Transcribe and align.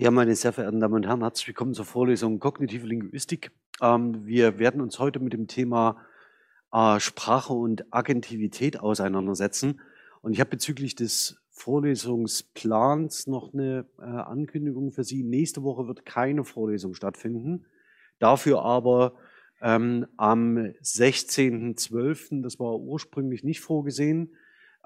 Ja, 0.00 0.12
meine 0.12 0.36
sehr 0.36 0.52
verehrten 0.52 0.78
Damen 0.78 0.94
und 0.94 1.06
Herren, 1.08 1.22
herzlich 1.22 1.48
willkommen 1.48 1.74
zur 1.74 1.84
Vorlesung 1.84 2.38
Kognitive 2.38 2.86
Linguistik. 2.86 3.50
Ähm, 3.82 4.24
wir 4.24 4.60
werden 4.60 4.80
uns 4.80 5.00
heute 5.00 5.18
mit 5.18 5.32
dem 5.32 5.48
Thema 5.48 5.96
äh, 6.72 7.00
Sprache 7.00 7.52
und 7.52 7.92
Agentivität 7.92 8.78
auseinandersetzen. 8.78 9.80
Und 10.22 10.34
ich 10.34 10.38
habe 10.38 10.50
bezüglich 10.50 10.94
des 10.94 11.42
Vorlesungsplans 11.50 13.26
noch 13.26 13.52
eine 13.52 13.86
äh, 13.98 14.04
Ankündigung 14.04 14.92
für 14.92 15.02
Sie. 15.02 15.24
Nächste 15.24 15.64
Woche 15.64 15.88
wird 15.88 16.06
keine 16.06 16.44
Vorlesung 16.44 16.94
stattfinden. 16.94 17.66
Dafür 18.20 18.62
aber 18.62 19.14
ähm, 19.60 20.06
am 20.16 20.58
16.12., 20.58 22.40
das 22.44 22.60
war 22.60 22.78
ursprünglich 22.78 23.42
nicht 23.42 23.62
vorgesehen, 23.62 24.30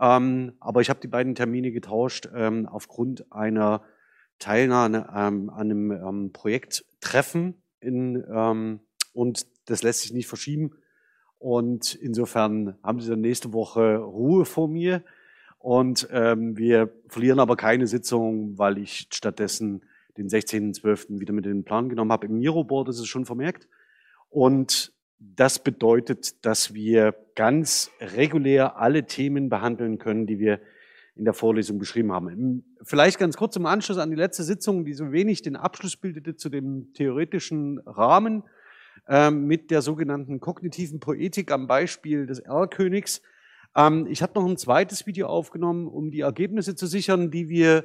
ähm, 0.00 0.54
aber 0.58 0.80
ich 0.80 0.88
habe 0.88 1.00
die 1.00 1.08
beiden 1.08 1.34
Termine 1.34 1.70
getauscht 1.70 2.30
ähm, 2.34 2.66
aufgrund 2.66 3.30
einer 3.30 3.82
Teilnahme 4.42 5.08
ähm, 5.14 5.50
an 5.50 5.70
einem 5.70 5.90
ähm, 5.92 6.32
Projekttreffen 6.32 7.62
in, 7.78 8.24
ähm, 8.28 8.80
und 9.12 9.46
das 9.66 9.84
lässt 9.84 10.00
sich 10.00 10.12
nicht 10.12 10.26
verschieben. 10.26 10.72
Und 11.38 11.94
insofern 11.94 12.76
haben 12.82 13.00
Sie 13.00 13.08
dann 13.08 13.20
nächste 13.20 13.52
Woche 13.52 13.98
Ruhe 13.98 14.44
vor 14.44 14.66
mir. 14.68 15.04
Und 15.58 16.08
ähm, 16.10 16.56
wir 16.56 16.92
verlieren 17.08 17.38
aber 17.38 17.56
keine 17.56 17.86
Sitzung, 17.86 18.58
weil 18.58 18.78
ich 18.78 19.06
stattdessen 19.12 19.84
den 20.16 20.28
16.12. 20.28 21.20
wieder 21.20 21.32
mit 21.32 21.46
in 21.46 21.52
den 21.52 21.64
Plan 21.64 21.88
genommen 21.88 22.10
habe. 22.10 22.26
Im 22.26 22.38
Miroboard 22.38 22.88
ist 22.88 22.98
es 22.98 23.06
schon 23.06 23.24
vermerkt. 23.24 23.68
Und 24.28 24.92
das 25.20 25.60
bedeutet, 25.60 26.44
dass 26.44 26.74
wir 26.74 27.14
ganz 27.36 27.92
regulär 28.00 28.76
alle 28.76 29.06
Themen 29.06 29.48
behandeln 29.48 29.98
können, 29.98 30.26
die 30.26 30.40
wir 30.40 30.60
in 31.14 31.24
der 31.24 31.34
Vorlesung 31.34 31.78
beschrieben 31.78 32.12
haben. 32.12 32.64
Vielleicht 32.82 33.18
ganz 33.18 33.36
kurz 33.36 33.56
im 33.56 33.66
Anschluss 33.66 33.98
an 33.98 34.10
die 34.10 34.16
letzte 34.16 34.44
Sitzung, 34.44 34.84
die 34.84 34.94
so 34.94 35.12
wenig 35.12 35.42
den 35.42 35.56
Abschluss 35.56 35.96
bildete 35.96 36.36
zu 36.36 36.48
dem 36.48 36.92
theoretischen 36.94 37.80
Rahmen 37.80 38.44
ähm, 39.08 39.46
mit 39.46 39.70
der 39.70 39.82
sogenannten 39.82 40.40
kognitiven 40.40 41.00
Poetik 41.00 41.50
am 41.50 41.66
Beispiel 41.66 42.26
des 42.26 42.38
Erlkönigs. 42.38 43.20
Ähm, 43.76 44.06
ich 44.08 44.22
habe 44.22 44.38
noch 44.38 44.48
ein 44.48 44.56
zweites 44.56 45.06
Video 45.06 45.26
aufgenommen, 45.26 45.86
um 45.86 46.10
die 46.10 46.20
Ergebnisse 46.20 46.74
zu 46.74 46.86
sichern, 46.86 47.30
die 47.30 47.48
wir 47.48 47.84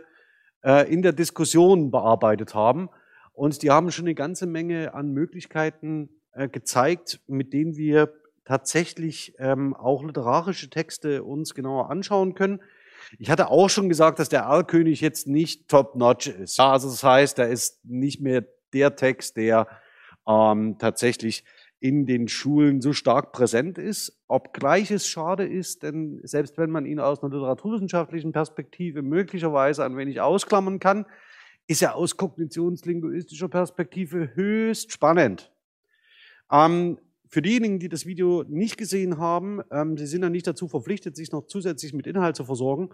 äh, 0.63 0.91
in 0.91 1.01
der 1.01 1.13
Diskussion 1.13 1.91
bearbeitet 1.91 2.53
haben. 2.55 2.89
Und 3.33 3.61
die 3.61 3.71
haben 3.71 3.91
schon 3.91 4.05
eine 4.05 4.15
ganze 4.15 4.47
Menge 4.47 4.93
an 4.93 5.11
Möglichkeiten 5.11 6.09
äh, 6.31 6.47
gezeigt, 6.47 7.19
mit 7.27 7.53
denen 7.53 7.75
wir 7.75 8.13
tatsächlich 8.45 9.35
ähm, 9.37 9.75
auch 9.75 10.03
literarische 10.03 10.69
Texte 10.69 11.23
uns 11.23 11.53
genauer 11.53 11.91
anschauen 11.91 12.33
können. 12.33 12.61
Ich 13.19 13.29
hatte 13.29 13.49
auch 13.49 13.69
schon 13.69 13.89
gesagt, 13.89 14.19
dass 14.19 14.29
der 14.29 14.41
Erlkönig 14.41 15.01
jetzt 15.01 15.27
nicht 15.27 15.67
top-notch 15.67 16.27
ist. 16.27 16.57
Ja, 16.57 16.71
also 16.71 16.89
das 16.89 17.03
heißt, 17.03 17.39
er 17.39 17.49
ist 17.49 17.83
nicht 17.85 18.21
mehr 18.21 18.45
der 18.73 18.95
Text, 18.95 19.37
der 19.37 19.67
ähm, 20.27 20.77
tatsächlich 20.77 21.43
in 21.79 22.05
den 22.05 22.27
Schulen 22.27 22.81
so 22.81 22.91
stark 22.91 23.31
präsent 23.31 23.77
ist, 23.77 24.19
obgleich 24.27 24.89
es 24.89 25.07
schade 25.07 25.45
ist, 25.45 25.83
denn 25.83 26.19
selbst 26.23 26.57
wenn 26.57 26.71
man 26.71 26.85
ihn 26.85 26.99
aus 26.99 27.21
einer 27.21 27.33
literaturwissenschaftlichen 27.33 28.31
Perspektive 28.31 29.03
möglicherweise 29.03 29.85
ein 29.85 29.95
wenig 29.95 30.19
ausklammern 30.19 30.79
kann, 30.79 31.05
ist 31.67 31.81
er 31.81 31.95
aus 31.95 32.17
kognitionslinguistischer 32.17 33.49
Perspektive 33.49 34.35
höchst 34.35 34.91
spannend. 34.91 35.51
Ähm, 36.51 36.97
für 37.29 37.41
diejenigen, 37.41 37.79
die 37.79 37.89
das 37.89 38.05
Video 38.05 38.43
nicht 38.47 38.77
gesehen 38.77 39.17
haben, 39.17 39.61
ähm, 39.71 39.97
Sie 39.97 40.05
sind 40.05 40.23
ja 40.23 40.29
nicht 40.29 40.47
dazu 40.47 40.67
verpflichtet, 40.67 41.15
sich 41.15 41.31
noch 41.31 41.47
zusätzlich 41.47 41.93
mit 41.93 42.07
Inhalt 42.07 42.35
zu 42.35 42.45
versorgen, 42.45 42.89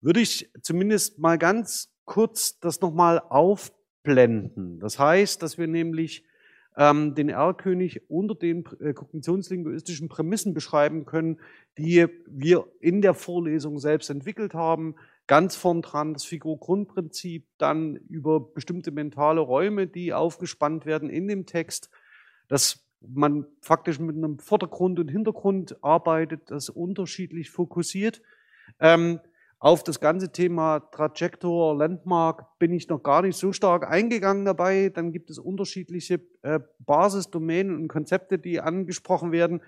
würde 0.00 0.20
ich 0.20 0.50
zumindest 0.62 1.18
mal 1.18 1.38
ganz 1.38 1.92
kurz 2.04 2.58
das 2.60 2.80
nochmal 2.80 3.20
aufblenden. 3.20 4.80
Das 4.80 4.98
heißt, 4.98 5.42
dass 5.42 5.58
wir 5.58 5.66
nämlich 5.66 6.24
ähm, 6.76 7.14
den 7.14 7.28
Erlkönig 7.28 8.08
unter 8.10 8.34
den 8.34 8.64
äh, 8.80 8.92
kognitionslinguistischen 8.92 10.08
Prämissen 10.08 10.54
beschreiben 10.54 11.04
können, 11.04 11.38
die 11.78 12.06
wir 12.26 12.66
in 12.80 13.02
der 13.02 13.14
Vorlesung 13.14 13.78
selbst 13.78 14.10
entwickelt 14.10 14.54
haben. 14.54 14.94
Ganz 15.26 15.56
vorn 15.56 15.82
dran 15.82 16.14
das 16.14 16.24
Figur-Grundprinzip, 16.24 17.46
dann 17.58 17.96
über 17.96 18.40
bestimmte 18.40 18.90
mentale 18.90 19.40
Räume, 19.40 19.86
die 19.86 20.12
aufgespannt 20.12 20.86
werden 20.86 21.10
in 21.10 21.28
dem 21.28 21.46
Text. 21.46 21.90
Das 22.48 22.89
man 23.00 23.46
faktisch 23.62 23.98
mit 23.98 24.16
einem 24.16 24.38
Vordergrund 24.38 24.98
und 24.98 25.08
Hintergrund 25.08 25.82
arbeitet, 25.82 26.50
das 26.50 26.68
unterschiedlich 26.68 27.50
fokussiert. 27.50 28.20
Ähm, 28.78 29.20
auf 29.58 29.84
das 29.84 30.00
ganze 30.00 30.32
Thema 30.32 30.80
Trajector, 30.80 31.76
Landmark 31.76 32.58
bin 32.58 32.72
ich 32.72 32.88
noch 32.88 33.02
gar 33.02 33.20
nicht 33.20 33.36
so 33.36 33.52
stark 33.52 33.86
eingegangen 33.86 34.46
dabei. 34.46 34.88
Dann 34.88 35.12
gibt 35.12 35.28
es 35.28 35.38
unterschiedliche 35.38 36.22
äh, 36.40 36.60
Basisdomänen 36.78 37.76
und 37.76 37.88
Konzepte, 37.88 38.38
die 38.38 38.60
angesprochen 38.60 39.32
werden. 39.32 39.60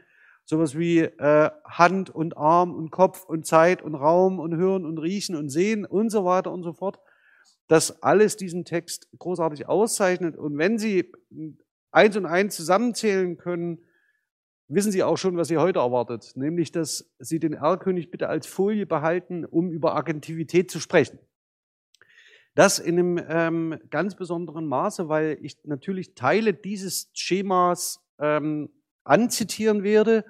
Sowas 0.45 0.79
wie 0.79 1.01
äh, 1.01 1.51
Hand 1.67 2.09
und 2.09 2.39
Arm 2.39 2.75
und 2.75 2.91
Kopf 2.91 3.25
und 3.25 3.47
Zeit 3.47 3.83
und 3.83 3.95
Raum 3.95 4.41
und 4.41 4.57
Hören 4.57 4.87
und 4.87 4.97
Riechen 4.97 5.37
und 5.37 5.51
Sehen 5.51 5.85
und 5.85 6.09
so 6.09 6.25
weiter 6.25 6.53
und 6.53 6.63
so 6.63 6.73
fort. 6.73 6.99
Das 7.69 8.03
alles 8.03 8.39
diesen 8.39 8.65
Text 8.65 9.09
großartig 9.19 9.69
auszeichnet. 9.69 10.37
Und 10.39 10.57
wenn 10.57 10.79
Sie 10.79 11.13
eins 11.93 12.17
und 12.17 12.27
eins 12.27 12.57
zusammenzählen 12.57 13.37
können, 13.37 13.85
wissen 14.69 14.91
Sie 14.91 15.03
auch 15.03 15.19
schon, 15.19 15.37
was 15.37 15.49
Sie 15.49 15.59
heute 15.59 15.79
erwartet, 15.79 16.33
nämlich, 16.35 16.73
dass 16.73 17.13
Sie 17.19 17.39
den 17.39 17.53
R-König 17.53 18.11
bitte 18.11 18.29
als 18.29 18.47
Folie 18.47 18.87
behalten, 18.87 19.45
um 19.45 19.71
über 19.71 19.95
Agentivität 19.95 20.71
zu 20.71 20.81
sprechen. 20.81 21.19
Das 22.55 22.79
in 22.79 22.99
einem 22.99 23.25
ähm, 23.29 23.79
ganz 23.91 24.15
besonderen 24.15 24.67
Maße, 24.67 25.09
weil 25.09 25.39
ich 25.41 25.57
natürlich 25.65 26.15
Teile 26.15 26.53
dieses 26.53 27.11
Schemas 27.15 28.05
ähm, 28.19 28.69
anzitieren 29.05 29.83
werde. 29.83 30.25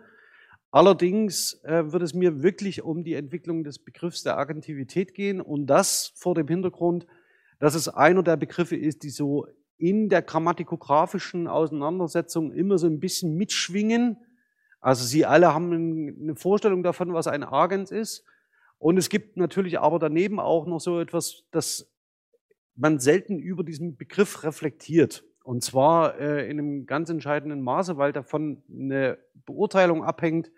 Allerdings 0.70 1.60
äh, 1.64 1.92
wird 1.92 2.02
es 2.02 2.14
mir 2.14 2.42
wirklich 2.42 2.82
um 2.82 3.02
die 3.02 3.14
Entwicklung 3.14 3.64
des 3.64 3.78
Begriffs 3.80 4.22
der 4.22 4.38
Agentivität 4.38 5.14
gehen 5.14 5.40
und 5.40 5.66
das 5.66 6.12
vor 6.14 6.34
dem 6.34 6.46
Hintergrund, 6.46 7.06
dass 7.58 7.74
es 7.74 7.88
einer 7.88 8.22
der 8.22 8.36
Begriffe 8.36 8.76
ist, 8.76 9.02
die 9.02 9.10
so 9.10 9.46
in 9.78 10.08
der 10.08 10.22
grammatikografischen 10.22 11.48
Auseinandersetzung 11.48 12.52
immer 12.52 12.78
so 12.78 12.86
ein 12.86 13.00
bisschen 13.00 13.36
mitschwingen. 13.36 14.16
Also 14.80 15.04
Sie 15.04 15.24
alle 15.26 15.54
haben 15.54 15.72
eine 16.20 16.36
Vorstellung 16.36 16.82
davon, 16.82 17.12
was 17.12 17.26
ein 17.26 17.42
Agens 17.42 17.90
ist. 17.90 18.24
Und 18.78 18.96
es 18.96 19.08
gibt 19.08 19.36
natürlich 19.36 19.78
aber 19.78 19.98
daneben 19.98 20.40
auch 20.40 20.66
noch 20.66 20.80
so 20.80 21.00
etwas, 21.00 21.44
dass 21.50 21.92
man 22.74 22.98
selten 22.98 23.38
über 23.38 23.64
diesen 23.64 23.96
Begriff 23.96 24.42
reflektiert. 24.42 25.24
Und 25.44 25.62
zwar 25.62 26.18
äh, 26.18 26.48
in 26.48 26.58
einem 26.58 26.86
ganz 26.86 27.10
entscheidenden 27.10 27.62
Maße, 27.62 27.96
weil 27.96 28.12
davon 28.12 28.62
eine 28.70 29.18
Beurteilung 29.44 30.04
abhängt, 30.04 30.50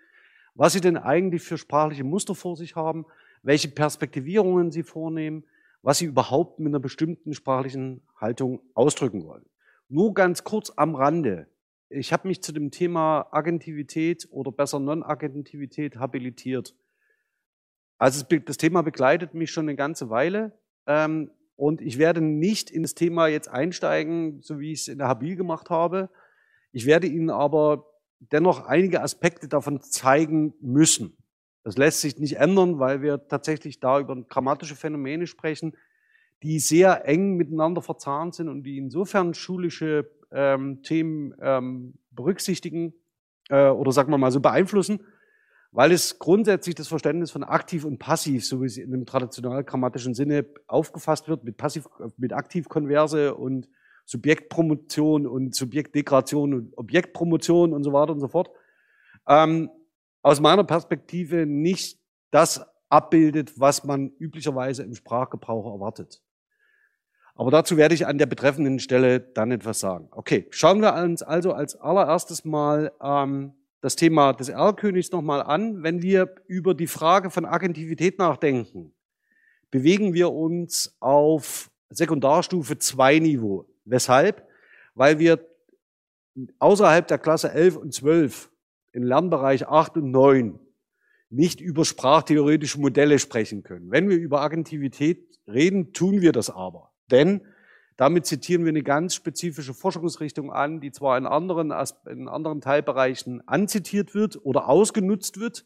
was 0.53 0.73
Sie 0.73 0.81
denn 0.81 0.97
eigentlich 0.97 1.43
für 1.43 1.57
sprachliche 1.57 2.03
Muster 2.03 2.35
vor 2.35 2.55
sich 2.55 2.75
haben, 2.75 3.05
welche 3.43 3.67
Perspektivierungen 3.67 4.71
Sie 4.71 4.83
vornehmen, 4.83 5.43
was 5.85 5.99
sie 5.99 6.05
überhaupt 6.05 6.57
mit 6.57 6.71
einer 6.71 6.79
bestimmten 6.79 7.35
sprachlichen 7.35 8.01
Haltung 8.19 8.59
ausdrücken 8.73 9.23
wollen. 9.23 9.45
Nur 9.87 10.15
ganz 10.15 10.43
kurz 10.43 10.73
am 10.75 10.95
Rande. 10.95 11.47
Ich 11.89 12.11
habe 12.11 12.27
mich 12.27 12.41
zu 12.41 12.51
dem 12.51 12.71
Thema 12.71 13.27
Agentivität 13.31 14.27
oder 14.31 14.51
besser 14.51 14.79
Non-Agentivität 14.79 15.97
habilitiert. 15.97 16.75
Also 17.99 18.25
das 18.25 18.57
Thema 18.57 18.81
begleitet 18.81 19.35
mich 19.35 19.51
schon 19.51 19.65
eine 19.65 19.75
ganze 19.75 20.09
Weile 20.09 20.57
ähm, 20.87 21.29
und 21.55 21.81
ich 21.81 21.99
werde 21.99 22.19
nicht 22.19 22.71
in 22.71 22.81
das 22.81 22.95
Thema 22.95 23.27
jetzt 23.27 23.47
einsteigen, 23.47 24.41
so 24.41 24.59
wie 24.59 24.71
ich 24.71 24.81
es 24.81 24.87
in 24.87 24.97
der 24.97 25.07
Habil 25.07 25.35
gemacht 25.35 25.69
habe. 25.69 26.09
Ich 26.71 26.87
werde 26.87 27.05
Ihnen 27.05 27.29
aber 27.29 27.85
dennoch 28.17 28.65
einige 28.65 29.03
Aspekte 29.03 29.47
davon 29.47 29.81
zeigen 29.81 30.55
müssen. 30.61 31.15
Das 31.65 31.77
lässt 31.77 32.01
sich 32.01 32.19
nicht 32.19 32.37
ändern, 32.37 32.77
weil 32.77 33.01
wir 33.01 33.27
tatsächlich 33.27 33.79
da 33.79 33.99
über 33.99 34.15
grammatische 34.15 34.75
Phänomene 34.75 35.25
sprechen, 35.25 35.75
die 36.43 36.59
sehr 36.59 37.07
eng 37.07 37.37
miteinander 37.37 37.81
verzahnt 37.81 38.35
sind 38.35 38.49
und 38.49 38.61
die 38.61 38.77
insofern 38.77 39.33
schulische 39.33 40.11
ähm, 40.31 40.83
Themen 40.83 41.33
ähm, 41.41 41.95
berücksichtigen 42.11 42.93
äh, 43.49 43.69
oder 43.69 43.91
sagen 43.91 44.11
wir 44.11 44.19
mal 44.19 44.31
so 44.31 44.41
beeinflussen, 44.41 44.99
weil 45.71 45.91
es 45.91 46.19
grundsätzlich 46.19 46.75
das 46.75 46.87
Verständnis 46.87 47.31
von 47.31 47.43
aktiv 47.43 47.83
und 47.83 47.97
passiv, 47.97 48.45
so 48.45 48.61
wie 48.61 48.67
es 48.67 48.77
in 48.77 48.91
dem 48.91 49.07
traditionell 49.07 49.63
grammatischen 49.63 50.13
Sinne 50.13 50.45
aufgefasst 50.67 51.27
wird, 51.27 51.45
mit 51.45 51.57
passiv, 51.57 51.87
mit 52.17 52.31
Aktivkonverse 52.31 53.33
und 53.33 53.67
Subjektpromotion 54.05 55.25
und 55.25 55.55
Subjektdegradation 55.55 56.53
und 56.53 56.77
Objektpromotion 56.77 57.73
und 57.73 57.83
so 57.83 57.91
weiter 57.91 58.13
und 58.13 58.19
so 58.19 58.27
fort, 58.27 58.51
ähm, 59.27 59.71
aus 60.25 60.41
meiner 60.41 60.63
Perspektive 60.63 61.45
nicht 61.45 61.99
das 62.31 62.65
abbildet, 62.89 63.59
was 63.59 63.83
man 63.83 64.09
üblicherweise 64.17 64.81
im 64.81 64.95
Sprachgebrauch 64.95 65.71
erwartet. 65.71 66.23
Aber 67.35 67.51
dazu 67.51 67.77
werde 67.77 67.93
ich 67.93 68.07
an 68.07 68.17
der 68.17 68.25
betreffenden 68.25 68.79
Stelle 68.79 69.19
dann 69.19 69.51
etwas 69.51 69.79
sagen. 69.79 70.07
Okay, 70.09 70.47
schauen 70.49 70.81
wir 70.81 70.95
uns 70.95 71.21
also 71.21 71.53
als 71.53 71.75
allererstes 71.75 72.43
mal 72.43 72.91
ähm, 73.03 73.53
das 73.81 73.95
Thema 73.97 74.33
des 74.33 74.49
Erlkönigs 74.49 75.11
nochmal 75.11 75.43
an. 75.43 75.83
Wenn 75.83 76.01
wir 76.01 76.33
über 76.47 76.73
die 76.73 76.87
Frage 76.87 77.29
von 77.29 77.45
Agentivität 77.45 78.17
nachdenken, 78.17 78.95
bewegen 79.69 80.15
wir 80.15 80.31
uns 80.31 80.97
auf 81.01 81.69
Sekundarstufe 81.89 82.79
2 82.79 83.19
Niveau. 83.19 83.67
Weshalb? 83.83 84.43
Weil 84.95 85.19
wir 85.19 85.45
außerhalb 86.57 87.07
der 87.07 87.19
Klasse 87.19 87.51
11 87.51 87.77
und 87.77 87.93
12 87.93 88.49
in 88.95 89.03
Lernbereich 89.03 89.67
8 89.67 89.97
und 89.97 90.11
9 90.11 90.59
nicht 91.29 91.59
über 91.59 91.85
sprachtheoretische 91.85 92.79
Modelle 92.79 93.19
sprechen 93.19 93.63
können. 93.63 93.91
Wenn 93.91 94.09
wir 94.09 94.17
über 94.17 94.41
Agentivität 94.41 95.39
reden, 95.47 95.91
tun 95.91 96.21
wir 96.21 96.31
das 96.31 96.49
aber. 96.49 96.91
Denn 97.11 97.41
damit 97.97 98.25
zitieren 98.25 98.63
wir 98.63 98.69
eine 98.69 98.83
ganz 98.83 99.15
spezifische 99.15 99.73
Forschungsrichtung 99.73 100.51
an, 100.51 100.81
die 100.81 100.91
zwar 100.91 101.17
in 101.17 101.25
anderen, 101.25 101.73
in 102.09 102.27
anderen 102.27 102.61
Teilbereichen 102.61 103.45
anzitiert 103.47 104.13
wird 104.13 104.43
oder 104.43 104.67
ausgenutzt 104.67 105.39
wird, 105.39 105.65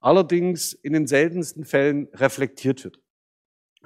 allerdings 0.00 0.72
in 0.72 0.92
den 0.92 1.06
seltensten 1.06 1.64
Fällen 1.64 2.08
reflektiert 2.14 2.84
wird. 2.84 3.00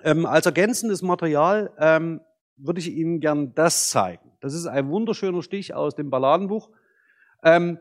Ähm, 0.03 0.27
als 0.27 0.47
ergänzendes 0.47 1.03
Material 1.03 1.73
ähm, 1.79 2.21
würde 2.57 2.81
ich 2.81 2.91
Ihnen 2.91 3.21
gern 3.21 3.55
das 3.55 3.91
zeigen. 3.91 4.33
Das 4.41 4.55
ist 4.55 4.67
ein 4.67 4.89
wunderschöner 4.89 5.43
Stich 5.43 5.75
aus 5.75 5.95
dem 5.95 6.11
Balladenbuch. 6.11 6.71
Ähm, 7.43 7.79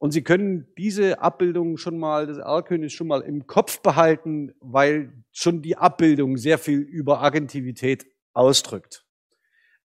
und 0.00 0.12
Sie 0.12 0.22
können 0.22 0.66
diese 0.78 1.20
Abbildung 1.20 1.76
schon 1.76 1.98
mal, 1.98 2.26
des 2.26 2.38
Erlkönigs 2.38 2.94
schon 2.94 3.06
mal 3.06 3.20
im 3.20 3.46
Kopf 3.46 3.82
behalten, 3.82 4.54
weil 4.58 5.12
schon 5.30 5.60
die 5.60 5.76
Abbildung 5.76 6.38
sehr 6.38 6.56
viel 6.56 6.78
über 6.78 7.20
Agentivität 7.20 8.06
ausdrückt. 8.32 9.04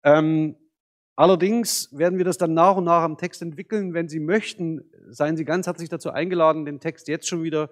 Ähm, 0.04 0.56
allerdings 1.18 1.90
werden 1.92 2.18
wir 2.18 2.24
das 2.24 2.38
dann 2.38 2.54
nach 2.54 2.78
und 2.78 2.86
nach 2.86 3.04
am 3.04 3.18
Text 3.18 3.42
entwickeln. 3.42 3.94
Wenn 3.94 4.08
Sie 4.08 4.22
möchten, 4.22 4.90
seien 5.10 5.36
Sie 5.36 5.44
ganz 5.44 5.68
herzlich 5.68 5.90
dazu 5.90 6.12
eingeladen, 6.12 6.64
den 6.64 6.80
Text 6.80 7.10
jetzt 7.10 7.28
schon 7.28 7.44
wieder 7.44 7.70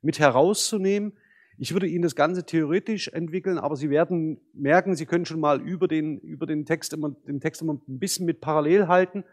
mit 0.00 0.18
herauszunehmen. 0.18 1.12
Ich 1.58 1.74
würde 1.74 1.86
Ihnen 1.86 2.02
das 2.02 2.16
Ganze 2.16 2.46
theoretisch 2.46 3.08
entwickeln, 3.08 3.58
aber 3.58 3.76
Sie 3.76 3.90
werden 3.90 4.40
merken, 4.54 4.96
Sie 4.96 5.04
können 5.04 5.26
schon 5.26 5.40
mal 5.40 5.60
über 5.60 5.88
den, 5.88 6.20
über 6.20 6.46
den 6.46 6.64
Text 6.64 6.94
immer, 6.94 7.10
den 7.10 7.40
Text 7.40 7.60
immer 7.60 7.74
ein 7.74 7.98
bisschen 7.98 8.24
mit 8.24 8.40
parallel 8.40 8.88
halten. 8.88 9.24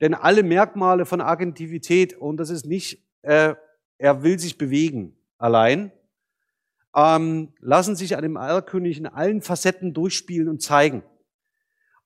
Denn 0.00 0.14
alle 0.14 0.42
Merkmale 0.42 1.06
von 1.06 1.20
Agentivität, 1.20 2.16
und 2.16 2.36
das 2.36 2.50
ist 2.50 2.66
nicht, 2.66 3.04
äh, 3.22 3.54
er 3.98 4.22
will 4.22 4.38
sich 4.38 4.58
bewegen 4.58 5.16
allein, 5.38 5.92
ähm, 6.94 7.52
lassen 7.60 7.96
sich 7.96 8.16
an 8.16 8.22
dem 8.22 8.36
Erlkönig 8.36 8.98
in 8.98 9.06
allen 9.06 9.42
Facetten 9.42 9.94
durchspielen 9.94 10.48
und 10.48 10.62
zeigen. 10.62 11.02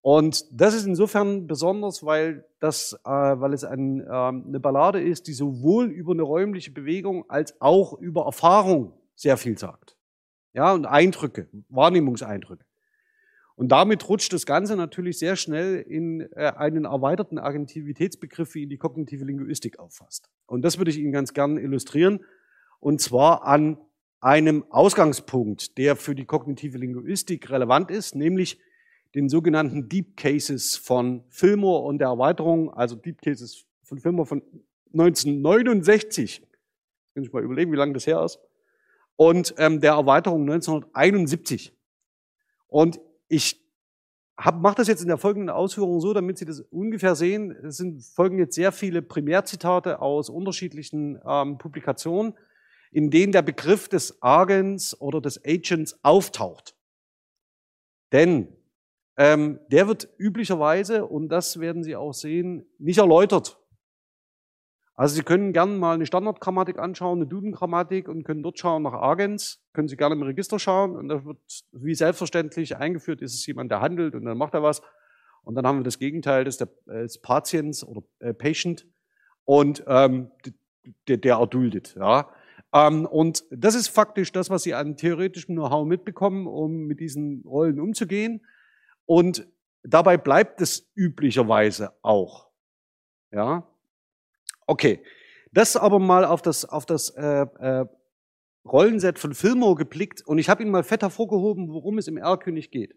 Und 0.01 0.45
das 0.51 0.75
ist 0.75 0.85
insofern 0.85 1.47
besonders, 1.47 2.05
weil, 2.05 2.45
das, 2.59 2.95
äh, 3.05 3.11
weil 3.11 3.53
es 3.55 3.63
ein, 3.63 4.01
äh, 4.01 4.11
eine 4.11 4.59
Ballade 4.59 5.01
ist, 5.01 5.29
die 5.29 5.33
sowohl 5.33 5.87
über 5.87 6.13
eine 6.13 6.23
räumliche 6.23 6.73
Bewegung 6.73 7.31
als 7.31 7.61
auch 7.61 7.99
über 8.01 8.25
Erfahrung 8.25 8.95
sehr 9.15 9.37
viel 9.37 9.57
sagt. 9.57 9.97
Ja, 10.55 10.73
und 10.73 10.87
Eindrücke, 10.87 11.49
Wahrnehmungseindrücke. 11.69 12.65
Und 13.55 13.69
damit 13.69 14.09
rutscht 14.09 14.33
das 14.33 14.47
Ganze 14.47 14.77
natürlich 14.77 15.19
sehr 15.19 15.37
schnell 15.37 15.81
in 15.81 16.23
äh, 16.33 16.53
einen 16.57 16.85
erweiterten 16.85 17.39
Agentivitätsbegriff, 17.39 18.55
wie 18.55 18.63
ihn 18.63 18.71
die 18.71 18.79
kognitive 18.79 19.25
Linguistik 19.25 19.79
auffasst. 19.79 20.31
Und 20.47 20.63
das 20.63 20.79
würde 20.79 20.91
ich 20.91 20.99
Ihnen 20.99 21.13
ganz 21.13 21.33
gern 21.35 21.59
illustrieren. 21.59 22.25
Und 22.81 23.01
zwar 23.01 23.45
an 23.45 23.79
einem 24.21 24.65
Ausgangspunkt, 24.71 25.77
der 25.79 25.97
für 25.97 26.15
die 26.15 26.25
kognitive 26.25 26.79
Linguistik 26.79 27.51
relevant 27.51 27.91
ist, 27.91 28.15
nämlich 28.15 28.59
den 29.15 29.29
sogenannten 29.29 29.89
Deep 29.89 30.17
Cases 30.17 30.77
von 30.77 31.25
Fillmore 31.29 31.85
und 31.87 31.99
der 31.99 32.09
Erweiterung, 32.09 32.73
also 32.73 32.97
Deep 32.97 33.21
Cases 33.21 33.67
von 33.83 33.99
Fillmore 33.99 34.27
von 34.27 34.43
1969. 34.93 36.43
Kann 37.15 37.25
ich 37.25 37.33
mal 37.33 37.43
überlegen, 37.43 37.73
wie 37.73 37.77
lange 37.77 37.93
das 37.93 38.07
her 38.07 38.25
ist. 38.25 38.39
Und 39.17 39.55
ähm, 39.59 39.81
der 39.81 39.93
Erweiterung 39.93 40.43
1971. 40.43 41.77
Und 42.69 43.01
ich 43.33 43.67
mache 44.37 44.75
das 44.77 44.89
jetzt 44.89 45.01
in 45.01 45.09
der 45.09 45.17
folgenden 45.17 45.49
Ausführung 45.49 46.01
so, 46.01 46.13
damit 46.13 46.37
Sie 46.37 46.45
das 46.45 46.61
ungefähr 46.61 47.15
sehen. 47.15 47.51
Es 47.51 47.79
sind, 47.79 48.05
folgen 48.05 48.39
jetzt 48.39 48.55
sehr 48.55 48.73
viele 48.73 49.01
Primärzitate 49.01 50.03
aus 50.03 50.29
unterschiedlichen 50.29 51.19
ähm, 51.27 51.57
Publikationen, 51.57 52.35
in 52.91 53.11
denen 53.11 53.33
der 53.33 53.41
Begriff 53.41 53.89
des 53.89 54.23
Agents 54.23 55.01
oder 55.01 55.23
des 55.23 55.43
Agents 55.47 55.99
auftaucht. 56.05 56.77
Denn 58.13 58.49
ähm, 59.17 59.61
der 59.69 59.89
wird 59.89 60.11
üblicherweise, 60.19 61.07
und 61.07 61.31
das 61.31 61.59
werden 61.59 61.83
Sie 61.83 61.97
auch 61.97 62.13
sehen, 62.13 62.67
nicht 62.79 62.99
erläutert. 62.99 63.59
Also 64.95 65.15
Sie 65.15 65.23
können 65.23 65.53
gerne 65.53 65.73
mal 65.73 65.95
eine 65.95 66.07
Standardgrammatik 66.07 66.79
anschauen, 66.79 67.19
eine 67.19 67.27
Duden-Grammatik 67.27 68.09
und 68.09 68.25
können 68.25 68.43
dort 68.43 68.59
schauen 68.59 68.83
nach 68.83 68.93
Agens. 68.93 69.63
Können 69.73 69.89
Sie 69.89 69.97
gerne 69.97 70.15
im 70.15 70.23
Register 70.23 70.59
schauen 70.59 70.97
und 70.97 71.09
da 71.09 71.25
wird 71.25 71.39
wie 71.73 71.95
selbstverständlich 71.95 72.77
eingeführt, 72.77 73.23
ist 73.23 73.35
es 73.35 73.47
jemand, 73.47 73.71
der 73.71 73.81
handelt 73.81 74.15
und 74.15 74.25
dann 74.25 74.37
macht 74.37 74.55
er 74.55 74.63
was. 74.63 74.83
Und 75.45 75.55
dann 75.55 75.67
haben 75.67 75.79
wir 75.79 75.85
das 75.85 75.99
Gegenteil, 75.99 76.45
das 76.45 76.61
äh, 76.61 76.67
des 76.87 77.19
Patients 77.21 77.85
oder 77.85 78.03
äh, 78.21 78.35
Patient 78.35 78.87
und 79.45 79.83
ähm, 79.87 80.31
der, 81.09 81.17
der 81.17 81.37
erduldet. 81.37 81.95
Ja. 81.99 82.29
Ähm, 82.73 83.07
und 83.07 83.45
das 83.51 83.75
ist 83.75 83.89
faktisch 83.89 84.31
das, 84.33 84.51
was 84.51 84.63
Sie 84.63 84.75
an 84.75 84.97
theoretischem 84.97 85.55
Know-how 85.55 85.87
mitbekommen, 85.87 86.47
um 86.47 86.87
mit 86.87 87.01
diesen 87.01 87.43
Rollen 87.43 87.81
umzugehen. 87.81 88.45
Und 89.07 89.47
dabei 89.83 90.17
bleibt 90.17 90.61
es 90.61 90.91
üblicherweise 90.95 91.93
auch. 92.03 92.49
Ja. 93.31 93.67
Okay. 94.73 95.03
Das 95.53 95.77
aber 95.77 95.99
mal 95.99 96.25
auf 96.25 96.41
das, 96.41 96.65
auf 96.65 96.87
das 96.87 97.11
äh, 97.11 97.43
äh, 97.43 97.85
Rollenset 98.65 99.19
von 99.19 99.35
Filmo 99.35 99.75
geblickt 99.75 100.23
und 100.27 100.39
ich 100.39 100.49
habe 100.49 100.63
Ihnen 100.63 100.73
mal 100.73 100.83
fett 100.83 101.03
hervorgehoben, 101.03 101.69
worum 101.69 101.99
es 101.99 102.09
im 102.09 102.17
Erlkönig 102.17 102.71
geht. 102.71 102.97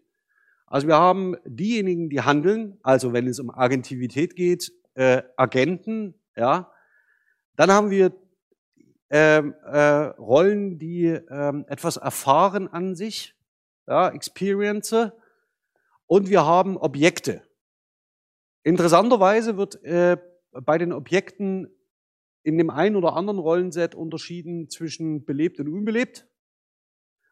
Also 0.66 0.88
wir 0.88 0.96
haben 0.96 1.36
diejenigen, 1.44 2.08
die 2.08 2.22
handeln, 2.22 2.78
also 2.82 3.12
wenn 3.12 3.26
es 3.26 3.40
um 3.40 3.50
Agentivität 3.50 4.36
geht, 4.36 4.72
äh, 4.94 5.22
Agenten, 5.36 6.14
ja. 6.34 6.72
Dann 7.56 7.70
haben 7.70 7.90
wir 7.90 8.12
äh, 9.10 9.40
äh, 9.40 10.14
Rollen, 10.18 10.78
die 10.78 11.08
äh, 11.08 11.62
etwas 11.66 11.98
erfahren 11.98 12.68
an 12.68 12.94
sich, 12.94 13.34
ja, 13.86 14.08
Experience. 14.08 15.12
Und 16.06 16.30
wir 16.30 16.46
haben 16.46 16.78
Objekte. 16.78 17.42
Interessanterweise 18.62 19.58
wird 19.58 19.84
äh, 19.84 20.16
bei 20.64 20.78
den 20.78 20.92
Objekten 20.92 21.68
in 22.42 22.58
dem 22.58 22.70
einen 22.70 22.96
oder 22.96 23.14
anderen 23.14 23.38
Rollenset 23.38 23.94
unterschieden 23.94 24.70
zwischen 24.70 25.24
belebt 25.24 25.58
und 25.58 25.68
unbelebt. 25.68 26.28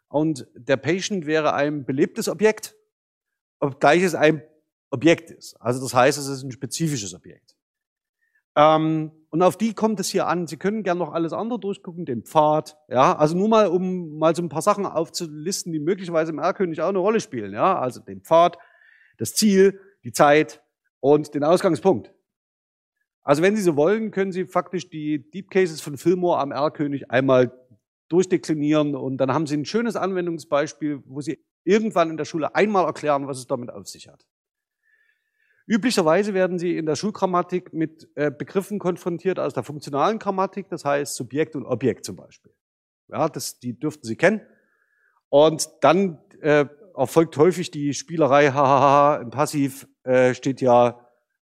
Und 0.09 0.47
der 0.54 0.76
Patient 0.76 1.26
wäre 1.26 1.54
ein 1.54 1.85
belebtes 1.85 2.28
Objekt, 2.28 2.76
obgleich 3.61 4.02
es 4.02 4.14
ein 4.14 4.43
Objekt 4.90 5.31
ist. 5.31 5.54
Also 5.61 5.81
das 5.81 5.95
heißt, 5.95 6.19
es 6.19 6.26
ist 6.26 6.43
ein 6.43 6.52
spezifisches 6.52 7.14
Objekt. 7.14 7.57
Ähm, 8.57 9.11
und 9.31 9.43
auf 9.43 9.57
die 9.57 9.75
kommt 9.75 9.99
es 9.99 10.09
hier 10.09 10.28
an. 10.28 10.47
Sie 10.47 10.57
können 10.57 10.85
gerne 10.85 11.00
noch 11.00 11.12
alles 11.12 11.33
andere 11.33 11.59
durchgucken, 11.59 12.04
den 12.04 12.23
Pfad. 12.23 12.76
Ja, 12.88 13.16
also 13.16 13.37
nur 13.37 13.49
mal, 13.49 13.66
um 13.66 14.19
mal 14.19 14.37
so 14.37 14.43
ein 14.43 14.49
paar 14.49 14.62
Sachen 14.62 14.87
aufzulisten, 14.87 15.73
die 15.73 15.81
möglicherweise 15.81 16.31
im 16.31 16.38
R-König 16.38 16.81
auch 16.81 16.88
eine 16.88 16.99
Rolle 16.99 17.21
spielen. 17.21 17.52
Ja, 17.52 17.78
also 17.78 18.00
den 18.00 18.21
Pfad, 18.21 18.59
das 19.19 19.35
Ziel, 19.35 19.81
die 20.04 20.12
Zeit 20.12 20.62
und 21.00 21.35
den 21.35 21.43
Ausgangspunkt. 21.43 22.13
Also 23.25 23.43
wenn 23.43 23.57
Sie 23.57 23.62
so 23.62 23.75
wollen, 23.75 24.11
können 24.11 24.33
Sie 24.33 24.45
faktisch 24.45 24.90
die 24.90 25.31
Deep 25.31 25.50
Cases 25.50 25.81
von 25.81 25.97
Fillmore 25.97 26.38
am 26.38 26.52
R-König 26.52 27.11
einmal 27.11 27.52
durchdeklinieren 28.09 28.95
und 28.95 29.16
dann 29.16 29.33
haben 29.33 29.47
Sie 29.47 29.57
ein 29.57 29.64
schönes 29.64 29.97
Anwendungsbeispiel, 29.97 31.02
wo 31.07 31.23
Sie 31.23 31.43
irgendwann 31.64 32.11
in 32.11 32.19
der 32.19 32.26
Schule 32.26 32.54
einmal 32.54 32.85
erklären, 32.85 33.26
was 33.26 33.38
es 33.38 33.47
damit 33.47 33.71
auf 33.71 33.88
sich 33.88 34.09
hat. 34.09 34.26
Üblicherweise 35.66 36.35
werden 36.35 36.59
Sie 36.59 36.76
in 36.76 36.85
der 36.85 36.97
Schulgrammatik 36.97 37.73
mit 37.73 38.11
äh, 38.14 38.31
Begriffen 38.31 38.78
konfrontiert 38.78 39.38
aus 39.38 39.54
der 39.54 39.62
funktionalen 39.62 40.19
Grammatik, 40.19 40.69
das 40.69 40.85
heißt 40.85 41.14
Subjekt 41.14 41.57
und 41.57 41.64
Objekt 41.64 42.04
zum 42.04 42.16
Beispiel. 42.16 42.52
Ja, 43.09 43.31
das, 43.31 43.59
die 43.59 43.78
dürften 43.78 44.07
Sie 44.07 44.16
kennen. 44.16 44.43
Und 45.31 45.71
dann 45.81 46.19
äh, 46.43 46.66
erfolgt 46.95 47.38
häufig 47.38 47.71
die 47.71 47.95
Spielerei, 47.95 48.50
hahaha, 48.50 49.16
im 49.23 49.31
Passiv 49.31 49.88
äh, 50.02 50.35
steht 50.35 50.61
ja 50.61 51.09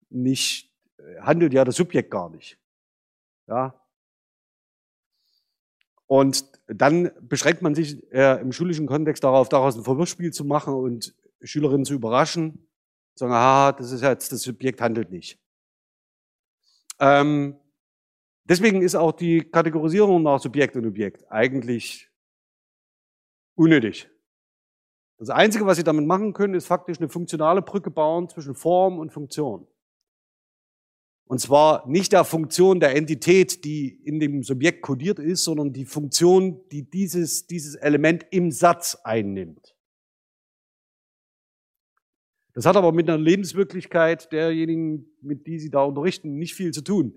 nicht 0.10 0.75
handelt 1.22 1.54
ja 1.54 1.64
das 1.64 1.76
Subjekt 1.76 2.12
gar 2.12 2.30
nicht. 2.30 2.58
Ja. 3.48 3.74
Und 6.08 6.46
dann 6.68 7.12
beschränkt 7.22 7.62
man 7.62 7.76
sich 7.76 8.02
äh, 8.12 8.40
im 8.42 8.52
schulischen 8.52 8.88
Kontext 8.88 9.24
darauf, 9.24 9.50
daraus 9.50 9.76
ein 9.76 9.84
Verwirrspiel 9.84 10.32
zu 10.32 10.46
machen 10.46 10.74
und 10.74 11.16
Schülerinnen 11.42 11.86
zu 11.86 11.94
überraschen, 11.94 12.68
sagen, 13.16 13.34
ah, 13.34 13.72
das 13.72 13.92
ist 13.92 14.02
jetzt, 14.02 14.32
das 14.32 14.42
Subjekt 14.42 14.82
handelt 14.82 15.12
nicht. 15.12 15.40
Ähm, 17.00 17.58
deswegen 18.44 18.82
ist 18.82 18.96
auch 18.96 19.12
die 19.12 19.42
Kategorisierung 19.42 20.24
nach 20.24 20.40
Subjekt 20.40 20.76
und 20.76 20.86
Objekt 20.86 21.30
eigentlich 21.32 22.10
unnötig. 23.56 24.10
Das 25.18 25.30
Einzige, 25.30 25.66
was 25.66 25.78
Sie 25.78 25.84
damit 25.84 26.06
machen 26.06 26.34
können, 26.34 26.56
ist 26.56 26.68
faktisch 26.68 27.00
eine 27.00 27.10
funktionale 27.10 27.62
Brücke 27.62 27.90
bauen 27.90 28.28
zwischen 28.28 28.54
Form 28.54 29.00
und 29.00 29.12
Funktion. 29.12 29.68
Und 31.28 31.40
zwar 31.40 31.88
nicht 31.88 32.14
der 32.14 32.24
Funktion 32.24 32.80
der 32.80 32.96
Entität, 32.96 33.66
die 33.66 33.88
in 34.04 34.20
dem 34.20 34.44
Subjekt 34.44 34.84
kodiert 34.84 35.18
ist, 35.18 35.44
sondern 35.44 35.74
die 35.74 35.86
Funktion, 35.86 36.62
die 36.72 36.84
dieses, 36.90 37.48
dieses 37.48 37.76
Element 37.76 38.26
im 38.30 38.52
Satz 38.52 38.96
einnimmt. 39.04 39.76
Das 42.54 42.66
hat 42.66 42.78
aber 42.78 42.92
mit 42.92 43.10
einer 43.10 43.18
Lebenswirklichkeit 43.18 44.32
derjenigen, 44.32 45.08
mit 45.22 45.46
die 45.48 45.60
Sie 45.60 45.70
da 45.70 45.84
unterrichten, 45.84 46.38
nicht 46.38 46.54
viel 46.54 46.72
zu 46.72 46.82
tun. 46.82 47.14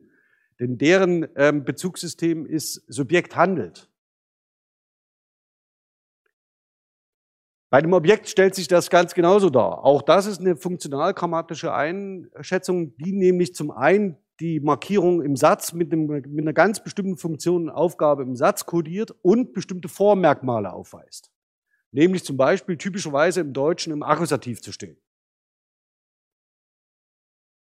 Denn 0.59 0.79
deren 0.79 1.29
ähm, 1.37 1.65
Bezugssystem 1.65 2.45
ist 2.45 2.83
Subjekt 2.89 3.37
handelt. 3.37 3.89
Bei 7.71 7.83
dem 7.83 7.93
Objekt 7.93 8.29
stellt 8.29 8.55
sich 8.55 8.67
das 8.67 8.89
ganz 8.89 9.15
genauso 9.15 9.51
dar. 9.51 9.85
Auch 9.85 10.01
das 10.01 10.27
ist 10.27 10.41
eine 10.41 10.57
funktional-grammatische 10.57 11.73
Einschätzung, 11.73 12.97
die 12.97 13.13
nämlich 13.13 13.55
zum 13.55 13.71
einen 13.71 14.17
die 14.41 14.61
Markierung 14.61 15.21
im 15.21 15.37
Satz 15.37 15.73
mit, 15.73 15.93
einem, 15.93 16.07
mit 16.07 16.41
einer 16.41 16.53
ganz 16.53 16.83
bestimmten 16.83 17.19
Funktion 17.19 17.65
und 17.65 17.71
Aufgabe 17.71 18.23
im 18.23 18.37
Satz 18.37 18.65
kodiert 18.65 19.15
und 19.23 19.53
bestimmte 19.53 19.89
Vormerkmale 19.89 20.73
aufweist. 20.73 21.31
Nämlich 21.91 22.25
zum 22.25 22.37
Beispiel 22.37 22.77
typischerweise 22.77 23.41
im 23.41 23.53
Deutschen 23.53 23.93
im 23.93 24.03
Akkusativ 24.03 24.63
zu 24.63 24.73
stehen. 24.73 24.97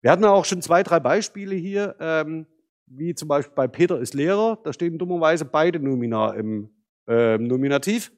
Wir 0.01 0.11
hatten 0.11 0.25
auch 0.25 0.45
schon 0.45 0.63
zwei, 0.63 0.83
drei 0.83 1.01
Beispiele 1.01 1.55
hier, 1.55 1.97
ähm, 2.01 2.47
wie 2.87 3.15
zum 3.15 3.29
Beispiel 3.29 3.55
bei 3.55 3.69
Peter 3.69 3.99
ist 3.99 4.15
Lehrer, 4.15 4.59
da 4.63 4.73
stehen 4.73 4.99
dummerweise 4.99 5.45
beide 5.45 5.81
Nomina 5.81 6.33
im 6.35 6.71
äh, 7.07 7.39
Nominativ. 7.39 8.13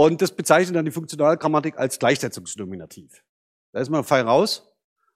Und 0.00 0.22
das 0.22 0.30
bezeichnet 0.30 0.76
dann 0.76 0.84
die 0.84 0.92
Funktionalgrammatik 0.92 1.76
als 1.76 1.98
Gleichsetzungsnominativ. 1.98 3.24
Da 3.72 3.80
ist 3.80 3.90
man 3.90 4.04
fein 4.04 4.28
raus, 4.28 4.72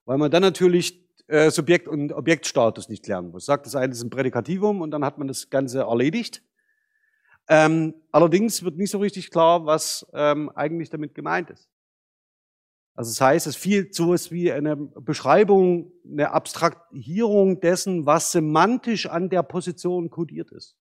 weil 0.06 0.18
man 0.18 0.28
dann 0.28 0.42
natürlich 0.42 1.08
äh, 1.28 1.52
Subjekt- 1.52 1.86
und 1.86 2.12
Objektstatus 2.12 2.88
nicht 2.88 3.06
lernen 3.06 3.30
muss. 3.30 3.44
Sagt 3.44 3.64
das 3.66 3.76
eine 3.76 3.92
ist 3.92 4.02
ein 4.02 4.10
Prädikativum 4.10 4.80
und 4.80 4.90
dann 4.90 5.04
hat 5.04 5.18
man 5.18 5.28
das 5.28 5.50
Ganze 5.50 5.82
erledigt. 5.82 6.42
Ähm, 7.46 7.94
allerdings 8.10 8.64
wird 8.64 8.76
nicht 8.76 8.90
so 8.90 8.98
richtig 8.98 9.30
klar, 9.30 9.66
was 9.66 10.04
ähm, 10.14 10.50
eigentlich 10.56 10.90
damit 10.90 11.14
gemeint 11.14 11.50
ist. 11.50 11.70
Also 12.96 13.12
das 13.12 13.20
heißt, 13.20 13.46
es 13.46 13.54
fiel 13.54 13.92
sowas 13.92 14.32
wie 14.32 14.50
eine 14.50 14.74
Beschreibung, 14.74 15.92
eine 16.04 16.32
Abstrahierung 16.32 17.60
dessen, 17.60 18.04
was 18.04 18.32
semantisch 18.32 19.06
an 19.06 19.30
der 19.30 19.44
Position 19.44 20.10
kodiert 20.10 20.50
ist. 20.50 20.76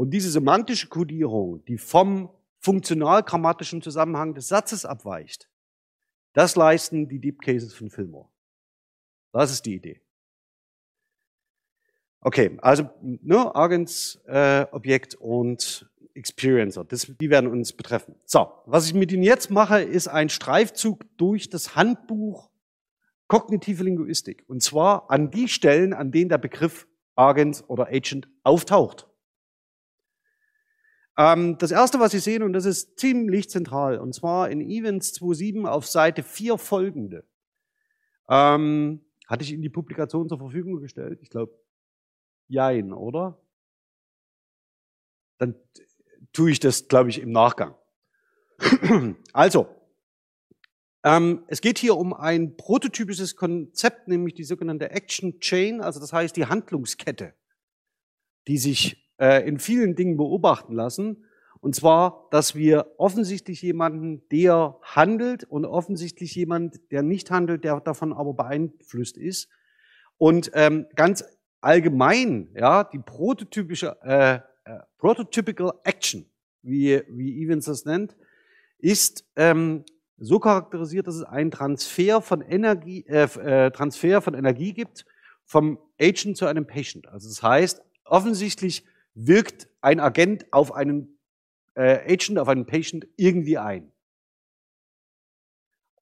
Und 0.00 0.12
diese 0.12 0.30
semantische 0.30 0.88
Kodierung, 0.88 1.62
die 1.66 1.76
vom 1.76 2.30
funktional-grammatischen 2.60 3.82
Zusammenhang 3.82 4.32
des 4.32 4.48
Satzes 4.48 4.86
abweicht, 4.86 5.50
das 6.32 6.56
leisten 6.56 7.06
die 7.06 7.18
Deep 7.18 7.42
Cases 7.42 7.74
von 7.74 7.90
Fillmore. 7.90 8.30
Das 9.30 9.52
ist 9.52 9.66
die 9.66 9.74
Idee. 9.74 10.00
Okay, 12.22 12.56
also 12.62 12.88
ne, 13.02 13.54
Agents, 13.54 14.18
äh, 14.24 14.64
Objekt 14.70 15.16
und 15.16 15.86
Experiencer, 16.14 16.82
das, 16.84 17.12
die 17.20 17.28
werden 17.28 17.50
uns 17.50 17.74
betreffen. 17.74 18.14
So, 18.24 18.50
was 18.64 18.86
ich 18.86 18.94
mit 18.94 19.12
Ihnen 19.12 19.22
jetzt 19.22 19.50
mache, 19.50 19.82
ist 19.82 20.08
ein 20.08 20.30
Streifzug 20.30 21.04
durch 21.18 21.50
das 21.50 21.76
Handbuch 21.76 22.48
Kognitive 23.28 23.84
Linguistik. 23.84 24.44
Und 24.46 24.62
zwar 24.62 25.10
an 25.10 25.30
die 25.30 25.46
Stellen, 25.46 25.92
an 25.92 26.10
denen 26.10 26.30
der 26.30 26.38
Begriff 26.38 26.88
Agent 27.16 27.64
oder 27.68 27.88
Agent 27.88 28.30
auftaucht. 28.44 29.09
Ähm, 31.20 31.58
das 31.58 31.70
erste, 31.70 32.00
was 32.00 32.12
Sie 32.12 32.18
sehen, 32.18 32.42
und 32.42 32.54
das 32.54 32.64
ist 32.64 32.98
ziemlich 32.98 33.50
zentral, 33.50 33.98
und 33.98 34.14
zwar 34.14 34.48
in 34.48 34.62
Events 34.62 35.12
2.7 35.20 35.66
auf 35.66 35.86
Seite 35.86 36.22
4 36.22 36.56
folgende. 36.56 37.28
Ähm, 38.30 39.04
hatte 39.26 39.44
ich 39.44 39.52
Ihnen 39.52 39.60
die 39.60 39.68
Publikation 39.68 40.30
zur 40.30 40.38
Verfügung 40.38 40.80
gestellt? 40.80 41.18
Ich 41.20 41.28
glaube, 41.28 41.52
jein, 42.48 42.94
oder? 42.94 43.38
Dann 45.36 45.56
tue 46.32 46.52
ich 46.52 46.58
das, 46.58 46.88
glaube 46.88 47.10
ich, 47.10 47.20
im 47.20 47.32
Nachgang. 47.32 47.74
also, 49.34 49.68
ähm, 51.04 51.44
es 51.48 51.60
geht 51.60 51.78
hier 51.78 51.96
um 51.96 52.14
ein 52.14 52.56
prototypisches 52.56 53.36
Konzept, 53.36 54.08
nämlich 54.08 54.32
die 54.32 54.44
sogenannte 54.44 54.90
Action 54.90 55.38
Chain, 55.40 55.82
also 55.82 56.00
das 56.00 56.14
heißt 56.14 56.34
die 56.34 56.46
Handlungskette, 56.46 57.34
die 58.48 58.56
sich 58.56 59.09
äh, 59.20 59.46
in 59.46 59.58
vielen 59.58 59.94
Dingen 59.94 60.16
beobachten 60.16 60.74
lassen. 60.74 61.24
Und 61.60 61.74
zwar, 61.74 62.26
dass 62.30 62.54
wir 62.54 62.86
offensichtlich 62.96 63.60
jemanden, 63.60 64.26
der 64.30 64.78
handelt 64.82 65.44
und 65.44 65.66
offensichtlich 65.66 66.34
jemand, 66.34 66.80
der 66.90 67.02
nicht 67.02 67.30
handelt, 67.30 67.64
der 67.64 67.80
davon 67.80 68.14
aber 68.14 68.32
beeinflusst 68.32 69.18
ist. 69.18 69.50
Und 70.16 70.50
ähm, 70.54 70.86
ganz 70.96 71.22
allgemein, 71.60 72.48
ja, 72.54 72.84
die 72.84 72.98
prototypische, 72.98 73.96
äh, 74.02 74.36
äh, 74.64 74.78
prototypical 74.96 75.74
action, 75.84 76.24
wie, 76.62 77.02
wie 77.08 77.44
Evans 77.44 77.66
das 77.66 77.84
nennt, 77.84 78.16
ist 78.78 79.26
ähm, 79.36 79.84
so 80.16 80.38
charakterisiert, 80.38 81.06
dass 81.06 81.16
es 81.16 81.24
einen 81.24 81.50
Transfer 81.50 82.22
von 82.22 82.40
Energie, 82.40 83.04
äh, 83.06 83.24
äh, 83.24 83.70
Transfer 83.70 84.22
von 84.22 84.32
Energie 84.32 84.72
gibt 84.72 85.04
vom 85.44 85.78
Agent 86.00 86.36
zu 86.36 86.46
einem 86.46 86.66
Patient. 86.66 87.08
Also 87.08 87.28
das 87.28 87.42
heißt, 87.42 87.82
offensichtlich 88.04 88.84
wirkt 89.14 89.68
ein 89.80 90.00
Agent 90.00 90.52
auf 90.52 90.74
einen 90.74 91.18
äh, 91.74 92.12
Agent, 92.12 92.38
auf 92.38 92.48
einen 92.48 92.66
Patient 92.66 93.06
irgendwie 93.16 93.58
ein. 93.58 93.92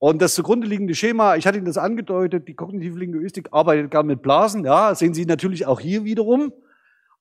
Und 0.01 0.23
das 0.23 0.35
zugrunde 0.35 0.67
liegende 0.67 0.95
Schema, 0.95 1.37
ich 1.37 1.47
hatte 1.47 1.59
Ihnen 1.59 1.67
das 1.67 1.79
angedeutet, 1.79 2.47
die 2.47 2.55
kognitive 2.55 2.99
Linguistik 2.99 3.49
arbeitet 3.51 3.91
gar 3.91 4.05
mit 4.05 4.23
Blasen, 4.23 4.65
ja, 4.65 4.95
sehen 4.95 5.13
Sie 5.13 5.27
natürlich 5.27 5.67
auch 5.67 5.81
hier 5.81 6.05
wiederum. 6.05 6.53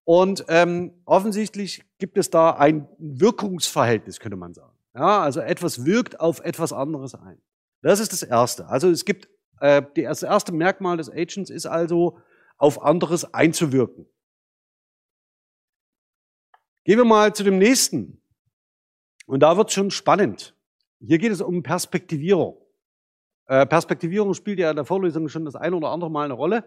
Und 0.03 0.45
ähm, 0.47 0.93
offensichtlich 1.05 1.83
gibt 1.97 2.17
es 2.17 2.29
da 2.29 2.51
ein 2.51 2.87
Wirkungsverhältnis, 2.97 4.19
könnte 4.19 4.37
man 4.37 4.53
sagen. 4.53 4.77
Ja, 4.93 5.21
also 5.21 5.41
etwas 5.41 5.85
wirkt 5.85 6.19
auf 6.19 6.39
etwas 6.41 6.71
anderes 6.71 7.13
ein. 7.15 7.41
Das 7.81 7.99
ist 7.99 8.13
das 8.13 8.23
Erste. 8.23 8.67
Also 8.67 8.89
es 8.89 9.05
gibt, 9.05 9.27
äh, 9.59 9.81
das 9.95 10.23
erste 10.23 10.53
Merkmal 10.53 10.97
des 10.97 11.09
Agents 11.09 11.49
ist 11.49 11.65
also, 11.65 12.19
auf 12.57 12.81
anderes 12.81 13.33
einzuwirken. 13.33 14.07
Gehen 16.87 16.99
wir 16.99 17.03
mal 17.03 17.35
zu 17.35 17.43
dem 17.43 17.57
nächsten. 17.57 18.21
Und 19.25 19.41
da 19.41 19.57
wird 19.57 19.73
schon 19.73 19.91
spannend. 19.91 20.55
Hier 21.01 21.17
geht 21.17 21.33
es 21.33 21.41
um 21.41 21.61
Perspektivierung. 21.61 22.55
Äh, 23.47 23.65
Perspektivierung 23.65 24.33
spielt 24.33 24.57
ja 24.57 24.69
in 24.69 24.77
der 24.77 24.85
Vorlesung 24.85 25.27
schon 25.27 25.43
das 25.43 25.57
ein 25.57 25.73
oder 25.73 25.89
andere 25.89 26.09
Mal 26.09 26.23
eine 26.23 26.33
Rolle. 26.33 26.63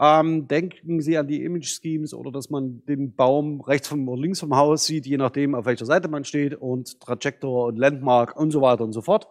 Ähm, 0.00 0.48
denken 0.48 1.00
Sie 1.00 1.16
an 1.16 1.28
die 1.28 1.44
Image 1.44 1.68
Schemes 1.68 2.12
oder 2.12 2.32
dass 2.32 2.50
man 2.50 2.84
den 2.86 3.14
Baum 3.14 3.60
rechts 3.60 3.86
vom 3.86 4.08
oder 4.08 4.20
links 4.20 4.40
vom 4.40 4.56
Haus 4.56 4.84
sieht, 4.84 5.06
je 5.06 5.16
nachdem, 5.16 5.54
auf 5.54 5.64
welcher 5.64 5.86
Seite 5.86 6.08
man 6.08 6.24
steht 6.24 6.56
und 6.56 6.98
Trajektor 6.98 7.66
und 7.66 7.76
Landmark 7.76 8.36
und 8.36 8.50
so 8.50 8.62
weiter 8.62 8.82
und 8.82 8.92
so 8.92 9.00
fort. 9.00 9.28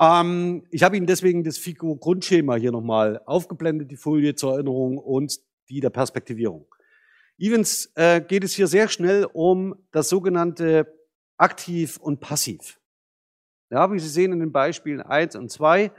Ähm, 0.00 0.64
ich 0.72 0.82
habe 0.82 0.96
Ihnen 0.96 1.06
deswegen 1.06 1.44
das 1.44 1.56
FICO-Grundschema 1.58 2.56
hier 2.56 2.72
nochmal 2.72 3.22
aufgeblendet, 3.26 3.92
die 3.92 3.96
Folie 3.96 4.34
zur 4.34 4.54
Erinnerung 4.54 4.98
und 4.98 5.38
die 5.68 5.78
der 5.78 5.90
Perspektivierung. 5.90 6.66
Evans 7.38 7.92
äh, 7.94 8.20
geht 8.20 8.44
es 8.44 8.54
hier 8.54 8.66
sehr 8.66 8.88
schnell 8.88 9.26
um 9.32 9.74
das 9.92 10.08
sogenannte 10.08 10.92
aktiv 11.36 11.98
und 11.98 12.20
passiv. 12.20 12.80
Ja, 13.70 13.92
wie 13.92 13.98
Sie 13.98 14.08
sehen 14.08 14.32
in 14.32 14.40
den 14.40 14.52
Beispielen 14.52 15.02
eins 15.02 15.36
und 15.36 15.50
zwei. 15.50 15.90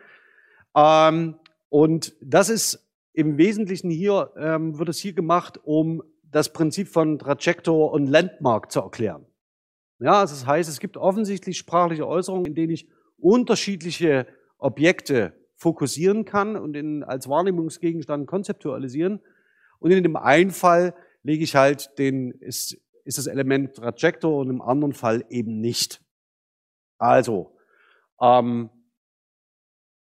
Ähm, 0.75 1.35
und 1.69 2.15
das 2.21 2.49
ist 2.49 2.87
im 3.13 3.37
Wesentlichen 3.37 3.89
hier, 3.89 4.31
ähm, 4.37 4.79
wird 4.79 4.89
es 4.89 4.99
hier 4.99 5.13
gemacht, 5.13 5.59
um 5.63 6.03
das 6.23 6.53
Prinzip 6.53 6.87
von 6.87 7.19
Trajector 7.19 7.91
und 7.91 8.07
Landmark 8.07 8.71
zu 8.71 8.81
erklären. 8.81 9.25
Ja, 9.99 10.19
also 10.19 10.35
das 10.35 10.45
heißt, 10.45 10.69
es 10.69 10.79
gibt 10.79 10.97
offensichtlich 10.97 11.57
sprachliche 11.57 12.07
Äußerungen, 12.07 12.45
in 12.45 12.55
denen 12.55 12.73
ich 12.73 12.87
unterschiedliche 13.17 14.27
Objekte 14.59 15.33
fokussieren 15.55 16.25
kann 16.25 16.55
und 16.55 16.75
in, 16.75 17.03
als 17.03 17.27
Wahrnehmungsgegenstand 17.27 18.27
konzeptualisieren. 18.27 19.21
Und 19.79 19.91
in 19.91 20.03
dem 20.03 20.15
einen 20.15 20.51
Fall 20.51 20.93
lege 21.23 21.43
ich 21.43 21.55
halt 21.55 21.97
den, 21.97 22.31
ist, 22.31 22.77
ist 23.03 23.17
das 23.17 23.27
Element 23.27 23.75
Trajector 23.75 24.37
und 24.37 24.49
im 24.49 24.61
anderen 24.61 24.93
Fall 24.93 25.25
eben 25.29 25.59
nicht. 25.59 26.01
Also, 26.97 27.57
ähm, 28.21 28.69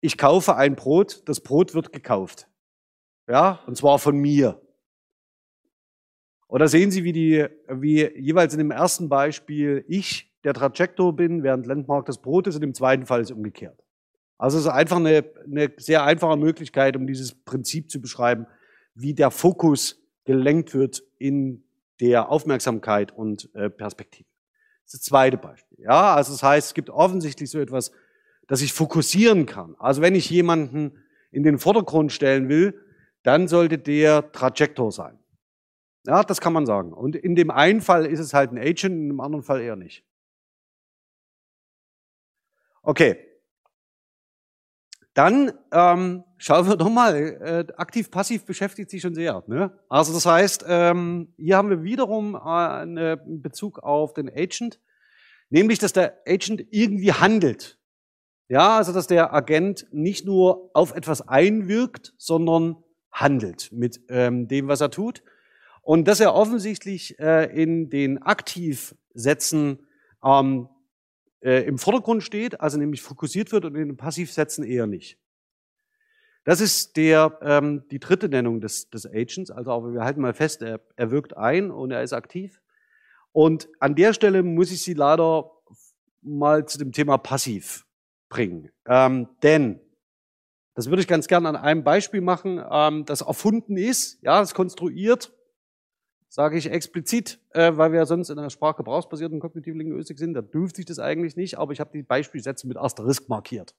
ich 0.02 0.18
kaufe 0.18 0.56
ein 0.56 0.76
Brot, 0.76 1.24
das 1.28 1.40
Brot 1.40 1.74
wird 1.74 1.94
gekauft. 1.94 2.50
Ja, 3.28 3.64
und 3.68 3.78
zwar 3.78 4.00
von 4.00 4.18
mir. 4.18 4.62
Oder 6.48 6.68
sehen 6.68 6.92
Sie, 6.92 7.04
wie 7.04 7.14
die, 7.14 7.48
wie 7.70 8.06
jeweils 8.20 8.54
in 8.54 8.60
dem 8.60 8.72
ersten 8.72 9.10
Beispiel 9.10 9.86
ich 9.88 10.32
der 10.44 10.54
Trajector 10.54 11.16
bin, 11.16 11.42
während 11.42 11.66
Landmark 11.66 12.06
das 12.06 12.22
Brot 12.22 12.48
ist, 12.48 12.58
und 12.58 12.64
im 12.64 12.74
zweiten 12.74 13.06
Fall 13.06 13.22
ist 13.22 13.32
es 13.32 13.36
umgekehrt. 13.36 13.82
Also 14.38 14.58
es 14.58 14.66
ist 14.66 14.70
einfach 14.70 14.98
eine, 14.98 15.24
eine 15.46 15.72
sehr 15.78 16.04
einfache 16.04 16.38
Möglichkeit, 16.38 16.98
um 16.98 17.08
dieses 17.08 17.34
Prinzip 17.34 17.90
zu 17.90 18.02
beschreiben, 18.02 18.46
wie 18.94 19.14
der 19.14 19.32
Fokus 19.32 20.03
gelenkt 20.26 20.74
wird 20.74 21.04
in 21.18 21.64
der 22.00 22.30
Aufmerksamkeit 22.30 23.12
und 23.12 23.50
äh, 23.56 23.70
Perspektive. 23.70 24.28
Das 24.86 24.94
ist 24.94 25.02
das 25.02 25.10
zweite 25.10 25.38
Beispiel. 25.38 25.80
Ja, 25.82 26.16
also 26.16 26.32
das 26.32 26.44
heißt, 26.44 26.68
es 26.68 26.74
gibt 26.74 26.90
offensichtlich 26.90 27.50
so 27.50 27.60
etwas, 27.60 27.92
dass 28.48 28.62
ich 28.62 28.74
fokussieren 28.74 29.46
kann. 29.46 29.76
Also 29.80 30.02
wenn 30.02 30.16
ich 30.16 30.30
jemanden 30.30 31.04
in 31.32 31.44
den 31.44 31.60
Vordergrund 31.60 32.12
stellen 32.12 32.50
will, 32.50 32.80
dann 33.24 33.48
sollte 33.48 33.78
der 33.78 34.32
Trajektor 34.32 34.92
sein. 34.92 35.18
Ja, 36.06 36.24
das 36.24 36.42
kann 36.42 36.52
man 36.52 36.66
sagen. 36.66 36.92
Und 36.92 37.16
in 37.16 37.36
dem 37.36 37.50
einen 37.50 37.82
Fall 37.82 38.06
ist 38.06 38.20
es 38.20 38.34
halt 38.34 38.52
ein 38.52 38.58
Agent, 38.58 38.96
in 38.96 39.08
dem 39.08 39.22
anderen 39.22 39.44
Fall 39.44 39.62
eher 39.62 39.78
nicht. 39.78 40.04
Okay. 42.82 43.33
Dann 45.14 45.54
ähm, 45.72 46.24
schauen 46.38 46.68
wir 46.68 46.76
doch 46.76 46.90
mal, 46.90 47.16
äh, 47.16 47.74
aktiv-passiv 47.78 48.46
beschäftigt 48.46 48.90
sich 48.90 49.02
schon 49.02 49.14
sehr. 49.14 49.44
Ne? 49.48 49.72
Also 49.88 50.12
das 50.12 50.26
heißt, 50.26 50.66
ähm, 50.68 51.34
hier 51.38 51.58
haben 51.58 51.70
wir 51.70 51.84
wiederum 51.84 52.36
äh, 52.36 52.40
einen 52.40 53.42
Bezug 53.42 53.80
auf 53.80 54.14
den 54.14 54.28
Agent, 54.30 54.80
nämlich, 55.50 55.78
dass 55.78 55.94
der 55.94 56.18
Agent 56.28 56.66
irgendwie 56.72 57.14
handelt. 57.14 57.78
Ja, 58.50 58.78
also 58.78 58.92
dass 58.92 59.08
der 59.08 59.34
Agent 59.34 59.88
nicht 59.92 60.26
nur 60.26 60.72
auf 60.74 60.96
etwas 60.96 61.28
einwirkt, 61.28 62.14
sondern 62.18 62.78
handelt 63.12 63.72
mit 63.72 64.02
ähm, 64.10 64.48
dem, 64.48 64.68
was 64.68 64.82
er 64.82 64.90
tut. 64.90 65.24
Und 65.82 66.08
dass 66.08 66.20
er 66.20 66.34
offensichtlich 66.34 67.20
äh, 67.20 67.46
in 67.46 67.90
den 67.90 68.22
Aktivsätzen 68.22 69.86
ähm, 70.24 70.70
äh, 71.44 71.64
im 71.64 71.78
Vordergrund 71.78 72.24
steht, 72.24 72.62
also 72.62 72.78
nämlich 72.78 73.02
fokussiert 73.02 73.52
wird 73.52 73.66
und 73.66 73.76
in 73.76 73.90
den 73.90 73.98
Passivsätzen 73.98 74.64
eher 74.64 74.88
nicht. 74.88 75.18
Das 76.46 76.60
ist 76.60 76.98
der, 76.98 77.38
ähm, 77.42 77.84
die 77.90 78.00
dritte 78.00 78.28
Nennung 78.28 78.60
des, 78.60 78.90
des 78.90 79.06
Agents. 79.06 79.50
Also 79.50 79.72
aber 79.72 79.94
wir 79.94 80.04
halten 80.04 80.22
mal 80.22 80.34
fest, 80.34 80.62
er, 80.62 80.82
er 80.96 81.12
wirkt 81.12 81.38
ein 81.38 81.72
und 81.72 81.92
er 81.92 82.04
ist 82.04 82.14
aktiv. 82.14 82.62
Und 83.32 83.70
an 83.80 83.96
der 83.96 84.14
Stelle 84.14 84.44
muss 84.44 84.72
ich 84.72 84.82
Sie 84.82 84.94
leider 84.94 85.52
mal 86.22 86.66
zu 86.66 86.78
dem 86.78 86.92
Thema 86.92 87.18
Passiv 87.18 87.86
bringen. 88.30 88.72
Ähm, 88.86 89.28
denn, 89.42 89.80
das 90.76 90.90
würde 90.90 91.02
ich 91.02 91.08
ganz 91.08 91.28
gerne 91.28 91.50
an 91.50 91.56
einem 91.56 91.84
Beispiel 91.84 92.22
machen, 92.22 92.64
ähm, 92.70 93.06
das 93.06 93.22
erfunden 93.22 93.78
ist, 93.78 94.22
ja, 94.22 94.40
das 94.40 94.54
konstruiert, 94.54 95.32
sage 96.34 96.58
ich 96.58 96.72
explizit, 96.72 97.40
äh, 97.52 97.74
weil 97.78 97.92
wir 97.92 98.08
sonst 98.08 98.32
in 98.32 98.40
einer 98.40 98.50
sprachgebrauchsbasierten 98.50 99.40
kognitiven 99.40 99.78
Linguistik 99.78 100.18
sind, 100.18 100.34
da 100.34 100.42
dürfte 100.42 100.82
ich 100.82 100.88
das 100.88 100.98
eigentlich 100.98 101.36
nicht, 101.36 101.60
aber 101.60 101.74
ich 101.74 101.80
habe 101.80 101.92
die 101.94 102.02
Beispielsätze 102.02 102.68
mit 102.68 102.76
Asterisk 102.76 103.30
markiert. 103.30 103.76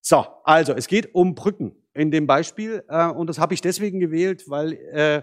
So, 0.00 0.24
also 0.44 0.72
es 0.72 0.86
geht 0.86 1.16
um 1.16 1.34
Brücken 1.34 1.74
in 1.94 2.12
dem 2.12 2.28
Beispiel 2.28 2.84
äh, 2.86 3.08
und 3.08 3.26
das 3.26 3.40
habe 3.40 3.54
ich 3.54 3.60
deswegen 3.60 3.98
gewählt, 3.98 4.48
weil 4.48 4.74
äh, 4.74 5.22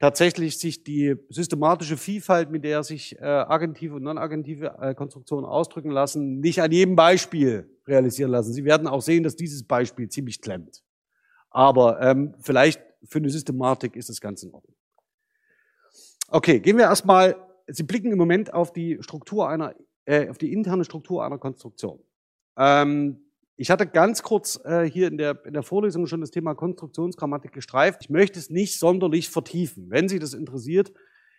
tatsächlich 0.00 0.58
sich 0.58 0.82
die 0.82 1.14
systematische 1.28 1.96
Vielfalt, 1.96 2.50
mit 2.50 2.64
der 2.64 2.82
sich 2.82 3.16
äh, 3.20 3.24
agentive 3.24 3.94
und 3.94 4.02
non-agentive 4.02 4.76
äh, 4.80 4.94
Konstruktionen 4.96 5.46
ausdrücken 5.46 5.92
lassen, 5.92 6.40
nicht 6.40 6.60
an 6.60 6.72
jedem 6.72 6.96
Beispiel 6.96 7.70
realisieren 7.86 8.32
lassen. 8.32 8.52
Sie 8.52 8.64
werden 8.64 8.88
auch 8.88 9.02
sehen, 9.02 9.22
dass 9.22 9.36
dieses 9.36 9.62
Beispiel 9.62 10.08
ziemlich 10.08 10.42
klemmt. 10.42 10.82
Aber 11.48 12.00
ähm, 12.02 12.34
vielleicht 12.40 12.82
für 13.04 13.18
eine 13.18 13.30
Systematik 13.30 13.94
ist 13.94 14.08
das 14.08 14.20
ganz 14.20 14.42
in 14.42 14.52
Ordnung. 14.52 14.77
Okay, 16.30 16.60
gehen 16.60 16.76
wir 16.76 16.84
erstmal, 16.84 17.36
Sie 17.68 17.84
blicken 17.84 18.12
im 18.12 18.18
Moment 18.18 18.52
auf 18.52 18.72
die 18.72 18.98
Struktur 19.00 19.48
einer, 19.48 19.74
äh, 20.04 20.28
auf 20.28 20.36
die 20.36 20.52
interne 20.52 20.84
Struktur 20.84 21.24
einer 21.24 21.38
Konstruktion. 21.38 22.00
Ähm, 22.58 23.20
ich 23.56 23.70
hatte 23.70 23.86
ganz 23.86 24.22
kurz 24.22 24.60
äh, 24.64 24.84
hier 24.84 25.08
in 25.08 25.16
der, 25.16 25.42
in 25.46 25.54
der 25.54 25.62
Vorlesung 25.62 26.06
schon 26.06 26.20
das 26.20 26.30
Thema 26.30 26.54
Konstruktionsgrammatik 26.54 27.52
gestreift. 27.52 28.02
Ich 28.02 28.10
möchte 28.10 28.38
es 28.38 28.50
nicht 28.50 28.78
sonderlich 28.78 29.30
vertiefen. 29.30 29.86
Wenn 29.88 30.08
Sie 30.08 30.18
das 30.18 30.34
interessiert, 30.34 30.92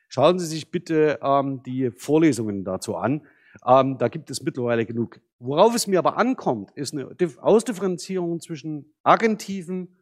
schauen 0.08 0.40
Sie 0.40 0.48
sich 0.48 0.72
bitte 0.72 1.20
ähm, 1.22 1.62
die 1.64 1.92
Vorlesungen 1.92 2.64
dazu 2.64 2.96
an. 2.96 3.28
Ähm, 3.66 4.00
da 4.00 4.08
gibt 4.08 4.32
es 4.32 4.42
mittlerweile 4.42 4.88
genug. 4.88 5.22
Worauf 5.38 5.76
es 5.76 5.86
mir 5.86 6.00
aber 6.00 6.18
ankommt, 6.18 6.72
ist 6.72 6.94
eine 6.94 7.16
Ausdifferenzierung 7.38 8.42
zwischen 8.42 8.92
agentiven 9.04 10.00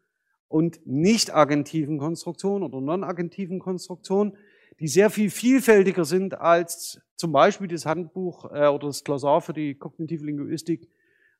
und 0.47 0.79
nicht 0.87 1.35
agentiven 1.35 1.97
Konstruktionen 1.97 2.63
oder 2.63 2.79
non-agentiven 2.79 3.59
Konstruktionen, 3.59 4.37
die 4.79 4.87
sehr 4.87 5.09
viel 5.09 5.29
vielfältiger 5.29 6.05
sind 6.05 6.39
als 6.39 7.01
zum 7.15 7.31
Beispiel 7.31 7.67
das 7.67 7.85
Handbuch 7.85 8.45
äh, 8.45 8.67
oder 8.67 8.87
das 8.87 9.03
Glossar 9.03 9.41
für 9.41 9.53
die 9.53 9.75
kognitive 9.75 10.25
Linguistik 10.25 10.87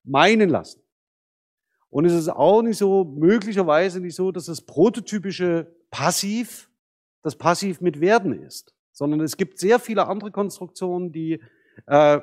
meinen 0.03 0.49
lassen. 0.49 0.81
Und 1.89 2.05
es 2.05 2.13
ist 2.13 2.29
auch 2.29 2.61
nicht 2.61 2.77
so, 2.77 3.03
möglicherweise 3.03 3.99
nicht 3.99 4.15
so, 4.15 4.31
dass 4.31 4.45
das 4.45 4.61
prototypische 4.61 5.71
Passiv 5.89 6.69
das 7.23 7.35
Passiv 7.35 7.81
mit 7.81 7.99
Werden 7.99 8.41
ist, 8.41 8.73
sondern 8.91 9.21
es 9.21 9.37
gibt 9.37 9.59
sehr 9.59 9.79
viele 9.79 10.07
andere 10.07 10.31
Konstruktionen, 10.31 11.11
die 11.11 11.41
äh, 11.85 12.21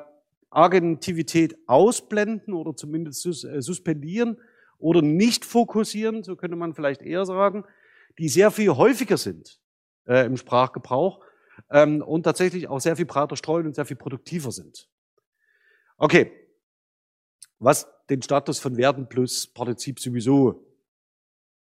Agentivität 0.50 1.56
ausblenden 1.66 2.54
oder 2.54 2.74
zumindest 2.74 3.20
sus 3.20 3.44
äh, 3.44 3.60
suspendieren 3.60 4.38
oder 4.78 5.02
nicht 5.02 5.44
fokussieren, 5.44 6.22
so 6.22 6.36
könnte 6.36 6.56
man 6.56 6.74
vielleicht 6.74 7.02
eher 7.02 7.26
sagen, 7.26 7.64
die 8.18 8.28
sehr 8.28 8.50
viel 8.50 8.70
häufiger 8.70 9.16
sind 9.16 9.60
äh, 10.06 10.26
im 10.26 10.36
Sprachgebrauch 10.36 11.20
ähm, 11.70 12.02
und 12.02 12.22
tatsächlich 12.24 12.68
auch 12.68 12.80
sehr 12.80 12.96
viel 12.96 13.06
breiter 13.06 13.36
streuen 13.36 13.66
und 13.66 13.74
sehr 13.74 13.86
viel 13.86 13.96
produktiver 13.96 14.52
sind. 14.52 14.88
Okay, 15.96 16.32
was 17.58 17.86
den 18.10 18.22
Status 18.22 18.58
von 18.58 18.76
Werden 18.76 19.08
plus 19.08 19.46
Partizip 19.46 20.00
sowieso 20.00 20.66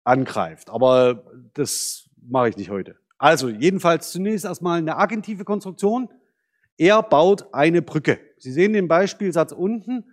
angreift. 0.04 0.70
Aber 0.70 1.26
das 1.54 2.10
mache 2.22 2.50
ich 2.50 2.58
nicht 2.58 2.70
heute. 2.70 2.98
Also 3.18 3.50
jedenfalls 3.50 4.12
zunächst 4.12 4.46
erstmal 4.46 4.80
eine 4.80 4.98
agentive 4.98 5.44
Konstruktion. 5.44 6.10
Er 6.78 7.04
baut 7.04 7.54
eine 7.54 7.82
Brücke. 7.82 8.20
Sie 8.38 8.52
sehen 8.52 8.74
den 8.74 8.88
Beispielsatz 8.88 9.52
unten. 9.52 10.06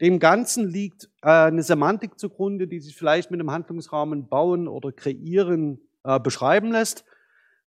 Dem 0.00 0.18
Ganzen 0.18 0.68
liegt 0.68 1.10
äh, 1.22 1.28
eine 1.28 1.62
Semantik 1.62 2.18
zugrunde, 2.18 2.68
die 2.68 2.80
sich 2.80 2.96
vielleicht 2.96 3.30
mit 3.30 3.40
einem 3.40 3.50
Handlungsrahmen 3.50 4.28
bauen 4.28 4.68
oder 4.68 4.92
kreieren 4.92 5.80
äh, 6.04 6.20
beschreiben 6.20 6.70
lässt. 6.70 7.04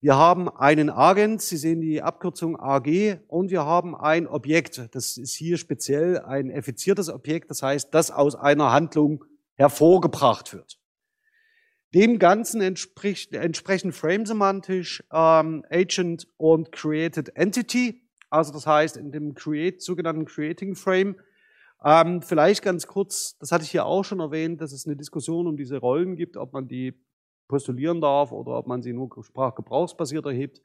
Wir 0.03 0.17
haben 0.17 0.49
einen 0.49 0.89
Agent, 0.89 1.41
Sie 1.41 1.55
sehen 1.55 1.79
die 1.79 2.01
Abkürzung 2.01 2.59
AG, 2.59 3.19
und 3.29 3.51
wir 3.51 3.63
haben 3.63 3.95
ein 3.95 4.27
Objekt. 4.27 4.89
Das 4.91 5.15
ist 5.15 5.33
hier 5.33 5.55
speziell 5.55 6.19
ein 6.19 6.49
effiziertes 6.49 7.07
Objekt, 7.07 7.49
das 7.49 7.63
heißt, 7.63 7.93
das 7.93 8.11
aus 8.11 8.35
einer 8.35 8.73
Handlung 8.73 9.23
hervorgebracht 9.55 10.53
wird. 10.53 10.77
Dem 11.93 12.19
Ganzen 12.19 12.59
entspricht, 12.59 13.31
entsprechen 13.33 13.93
frame-semantisch 13.93 15.05
ähm, 15.09 15.63
Agent 15.69 16.27
und 16.35 16.73
Created 16.73 17.37
Entity. 17.37 18.01
Also 18.29 18.51
das 18.51 18.67
heißt, 18.67 18.97
in 18.97 19.13
dem 19.13 19.35
Create, 19.35 19.81
sogenannten 19.81 20.25
Creating 20.25 20.75
Frame, 20.75 21.15
ähm, 21.81 22.21
vielleicht 22.21 22.61
ganz 22.61 22.87
kurz, 22.87 23.37
das 23.37 23.53
hatte 23.53 23.63
ich 23.63 23.71
hier 23.71 23.85
auch 23.85 24.03
schon 24.03 24.19
erwähnt, 24.19 24.59
dass 24.59 24.73
es 24.73 24.85
eine 24.85 24.97
Diskussion 24.97 25.47
um 25.47 25.55
diese 25.55 25.77
Rollen 25.77 26.17
gibt, 26.17 26.35
ob 26.35 26.51
man 26.51 26.67
die 26.67 26.93
postulieren 27.47 28.01
darf 28.01 28.31
oder 28.31 28.57
ob 28.57 28.67
man 28.67 28.81
sie 28.81 28.93
nur 28.93 29.09
sprachgebrauchsbasiert 29.23 30.25
erhebt. 30.25 30.61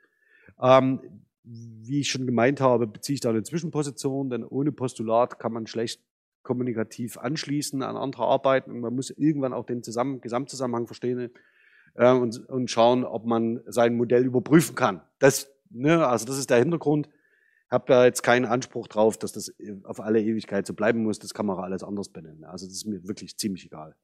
Ähm, 0.60 1.00
wie 1.42 2.00
ich 2.00 2.10
schon 2.10 2.26
gemeint 2.26 2.60
habe, 2.60 2.86
beziehe 2.86 3.14
ich 3.14 3.20
da 3.20 3.30
eine 3.30 3.42
Zwischenposition, 3.42 4.28
denn 4.28 4.44
ohne 4.44 4.72
Postulat 4.72 5.38
kann 5.38 5.52
man 5.52 5.66
schlecht 5.66 6.02
kommunikativ 6.42 7.18
anschließen 7.18 7.82
an 7.82 7.96
andere 7.96 8.24
Arbeiten 8.24 8.70
und 8.70 8.80
man 8.80 8.94
muss 8.94 9.10
irgendwann 9.10 9.52
auch 9.52 9.64
den 9.64 9.82
Zusammen 9.82 10.20
Gesamtzusammenhang 10.20 10.86
verstehen 10.86 11.30
äh, 11.94 12.12
und, 12.12 12.48
und 12.48 12.70
schauen, 12.70 13.04
ob 13.04 13.26
man 13.26 13.60
sein 13.66 13.96
Modell 13.96 14.24
überprüfen 14.24 14.74
kann. 14.74 15.02
Das, 15.18 15.50
ne, 15.70 16.06
also 16.06 16.26
das 16.26 16.38
ist 16.38 16.50
der 16.50 16.58
Hintergrund. 16.58 17.08
Ich 17.66 17.72
habe 17.72 17.84
da 17.86 18.04
jetzt 18.06 18.22
keinen 18.22 18.46
Anspruch 18.46 18.88
drauf, 18.88 19.18
dass 19.18 19.32
das 19.32 19.52
auf 19.84 20.00
alle 20.00 20.22
Ewigkeit 20.22 20.66
so 20.66 20.72
bleiben 20.72 21.02
muss. 21.02 21.18
Das 21.18 21.34
kann 21.34 21.44
man 21.44 21.58
auch 21.58 21.62
alles 21.62 21.82
anders 21.82 22.08
benennen. 22.08 22.44
Also 22.44 22.64
das 22.64 22.76
ist 22.76 22.86
mir 22.86 23.06
wirklich 23.06 23.36
ziemlich 23.36 23.66
egal. 23.66 23.94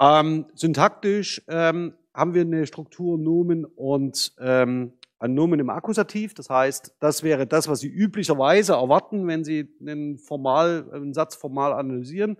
Ähm, 0.00 0.46
syntaktisch 0.54 1.42
ähm, 1.48 1.94
haben 2.14 2.34
wir 2.34 2.42
eine 2.42 2.66
Struktur 2.66 3.18
Nomen 3.18 3.64
und 3.64 4.32
ähm, 4.40 4.94
ein 5.18 5.34
Nomen 5.34 5.60
im 5.60 5.68
Akkusativ. 5.68 6.32
Das 6.34 6.48
heißt, 6.48 6.96
das 6.98 7.22
wäre 7.22 7.46
das, 7.46 7.68
was 7.68 7.80
Sie 7.80 7.88
üblicherweise 7.88 8.72
erwarten, 8.72 9.26
wenn 9.26 9.44
Sie 9.44 9.68
einen, 9.80 10.18
formal, 10.18 10.90
einen 10.92 11.12
Satz 11.12 11.34
formal 11.34 11.74
analysieren. 11.74 12.38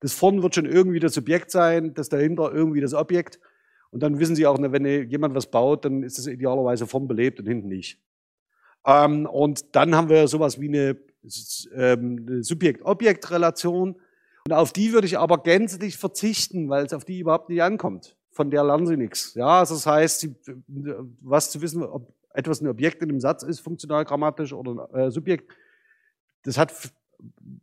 Das 0.00 0.12
vorn 0.12 0.42
wird 0.42 0.54
schon 0.54 0.66
irgendwie 0.66 1.00
das 1.00 1.14
Subjekt 1.14 1.50
sein, 1.50 1.94
das 1.94 2.10
dahinter 2.10 2.52
irgendwie 2.52 2.80
das 2.80 2.92
Objekt. 2.92 3.40
Und 3.90 4.02
dann 4.02 4.18
wissen 4.18 4.36
Sie 4.36 4.46
auch, 4.46 4.58
wenn 4.60 5.10
jemand 5.10 5.34
was 5.34 5.50
baut, 5.50 5.84
dann 5.84 6.02
ist 6.02 6.18
es 6.18 6.26
idealerweise 6.26 6.86
vorn 6.86 7.08
belebt 7.08 7.40
und 7.40 7.46
hinten 7.46 7.68
nicht. 7.68 7.98
Ähm, 8.86 9.26
und 9.26 9.74
dann 9.74 9.94
haben 9.94 10.10
wir 10.10 10.28
sowas 10.28 10.60
wie 10.60 10.68
eine, 10.68 10.98
ähm, 11.74 12.26
eine 12.28 12.42
Subjekt-Objekt-Relation. 12.42 13.96
Und 14.46 14.52
auf 14.52 14.72
die 14.72 14.92
würde 14.92 15.06
ich 15.06 15.18
aber 15.18 15.38
gänzlich 15.38 15.96
verzichten, 15.96 16.68
weil 16.68 16.84
es 16.84 16.92
auf 16.92 17.04
die 17.04 17.20
überhaupt 17.20 17.48
nicht 17.48 17.62
ankommt. 17.62 18.16
Von 18.30 18.50
der 18.50 18.64
lernen 18.64 18.86
sie 18.86 18.96
nichts. 18.96 19.34
Ja, 19.34 19.60
also 19.60 19.74
das 19.74 19.86
heißt, 19.86 20.28
was 21.20 21.50
zu 21.50 21.60
wissen, 21.60 21.82
ob 21.82 22.12
etwas 22.34 22.60
ein 22.60 22.68
Objekt 22.68 23.02
in 23.02 23.10
einem 23.10 23.20
Satz 23.20 23.42
ist, 23.42 23.60
funktional 23.60 24.04
grammatisch 24.04 24.52
oder 24.52 24.88
äh, 24.94 25.10
Subjekt, 25.10 25.52
das 26.44 26.58
hat 26.58 26.72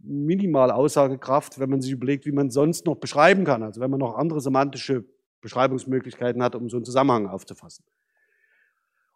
minimal 0.01 0.71
Aussagekraft, 0.71 1.59
wenn 1.59 1.69
man 1.69 1.81
sich 1.81 1.91
überlegt, 1.91 2.25
wie 2.25 2.31
man 2.31 2.49
sonst 2.49 2.85
noch 2.85 2.95
beschreiben 2.95 3.43
kann. 3.43 3.63
Also 3.63 3.81
wenn 3.81 3.91
man 3.91 3.99
noch 3.99 4.15
andere 4.15 4.39
semantische 4.39 5.03
Beschreibungsmöglichkeiten 5.41 6.41
hat, 6.43 6.55
um 6.55 6.69
so 6.69 6.77
einen 6.77 6.85
Zusammenhang 6.85 7.27
aufzufassen. 7.27 7.83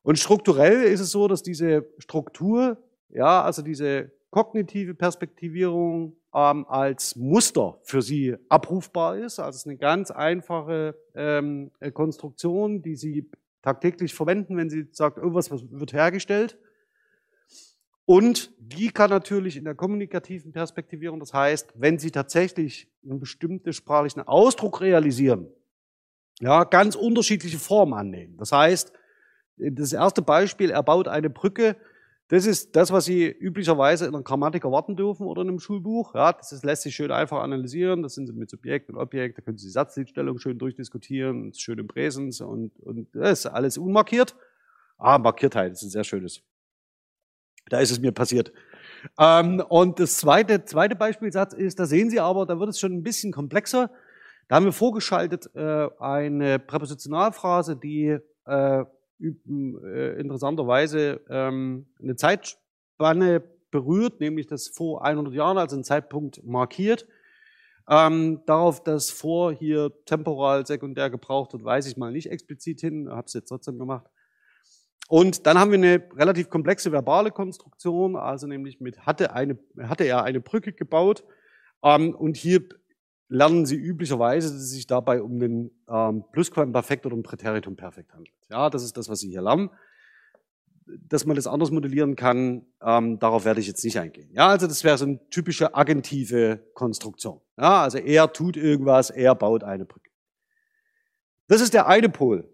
Und 0.02 0.20
strukturell 0.20 0.84
ist 0.84 1.00
es 1.00 1.12
so, 1.12 1.28
dass 1.28 1.44
diese 1.44 1.86
Struktur, 1.98 2.78
ja, 3.10 3.42
also 3.42 3.62
diese 3.62 4.12
kognitive 4.32 4.96
Perspektivierung 4.96 6.18
ähm, 6.34 6.66
als 6.68 7.16
Muster 7.16 7.80
für 7.84 8.02
Sie 8.02 8.36
abrufbar 8.50 9.18
ist. 9.18 9.40
Also 9.40 9.50
es 9.50 9.56
ist 9.58 9.68
eine 9.68 9.78
ganz 9.78 10.12
einfache 10.12 10.96
ähm, 11.16 11.72
äh, 11.80 11.92
Konstruktion, 11.92 12.82
die 12.82 12.96
Sie 12.96 13.30
tagtäglich 13.62 14.14
verwenden, 14.14 14.58
wenn 14.58 14.70
Sie 14.70 14.88
sagt, 14.92 15.18
irgendwas 15.18 15.52
wird 15.52 15.94
hergestellt. 15.94 16.58
Und 18.06 18.52
die 18.60 18.90
kann 18.90 19.10
natürlich 19.10 19.56
in 19.56 19.64
der 19.64 19.76
kommunikativen 19.76 20.52
Perspektivierung, 20.52 21.20
das 21.20 21.34
heißt, 21.34 21.74
wenn 21.76 22.00
Sie 22.00 22.12
tatsächlich 22.12 22.92
einen 23.04 23.20
bestimmten 23.20 23.72
sprachlichen 23.72 24.22
Ausdruck 24.28 24.82
realisieren, 24.82 25.48
ja, 26.42 26.66
ganz 26.66 26.96
unterschiedliche 26.96 27.60
Formen 27.60 27.94
annehmen. 27.94 28.36
Das 28.38 28.52
heißt, 28.52 28.92
das 29.56 29.94
erste 29.94 30.22
Beispiel, 30.22 30.72
er 30.72 30.84
baut 30.84 31.08
eine 31.08 31.30
Brücke, 31.30 31.78
das 32.30 32.46
ist 32.46 32.76
das, 32.76 32.92
was 32.92 33.06
Sie 33.06 33.28
üblicherweise 33.28 34.06
in 34.06 34.14
der 34.14 34.22
Grammatik 34.22 34.64
erwarten 34.64 34.96
dürfen 34.96 35.28
oder 35.28 35.42
in 35.42 35.50
einem 35.50 35.60
Schulbuch. 35.60 36.16
Ja, 36.16 36.32
das 36.34 36.52
ist, 36.52 36.64
lässt 36.64 36.84
sich 36.84 36.96
schön 36.96 37.12
einfach 37.12 37.42
analysieren. 37.42 38.02
Das 38.02 38.16
sind 38.16 38.28
Sie 38.28 38.34
mit 38.34 38.50
Subjekt 38.50 38.90
und 38.90 38.98
Objekt. 38.98 39.38
Da 39.38 39.42
können 39.42 39.58
Sie 39.58 39.68
die 39.68 39.72
Satzliedstellung 39.72 40.40
schön 40.40 40.58
durchdiskutieren. 40.58 41.50
Das 41.50 41.58
ist 41.58 41.62
schön 41.62 41.80
im 41.80 41.88
Präsens 41.88 42.42
und, 42.42 42.72
und 42.80 43.14
das 43.14 43.40
ist 43.40 43.46
alles 43.48 43.78
unmarkiert. 43.78 44.36
Ah, 44.98 45.18
Markiertheit, 45.18 45.74
ist 45.74 45.84
ein 45.84 45.90
sehr 45.90 46.06
schönes. 46.06 46.42
Da 47.70 47.80
ist 47.80 47.92
es 47.92 48.00
mir 48.00 48.12
passiert. 48.12 48.54
Ähm, 49.20 49.62
und 49.68 50.00
das 50.00 50.18
zweite, 50.18 50.64
zweite 50.66 50.96
Beispielsatz 50.96 51.54
ist, 51.54 51.80
da 51.80 51.86
sehen 51.86 52.10
Sie 52.10 52.20
aber, 52.20 52.46
da 52.46 52.60
wird 52.60 52.70
es 52.70 52.80
schon 52.80 52.94
ein 52.94 53.04
bisschen 53.04 53.32
komplexer. 53.32 53.92
Da 54.48 54.56
haben 54.56 54.66
wir 54.66 54.72
vorgeschaltet 54.72 55.50
äh, 55.56 55.90
eine 56.00 56.60
Präpositionalphrase, 56.60 57.76
die 57.76 58.18
äh, 58.46 58.86
äh, 59.24 60.20
interessanterweise 60.20 61.22
ähm, 61.30 61.88
eine 62.02 62.16
Zeitspanne 62.16 63.44
berührt, 63.72 64.20
nämlich 64.20 64.48
das 64.48 64.68
vor 64.68 65.04
100 65.04 65.34
Jahren, 65.34 65.58
also 65.58 65.76
einen 65.76 65.84
Zeitpunkt 65.84 66.44
markiert. 66.44 67.08
Ähm, 67.90 68.42
darauf, 68.46 68.84
dass 68.84 69.10
vor 69.10 69.52
hier 69.54 69.92
temporal 70.06 70.66
sekundär 70.66 71.10
gebraucht 71.10 71.54
wird, 71.54 71.66
weise 71.66 71.90
ich 71.90 71.98
mal 71.98 72.12
nicht 72.12 72.32
explizit 72.32 72.80
hin, 72.80 73.10
habe 73.10 73.26
es 73.26 73.34
jetzt 73.34 73.50
trotzdem 73.50 73.78
gemacht. 73.78 74.06
Und 75.10 75.46
dann 75.46 75.60
haben 75.60 75.72
wir 75.72 75.78
eine 75.78 76.04
relativ 76.16 76.50
komplexe 76.50 76.92
verbale 76.92 77.32
Konstruktion, 77.32 78.16
also 78.16 78.48
nämlich 78.48 78.80
mit 78.80 79.06
hatte, 79.06 79.34
eine, 79.34 79.60
hatte 79.82 80.06
er 80.06 80.24
eine 80.24 80.40
Brücke 80.40 80.72
gebaut. 80.72 81.26
Ähm, 81.84 82.16
und 82.16 82.38
hier 82.38 82.62
lernen 83.34 83.66
Sie 83.66 83.76
üblicherweise, 83.76 84.50
dass 84.50 84.62
es 84.62 84.70
sich 84.70 84.86
dabei 84.86 85.22
um 85.22 85.40
den 85.40 85.72
ähm, 85.90 86.24
Plusquamperfekt 86.32 87.06
oder 87.06 87.16
um 87.16 87.24
Präteritum 87.24 87.76
perfekt 87.76 88.14
handelt. 88.14 88.36
Ja, 88.50 88.70
das 88.70 88.84
ist 88.84 88.96
das, 88.96 89.10
was 89.10 89.22
Sie 89.22 89.30
hier 89.30 89.42
lernen. 89.42 89.72
Dass 90.86 91.26
man 91.26 91.36
das 91.36 91.48
anders 91.48 91.72
modellieren 91.72 92.16
kann, 92.16 92.66
ähm, 92.82 93.18
darauf 93.18 93.44
werde 93.46 93.60
ich 93.60 93.68
jetzt 93.68 93.84
nicht 93.84 93.98
eingehen. 94.00 94.30
Ja, 94.34 94.50
also 94.50 94.68
das 94.68 94.84
wäre 94.84 94.98
so 94.98 95.06
eine 95.06 95.20
typische 95.30 95.74
agentive 95.74 96.64
Konstruktion. 96.76 97.42
Ja, 97.58 97.82
also 97.82 97.98
er 97.98 98.32
tut 98.32 98.56
irgendwas, 98.56 99.10
er 99.10 99.34
baut 99.34 99.64
eine 99.64 99.86
Brücke. 99.86 100.12
Das 101.48 101.60
ist 101.60 101.74
der 101.74 101.88
eine 101.88 102.10
Pol. 102.10 102.48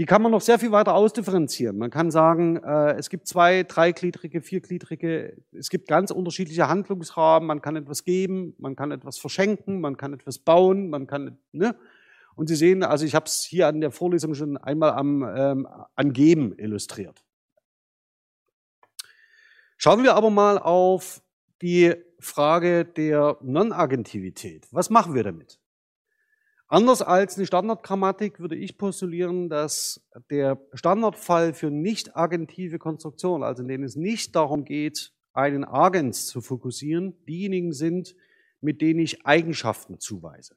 Die 0.00 0.06
kann 0.06 0.22
man 0.22 0.32
noch 0.32 0.40
sehr 0.40 0.58
viel 0.58 0.72
weiter 0.72 0.94
ausdifferenzieren. 0.94 1.76
Man 1.76 1.90
kann 1.90 2.10
sagen, 2.10 2.56
äh, 2.56 2.92
es 2.92 3.10
gibt 3.10 3.28
zwei, 3.28 3.64
dreigliedrige, 3.64 4.40
viergliedrige, 4.40 5.36
es 5.52 5.68
gibt 5.68 5.88
ganz 5.88 6.10
unterschiedliche 6.10 6.68
Handlungsrahmen. 6.68 7.46
Man 7.46 7.60
kann 7.60 7.76
etwas 7.76 8.04
geben, 8.04 8.54
man 8.56 8.76
kann 8.76 8.92
etwas 8.92 9.18
verschenken, 9.18 9.78
man 9.82 9.98
kann 9.98 10.14
etwas 10.14 10.38
bauen, 10.38 10.88
man 10.88 11.06
kann, 11.06 11.36
ne? 11.52 11.76
Und 12.34 12.46
Sie 12.46 12.56
sehen, 12.56 12.82
also 12.82 13.04
ich 13.04 13.14
habe 13.14 13.26
es 13.26 13.44
hier 13.46 13.68
an 13.68 13.82
der 13.82 13.90
Vorlesung 13.90 14.32
schon 14.34 14.56
einmal 14.56 14.92
am 14.92 15.22
ähm, 15.36 15.68
an 15.94 16.14
Geben 16.14 16.58
illustriert. 16.58 17.22
Schauen 19.76 20.02
wir 20.02 20.14
aber 20.14 20.30
mal 20.30 20.56
auf 20.56 21.20
die 21.60 21.94
Frage 22.18 22.86
der 22.86 23.36
Non-Agentivität. 23.42 24.66
Was 24.70 24.88
machen 24.88 25.12
wir 25.12 25.24
damit? 25.24 25.60
Anders 26.72 27.02
als 27.02 27.36
eine 27.36 27.46
Standardgrammatik 27.46 28.38
würde 28.38 28.54
ich 28.54 28.78
postulieren, 28.78 29.48
dass 29.48 30.08
der 30.30 30.56
Standardfall 30.72 31.52
für 31.52 31.68
nicht 31.68 32.16
agentive 32.16 32.78
Konstruktionen, 32.78 33.42
also 33.42 33.62
in 33.62 33.68
denen 33.68 33.82
es 33.82 33.96
nicht 33.96 34.36
darum 34.36 34.64
geht, 34.64 35.12
einen 35.32 35.64
Agens 35.64 36.28
zu 36.28 36.40
fokussieren, 36.40 37.16
diejenigen 37.26 37.72
sind, 37.72 38.14
mit 38.60 38.82
denen 38.82 39.00
ich 39.00 39.26
Eigenschaften 39.26 39.98
zuweise. 39.98 40.54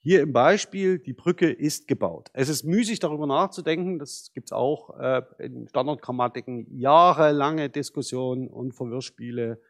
Hier 0.00 0.22
im 0.22 0.32
Beispiel, 0.32 0.98
die 0.98 1.12
Brücke 1.12 1.52
ist 1.52 1.86
gebaut. 1.86 2.30
Es 2.32 2.48
ist 2.48 2.64
müßig 2.64 3.00
darüber 3.00 3.26
nachzudenken, 3.26 3.98
das 3.98 4.30
gibt 4.32 4.48
es 4.48 4.52
auch 4.52 4.98
äh, 4.98 5.22
in 5.40 5.68
Standardgrammatiken, 5.68 6.74
jahrelange 6.74 7.68
Diskussionen 7.68 8.48
und 8.48 8.72
Verwirrspiele. 8.72 9.60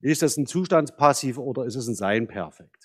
Ist 0.00 0.20
das 0.20 0.36
ein 0.36 0.44
Zustandspassiv 0.44 1.38
oder 1.38 1.64
ist 1.64 1.76
es 1.76 1.88
ein 1.88 1.94
Sein-Perfekt? 1.94 2.83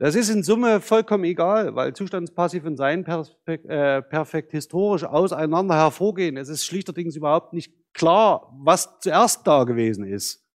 Das 0.00 0.14
ist 0.14 0.28
in 0.28 0.44
Summe 0.44 0.80
vollkommen 0.80 1.24
egal, 1.24 1.74
weil 1.74 1.92
Zustandspassiv 1.92 2.64
und 2.64 2.76
Sein 2.76 3.02
perfekt, 3.02 3.66
äh, 3.66 4.00
perfekt 4.00 4.52
historisch 4.52 5.02
auseinander 5.02 5.74
hervorgehen. 5.74 6.36
Es 6.36 6.48
ist 6.48 6.64
schlichterdings 6.64 7.16
überhaupt 7.16 7.52
nicht 7.52 7.74
klar, 7.94 8.52
was 8.60 9.00
zuerst 9.00 9.44
da 9.44 9.64
gewesen 9.64 10.06
ist. 10.06 10.46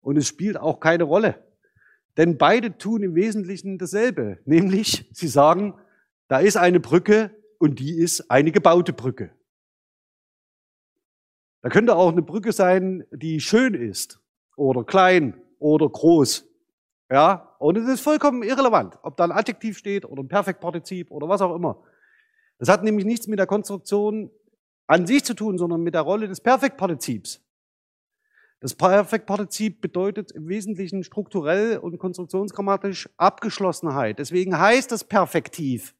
Und 0.00 0.16
es 0.16 0.26
spielt 0.26 0.56
auch 0.56 0.80
keine 0.80 1.04
Rolle. 1.04 1.44
Denn 2.16 2.38
beide 2.38 2.78
tun 2.78 3.02
im 3.02 3.14
Wesentlichen 3.14 3.76
dasselbe. 3.76 4.38
Nämlich, 4.46 5.10
sie 5.12 5.28
sagen, 5.28 5.74
da 6.28 6.38
ist 6.38 6.56
eine 6.56 6.80
Brücke 6.80 7.30
und 7.58 7.78
die 7.78 7.98
ist 7.98 8.30
eine 8.30 8.52
gebaute 8.52 8.94
Brücke. 8.94 9.30
Da 11.60 11.68
könnte 11.68 11.94
auch 11.94 12.10
eine 12.10 12.22
Brücke 12.22 12.52
sein, 12.52 13.04
die 13.10 13.40
schön 13.40 13.74
ist 13.74 14.18
oder 14.56 14.82
klein 14.82 15.42
oder 15.58 15.86
groß. 15.90 16.46
Ja, 17.10 17.49
und 17.60 17.76
es 17.76 17.86
ist 17.86 18.00
vollkommen 18.00 18.42
irrelevant, 18.42 18.98
ob 19.02 19.18
da 19.18 19.24
ein 19.24 19.32
Adjektiv 19.32 19.76
steht 19.76 20.06
oder 20.06 20.22
ein 20.22 20.28
Perfektpartizip 20.28 21.10
oder 21.10 21.28
was 21.28 21.42
auch 21.42 21.54
immer. 21.54 21.84
Das 22.56 22.70
hat 22.70 22.82
nämlich 22.82 23.04
nichts 23.04 23.26
mit 23.26 23.38
der 23.38 23.46
Konstruktion 23.46 24.30
an 24.86 25.06
sich 25.06 25.24
zu 25.24 25.34
tun, 25.34 25.58
sondern 25.58 25.82
mit 25.82 25.92
der 25.92 26.00
Rolle 26.00 26.26
des 26.26 26.40
Perfektpartizips. 26.40 27.44
Das 28.60 28.74
Perfektpartizip 28.74 29.82
bedeutet 29.82 30.32
im 30.32 30.48
Wesentlichen 30.48 31.04
strukturell 31.04 31.76
und 31.76 31.98
konstruktionsgrammatisch 31.98 33.10
Abgeschlossenheit. 33.18 34.18
Deswegen 34.18 34.58
heißt 34.58 34.90
es 34.92 35.04
Perfektiv. 35.04 35.94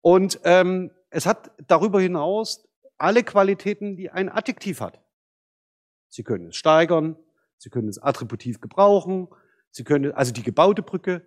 Und 0.00 0.40
ähm, 0.44 0.90
es 1.10 1.26
hat 1.26 1.50
darüber 1.66 2.00
hinaus 2.00 2.66
alle 2.96 3.24
Qualitäten, 3.24 3.98
die 3.98 4.08
ein 4.08 4.30
Adjektiv 4.30 4.80
hat. 4.80 5.02
Sie 6.08 6.22
können 6.22 6.48
es 6.48 6.56
steigern, 6.56 7.16
Sie 7.58 7.68
können 7.68 7.88
es 7.88 8.02
attributiv 8.02 8.62
gebrauchen, 8.62 9.28
Sie 9.70 9.84
können, 9.84 10.12
also 10.12 10.32
die 10.32 10.42
gebaute 10.42 10.82
Brücke, 10.82 11.22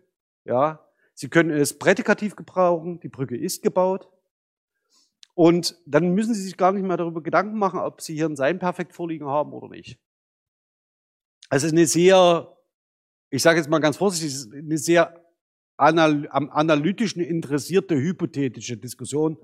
ja. 0.46 0.86
Sie 1.14 1.30
können 1.30 1.52
es 1.52 1.78
prädikativ 1.78 2.36
gebrauchen, 2.36 3.00
die 3.00 3.10
Brücke 3.10 3.38
ist 3.38 3.62
gebaut. 3.62 4.10
Und 5.34 5.78
dann 5.86 6.14
müssen 6.14 6.34
Sie 6.34 6.44
sich 6.44 6.58
gar 6.58 6.72
nicht 6.72 6.84
mehr 6.84 6.98
darüber 6.98 7.22
Gedanken 7.22 7.58
machen, 7.58 7.80
ob 7.80 8.02
Sie 8.02 8.16
hier 8.16 8.26
ein 8.26 8.36
Sein 8.36 8.60
perfekt 8.60 8.94
vorliegen 8.94 9.28
haben 9.28 9.54
oder 9.54 9.70
nicht. 9.70 10.00
Es 11.50 11.64
ist 11.64 11.74
eine 11.74 11.86
sehr, 11.86 12.58
ich 13.30 13.42
sage 13.42 13.60
jetzt 13.60 13.70
mal 13.70 13.80
ganz 13.80 13.98
vorsichtig, 13.98 14.52
eine 14.54 14.78
sehr 14.78 15.22
anal 15.78 16.28
am 16.32 16.50
analytischen 16.50 17.22
interessierte 17.22 17.96
hypothetische 17.96 18.78
Diskussion, 18.78 19.38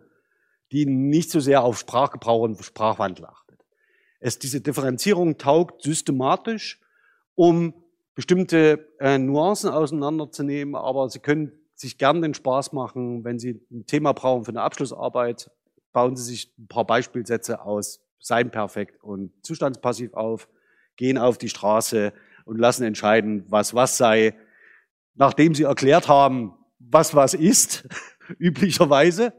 die 0.71 0.85
nicht 0.85 1.31
so 1.31 1.39
sehr 1.39 1.63
auf 1.63 1.79
Sprachgebrauch 1.79 2.43
und 2.43 2.63
Sprachwandel 2.63 3.25
achtet. 3.25 3.65
Es, 4.19 4.39
diese 4.39 4.61
Differenzierung 4.61 5.37
taugt 5.37 5.81
systematisch, 5.83 6.79
um 7.35 7.73
bestimmte 8.17 8.89
äh, 8.99 9.19
Nuancen 9.19 9.69
auseinanderzunehmen, 9.69 10.73
aber 10.73 11.07
Sie 11.07 11.19
können 11.19 11.51
sich 11.75 11.99
gern 11.99 12.23
den 12.23 12.33
Spaß 12.33 12.73
machen, 12.73 13.23
wenn 13.23 13.37
Sie 13.37 13.61
ein 13.71 13.85
Thema 13.85 14.13
brauchen 14.13 14.43
für 14.43 14.49
eine 14.49 14.63
Abschlussarbeit, 14.63 15.51
bauen 15.93 16.15
Sie 16.15 16.23
sich 16.23 16.51
ein 16.57 16.67
paar 16.67 16.87
Beispielsätze 16.87 17.61
aus 17.61 18.01
Sein 18.17 18.49
perfekt 18.49 19.03
und 19.03 19.33
Zustandspassiv 19.45 20.15
auf, 20.15 20.49
gehen 20.95 21.19
auf 21.19 21.37
die 21.37 21.47
Straße 21.47 22.11
und 22.45 22.57
lassen 22.57 22.85
entscheiden, 22.85 23.45
was 23.49 23.75
was 23.75 23.97
sei, 23.97 24.33
nachdem 25.13 25.53
Sie 25.53 25.63
erklärt 25.63 26.07
haben, 26.07 26.55
was 26.79 27.13
was 27.13 27.35
ist, 27.35 27.87
üblicherweise. 28.39 29.31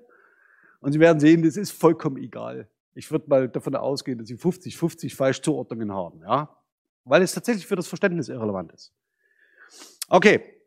Und 0.78 0.92
Sie 0.92 1.00
werden 1.00 1.18
sehen, 1.18 1.42
das 1.42 1.56
ist 1.56 1.72
vollkommen 1.72 2.18
egal. 2.18 2.68
Ich 2.94 3.10
würde 3.10 3.28
mal 3.28 3.48
davon 3.48 3.74
ausgehen, 3.74 4.18
dass 4.18 4.28
Sie 4.28 4.36
50, 4.36 4.76
50 4.76 5.16
Falschzuordnungen 5.16 5.92
haben, 5.92 6.20
ja 6.20 6.57
weil 7.04 7.22
es 7.22 7.32
tatsächlich 7.32 7.66
für 7.66 7.76
das 7.76 7.88
Verständnis 7.88 8.28
irrelevant 8.28 8.72
ist. 8.72 8.92
Okay, 10.08 10.58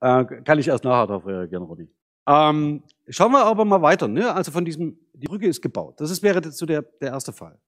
äh, 0.00 0.24
kann 0.24 0.58
ich 0.58 0.68
erst 0.68 0.84
nachher 0.84 1.06
darauf 1.06 1.26
reagieren, 1.26 1.64
Ronny. 1.64 1.88
Ähm, 2.26 2.82
schauen 3.08 3.32
wir 3.32 3.44
aber 3.44 3.64
mal 3.64 3.82
weiter. 3.82 4.08
Ne? 4.08 4.32
Also 4.32 4.50
von 4.50 4.64
diesem, 4.64 4.98
die 5.14 5.26
Brücke 5.26 5.46
ist 5.46 5.62
gebaut. 5.62 6.00
Das 6.00 6.10
ist, 6.10 6.22
wäre 6.22 6.50
so 6.50 6.66
der, 6.66 6.82
der 6.82 7.10
erste 7.10 7.32
Fall. 7.32 7.58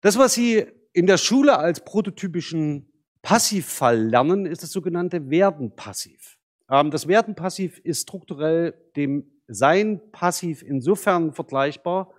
Das, 0.00 0.18
was 0.18 0.34
Sie 0.34 0.66
in 0.92 1.06
der 1.06 1.18
Schule 1.18 1.58
als 1.58 1.84
prototypischen 1.84 2.92
Passivfall 3.22 3.98
lernen, 3.98 4.46
ist 4.46 4.62
das 4.62 4.70
sogenannte 4.70 5.30
Werden-Passiv. 5.30 6.38
Ähm, 6.70 6.90
das 6.90 7.08
Werden-Passiv 7.08 7.78
ist 7.78 8.02
strukturell 8.02 8.74
dem 8.96 9.30
Sein-Passiv 9.48 10.62
insofern 10.62 11.32
vergleichbar, 11.32 12.12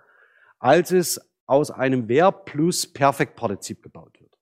als 0.58 0.92
es 0.92 1.20
aus 1.46 1.70
einem 1.70 2.08
Verb 2.08 2.44
plus 2.44 2.92
Perfektpartizip 2.92 3.82
gebaut 3.82 4.20
wird. 4.20 4.36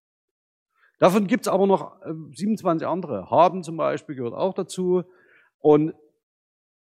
Davon 0.99 1.27
gibt 1.27 1.47
es 1.47 1.53
aber 1.53 1.67
noch 1.67 1.97
27 2.33 2.87
äh, 2.87 2.91
andere. 2.91 3.31
Haben 3.31 3.63
zum 3.63 3.77
Beispiel 3.77 4.15
gehört 4.15 4.35
auch 4.35 4.55
dazu. 4.55 5.05
Und 5.59 5.95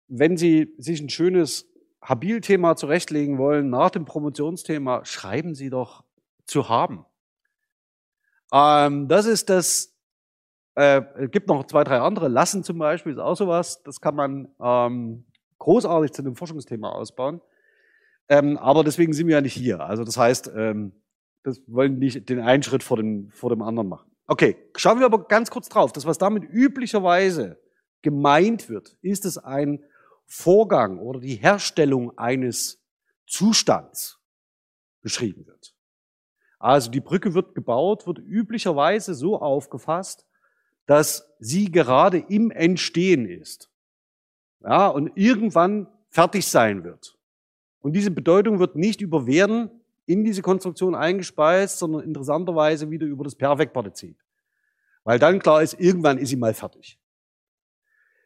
wenn 0.08 0.37
Sie 0.37 0.74
sich 0.78 1.00
ein 1.00 1.10
schönes 1.10 1.66
Habil-Thema 2.02 2.76
zurechtlegen 2.76 3.38
wollen, 3.38 3.70
nach 3.70 3.90
dem 3.90 4.04
Promotionsthema, 4.04 5.04
schreiben 5.04 5.54
Sie 5.54 5.70
doch 5.70 6.04
zu 6.46 6.68
haben. 6.68 7.04
Ähm, 8.52 9.08
das 9.08 9.26
ist 9.26 9.50
das, 9.50 9.94
äh, 10.74 11.02
es 11.16 11.30
gibt 11.30 11.48
noch 11.48 11.66
zwei, 11.66 11.82
drei 11.84 11.98
andere. 12.00 12.28
Lassen 12.28 12.62
zum 12.62 12.78
Beispiel 12.78 13.12
ist 13.12 13.18
auch 13.18 13.37
sowas. 13.37 13.82
Das 13.82 14.00
kann 14.00 14.14
man 14.14 14.48
ähm, 14.60 15.24
großartig 15.58 16.12
zu 16.12 16.22
einem 16.22 16.37
Forschungsthema 16.37 16.90
ausbauen. 16.90 17.40
Ähm, 18.28 18.56
aber 18.56 18.84
deswegen 18.84 19.12
sind 19.12 19.26
wir 19.26 19.37
ja 19.37 19.40
nicht 19.40 19.54
hier. 19.54 19.80
Also 19.80 20.04
das 20.04 20.16
heißt, 20.16 20.50
ähm, 20.54 20.92
das 21.42 21.60
wollen 21.66 21.98
nicht 21.98 22.28
den 22.28 22.40
einen 22.40 22.62
Schritt 22.62 22.82
vor 22.82 22.96
dem, 22.96 23.30
vor 23.30 23.50
dem 23.50 23.62
anderen 23.62 23.88
machen. 23.88 24.10
Okay, 24.26 24.56
schauen 24.76 24.98
wir 24.98 25.06
aber 25.06 25.26
ganz 25.28 25.50
kurz 25.50 25.68
drauf. 25.68 25.92
Das, 25.92 26.06
was 26.06 26.16
damit 26.16 26.44
üblicherweise 26.44 27.60
gemeint 28.02 28.68
wird, 28.70 28.96
ist 29.02 29.26
es 29.26 29.37
ein 29.37 29.84
Vorgang 30.26 30.98
oder 30.98 31.20
die 31.20 31.37
Herstellung 31.37 32.16
eines 32.16 32.82
Zustands 33.26 34.18
beschrieben 35.02 35.46
wird. 35.46 35.74
Also 36.58 36.90
die 36.90 37.00
Brücke 37.00 37.34
wird 37.34 37.54
gebaut, 37.54 38.06
wird 38.06 38.18
üblicherweise 38.18 39.14
so 39.14 39.38
aufgefasst, 39.38 40.26
dass 40.87 41.30
sie 41.38 41.70
gerade 41.70 42.18
im 42.18 42.50
Entstehen 42.50 43.28
ist. 43.28 43.70
Ja, 44.60 44.88
und 44.88 45.12
irgendwann 45.14 45.88
fertig 46.08 46.46
sein 46.48 46.84
wird. 46.84 47.13
Und 47.84 47.92
diese 47.92 48.10
Bedeutung 48.10 48.60
wird 48.60 48.76
nicht 48.76 49.02
über 49.02 49.26
werden 49.26 49.70
in 50.06 50.24
diese 50.24 50.40
Konstruktion 50.40 50.94
eingespeist, 50.94 51.78
sondern 51.78 52.02
interessanterweise 52.02 52.88
wieder 52.88 53.06
über 53.06 53.24
das 53.24 53.34
Perfektpartizip. 53.34 54.16
Weil 55.04 55.18
dann 55.18 55.38
klar 55.38 55.62
ist, 55.62 55.78
irgendwann 55.78 56.16
ist 56.16 56.30
sie 56.30 56.36
mal 56.36 56.54
fertig. 56.54 56.98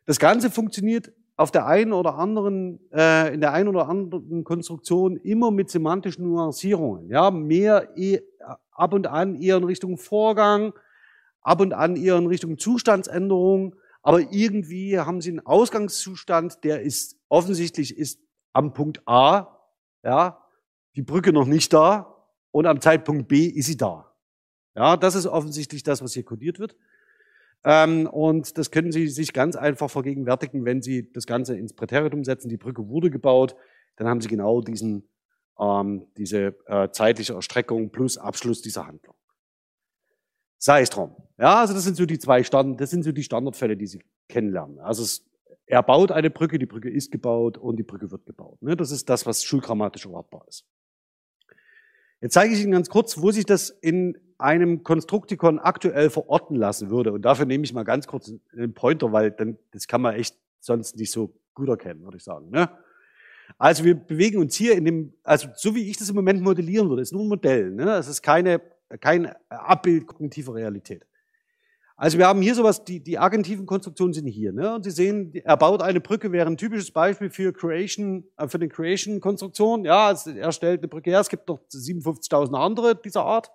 Das 0.06 0.20
Ganze 0.20 0.52
funktioniert 0.52 1.12
auf 1.36 1.50
der 1.50 1.66
einen 1.66 1.92
oder 1.92 2.14
anderen, 2.14 2.78
äh, 2.92 3.34
in 3.34 3.40
der 3.40 3.52
einen 3.52 3.68
oder 3.68 3.88
anderen 3.88 4.44
Konstruktion 4.44 5.16
immer 5.16 5.50
mit 5.50 5.70
semantischen 5.70 6.24
Nuancierungen. 6.24 7.10
Ja, 7.10 7.32
mehr 7.32 7.88
eh, 7.96 8.20
ab 8.70 8.94
und 8.94 9.08
an 9.08 9.34
eher 9.34 9.56
in 9.56 9.64
Richtung 9.64 9.98
Vorgang, 9.98 10.72
ab 11.40 11.60
und 11.60 11.72
an 11.72 11.96
eher 11.96 12.16
in 12.16 12.26
Richtung 12.26 12.58
Zustandsänderung, 12.58 13.74
aber 14.02 14.20
irgendwie 14.30 15.00
haben 15.00 15.20
sie 15.20 15.30
einen 15.30 15.44
Ausgangszustand, 15.44 16.62
der 16.62 16.82
ist 16.82 17.16
offensichtlich 17.28 17.98
ist 17.98 18.20
am 18.52 18.72
Punkt 18.72 19.02
A, 19.06 19.58
ja, 20.02 20.44
die 20.96 21.02
Brücke 21.02 21.32
noch 21.32 21.46
nicht 21.46 21.72
da 21.72 22.14
und 22.50 22.66
am 22.66 22.80
Zeitpunkt 22.80 23.28
B 23.28 23.46
ist 23.46 23.66
sie 23.66 23.76
da. 23.76 24.12
Ja, 24.74 24.96
das 24.96 25.14
ist 25.14 25.26
offensichtlich 25.26 25.82
das, 25.82 26.02
was 26.02 26.14
hier 26.14 26.24
kodiert 26.24 26.58
wird. 26.58 26.76
Ähm, 27.64 28.06
und 28.06 28.56
das 28.56 28.70
können 28.70 28.92
Sie 28.92 29.08
sich 29.08 29.32
ganz 29.32 29.56
einfach 29.56 29.90
vergegenwärtigen, 29.90 30.64
wenn 30.64 30.82
Sie 30.82 31.10
das 31.12 31.26
Ganze 31.26 31.56
ins 31.56 31.74
Präteritum 31.74 32.24
setzen. 32.24 32.48
Die 32.48 32.56
Brücke 32.56 32.88
wurde 32.88 33.10
gebaut, 33.10 33.56
dann 33.96 34.06
haben 34.06 34.20
Sie 34.20 34.28
genau 34.28 34.60
diesen, 34.60 35.08
ähm, 35.58 36.06
diese 36.16 36.54
äh, 36.66 36.90
zeitliche 36.92 37.34
Erstreckung 37.34 37.90
plus 37.90 38.16
Abschluss 38.16 38.62
dieser 38.62 38.86
Handlung. 38.86 39.16
Sei 40.58 40.82
es 40.82 40.90
drum. 40.90 41.14
Ja, 41.38 41.60
also 41.60 41.74
das 41.74 41.84
sind 41.84 41.96
so 41.96 42.06
die 42.06 42.18
zwei 42.18 42.42
Stand, 42.42 42.80
das 42.80 42.90
sind 42.90 43.02
so 43.02 43.12
die 43.12 43.22
Standardfälle, 43.22 43.76
die 43.76 43.86
Sie 43.86 44.04
kennenlernen. 44.28 44.78
Also 44.80 45.02
es, 45.02 45.27
er 45.66 45.82
baut 45.82 46.12
eine 46.12 46.30
Brücke, 46.30 46.58
die 46.58 46.66
Brücke 46.66 46.90
ist 46.90 47.10
gebaut 47.10 47.58
und 47.58 47.76
die 47.76 47.82
Brücke 47.82 48.10
wird 48.10 48.26
gebaut. 48.26 48.60
Ne? 48.62 48.76
Das 48.76 48.90
ist 48.90 49.08
das, 49.08 49.26
was 49.26 49.44
schulgrammatisch 49.44 50.06
erwartbar 50.06 50.44
ist. 50.48 50.64
Jetzt 52.20 52.34
zeige 52.34 52.54
ich 52.54 52.62
Ihnen 52.62 52.72
ganz 52.72 52.88
kurz, 52.88 53.20
wo 53.20 53.30
sich 53.30 53.46
das 53.46 53.70
in 53.70 54.18
einem 54.38 54.82
Konstruktikon 54.82 55.58
aktuell 55.58 56.10
verorten 56.10 56.56
lassen 56.56 56.90
würde. 56.90 57.12
Und 57.12 57.22
dafür 57.22 57.46
nehme 57.46 57.64
ich 57.64 57.72
mal 57.72 57.84
ganz 57.84 58.06
kurz 58.06 58.32
einen 58.52 58.74
Pointer, 58.74 59.12
weil 59.12 59.30
dann, 59.30 59.58
das 59.72 59.86
kann 59.86 60.00
man 60.00 60.14
echt 60.14 60.36
sonst 60.60 60.96
nicht 60.96 61.12
so 61.12 61.34
gut 61.54 61.68
erkennen, 61.68 62.02
würde 62.02 62.16
ich 62.16 62.24
sagen. 62.24 62.50
Ne? 62.50 62.70
Also 63.56 63.84
wir 63.84 63.94
bewegen 63.94 64.38
uns 64.38 64.54
hier 64.54 64.74
in 64.74 64.84
dem, 64.84 65.14
also 65.22 65.48
so 65.54 65.74
wie 65.74 65.88
ich 65.88 65.96
das 65.96 66.08
im 66.08 66.16
Moment 66.16 66.42
modellieren 66.42 66.88
würde, 66.88 67.02
ist 67.02 67.12
nur 67.12 67.22
ein 67.22 67.28
Modell. 67.28 67.70
Ne? 67.70 67.90
Es 67.96 68.08
ist 68.08 68.22
keine, 68.22 68.60
kein 69.00 69.32
Abbild 69.48 70.06
kognitiver 70.06 70.54
Realität. 70.54 71.06
Also 72.00 72.16
wir 72.16 72.28
haben 72.28 72.40
hier 72.40 72.54
sowas, 72.54 72.84
die, 72.84 73.00
die 73.00 73.18
agentiven 73.18 73.66
Konstruktionen 73.66 74.12
sind 74.12 74.28
hier. 74.28 74.52
Ne? 74.52 74.72
Und 74.72 74.84
Sie 74.84 74.92
sehen, 74.92 75.34
er 75.34 75.56
baut 75.56 75.82
eine 75.82 76.00
Brücke, 76.00 76.30
wäre 76.30 76.46
ein 76.46 76.56
typisches 76.56 76.92
Beispiel 76.92 77.28
für 77.28 77.52
Creation, 77.52 78.22
äh, 78.36 78.46
für 78.46 78.58
eine 78.58 78.68
Creation-Konstruktion. 78.68 79.84
Ja, 79.84 80.12
er 80.12 80.52
stellt 80.52 80.78
eine 80.78 80.86
Brücke 80.86 81.10
her, 81.10 81.18
es 81.18 81.28
gibt 81.28 81.48
noch 81.48 81.58
57.000 81.68 82.54
andere 82.54 82.94
dieser 82.94 83.24
Art. 83.24 83.50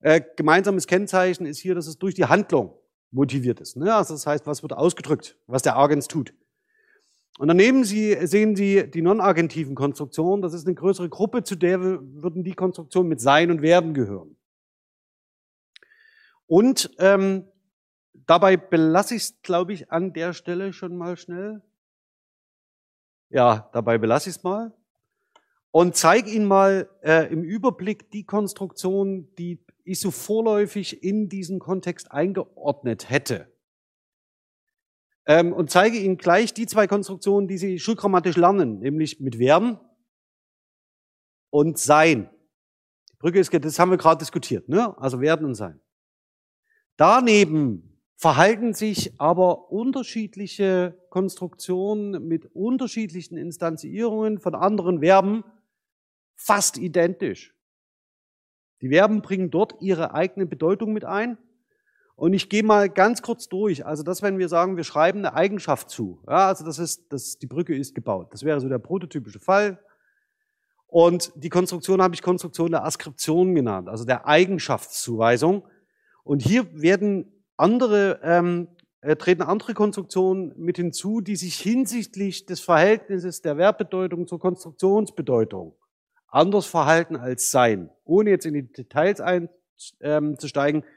Äh, 0.00 0.22
gemeinsames 0.36 0.86
Kennzeichen 0.86 1.44
ist 1.44 1.58
hier, 1.58 1.74
dass 1.74 1.86
es 1.86 1.98
durch 1.98 2.14
die 2.14 2.24
Handlung 2.24 2.72
motiviert 3.10 3.60
ist. 3.60 3.76
Ne? 3.76 3.94
Also 3.94 4.14
das 4.14 4.26
heißt, 4.26 4.46
was 4.46 4.62
wird 4.62 4.72
ausgedrückt, 4.72 5.36
was 5.46 5.60
der 5.60 5.76
Agens 5.76 6.08
tut. 6.08 6.32
Und 7.38 7.48
daneben 7.48 7.84
Sie, 7.84 8.16
sehen 8.26 8.56
Sie 8.56 8.90
die 8.90 9.02
non-agentiven 9.02 9.74
Konstruktionen. 9.74 10.40
Das 10.40 10.54
ist 10.54 10.66
eine 10.66 10.74
größere 10.74 11.10
Gruppe, 11.10 11.44
zu 11.44 11.54
der 11.54 11.82
würden 11.82 12.44
die 12.44 12.54
Konstruktionen 12.54 13.10
mit 13.10 13.20
Sein 13.20 13.50
und 13.50 13.60
Werden 13.60 13.92
gehören. 13.92 14.35
Und 16.46 16.90
ähm, 16.98 17.46
dabei 18.12 18.56
belasse 18.56 19.14
ich 19.14 19.22
es, 19.22 19.42
glaube 19.42 19.72
ich, 19.72 19.90
an 19.90 20.12
der 20.12 20.32
Stelle 20.32 20.72
schon 20.72 20.96
mal 20.96 21.16
schnell. 21.16 21.62
Ja, 23.28 23.68
dabei 23.72 23.98
belasse 23.98 24.30
ich 24.30 24.36
es 24.36 24.42
mal. 24.42 24.72
Und 25.70 25.96
zeige 25.96 26.30
Ihnen 26.30 26.46
mal 26.46 26.88
äh, 27.02 27.30
im 27.30 27.42
Überblick 27.42 28.10
die 28.10 28.24
Konstruktion, 28.24 29.34
die 29.36 29.64
ich 29.84 30.00
so 30.00 30.10
vorläufig 30.10 31.02
in 31.02 31.28
diesen 31.28 31.58
Kontext 31.58 32.12
eingeordnet 32.12 33.10
hätte. 33.10 33.52
Ähm, 35.26 35.52
und 35.52 35.70
zeige 35.70 35.98
Ihnen 35.98 36.16
gleich 36.16 36.54
die 36.54 36.66
zwei 36.66 36.86
Konstruktionen, 36.86 37.48
die 37.48 37.58
Sie 37.58 37.78
schulgrammatisch 37.78 38.36
lernen, 38.36 38.78
nämlich 38.78 39.20
mit 39.20 39.38
werden 39.38 39.78
und 41.50 41.78
sein. 41.78 42.30
Die 43.12 43.16
Brücke 43.18 43.40
ist, 43.40 43.52
das 43.52 43.78
haben 43.78 43.90
wir 43.90 43.98
gerade 43.98 44.20
diskutiert, 44.20 44.68
ne? 44.68 44.96
Also 44.98 45.20
werden 45.20 45.44
und 45.44 45.56
sein. 45.56 45.80
Daneben 46.96 48.00
verhalten 48.16 48.72
sich 48.72 49.20
aber 49.20 49.70
unterschiedliche 49.70 50.96
Konstruktionen 51.10 52.26
mit 52.26 52.46
unterschiedlichen 52.54 53.36
Instanzierungen 53.36 54.38
von 54.38 54.54
anderen 54.54 55.00
Verben 55.00 55.44
fast 56.34 56.78
identisch. 56.78 57.54
Die 58.80 58.88
Verben 58.88 59.22
bringen 59.22 59.50
dort 59.50 59.74
ihre 59.80 60.14
eigene 60.14 60.46
Bedeutung 60.46 60.92
mit 60.92 61.04
ein. 61.04 61.38
Und 62.14 62.32
ich 62.32 62.48
gehe 62.48 62.62
mal 62.62 62.88
ganz 62.88 63.20
kurz 63.20 63.48
durch. 63.48 63.84
Also 63.84 64.02
das, 64.02 64.22
wenn 64.22 64.38
wir 64.38 64.48
sagen, 64.48 64.78
wir 64.78 64.84
schreiben 64.84 65.18
eine 65.18 65.34
Eigenschaft 65.34 65.90
zu. 65.90 66.22
Ja, 66.26 66.48
also 66.48 66.64
das 66.64 66.78
ist, 66.78 67.12
das, 67.12 67.38
die 67.38 67.46
Brücke 67.46 67.76
ist 67.76 67.94
gebaut. 67.94 68.28
Das 68.32 68.42
wäre 68.42 68.60
so 68.60 68.68
der 68.70 68.78
prototypische 68.78 69.38
Fall. 69.38 69.78
Und 70.86 71.32
die 71.34 71.50
Konstruktion 71.50 72.00
habe 72.00 72.14
ich 72.14 72.22
Konstruktion 72.22 72.70
der 72.70 72.84
Askription 72.84 73.54
genannt, 73.54 73.88
also 73.88 74.06
der 74.06 74.26
Eigenschaftszuweisung. 74.26 75.64
Und 76.26 76.42
hier 76.42 76.66
werden 76.72 77.32
andere, 77.56 78.18
ähm, 78.24 78.66
äh, 79.00 79.14
treten 79.14 79.42
andere 79.42 79.74
Konstruktionen 79.74 80.52
mit 80.56 80.76
hinzu, 80.76 81.20
die 81.20 81.36
sich 81.36 81.54
hinsichtlich 81.54 82.46
des 82.46 82.58
Verhältnisses 82.58 83.42
der 83.42 83.56
Verbbedeutung 83.56 84.26
zur 84.26 84.40
Konstruktionsbedeutung 84.40 85.76
anders 86.26 86.66
verhalten 86.66 87.14
als 87.14 87.52
sein. 87.52 87.90
Ohne 88.04 88.30
jetzt 88.30 88.44
in 88.44 88.54
die 88.54 88.72
Details 88.72 89.20
einzusteigen, 89.20 90.82
ähm, 90.82 90.88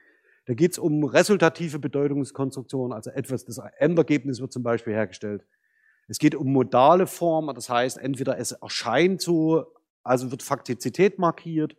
da 0.48 0.56
geht 0.56 0.72
es 0.72 0.80
um 0.80 1.04
resultative 1.04 1.78
Bedeutungskonstruktionen, 1.78 2.92
also 2.92 3.12
etwas, 3.12 3.46
das 3.46 3.62
Endergebnis 3.78 4.42
wird 4.42 4.52
zum 4.52 4.64
Beispiel 4.64 4.94
hergestellt. 4.94 5.46
Es 6.08 6.18
geht 6.18 6.34
um 6.34 6.52
modale 6.52 7.06
Form, 7.06 7.52
das 7.54 7.70
heißt, 7.70 8.00
entweder 8.00 8.40
es 8.40 8.54
erscheint 8.54 9.22
so, 9.22 9.66
also 10.02 10.32
wird 10.32 10.42
Faktizität 10.42 11.20
markiert, 11.20 11.76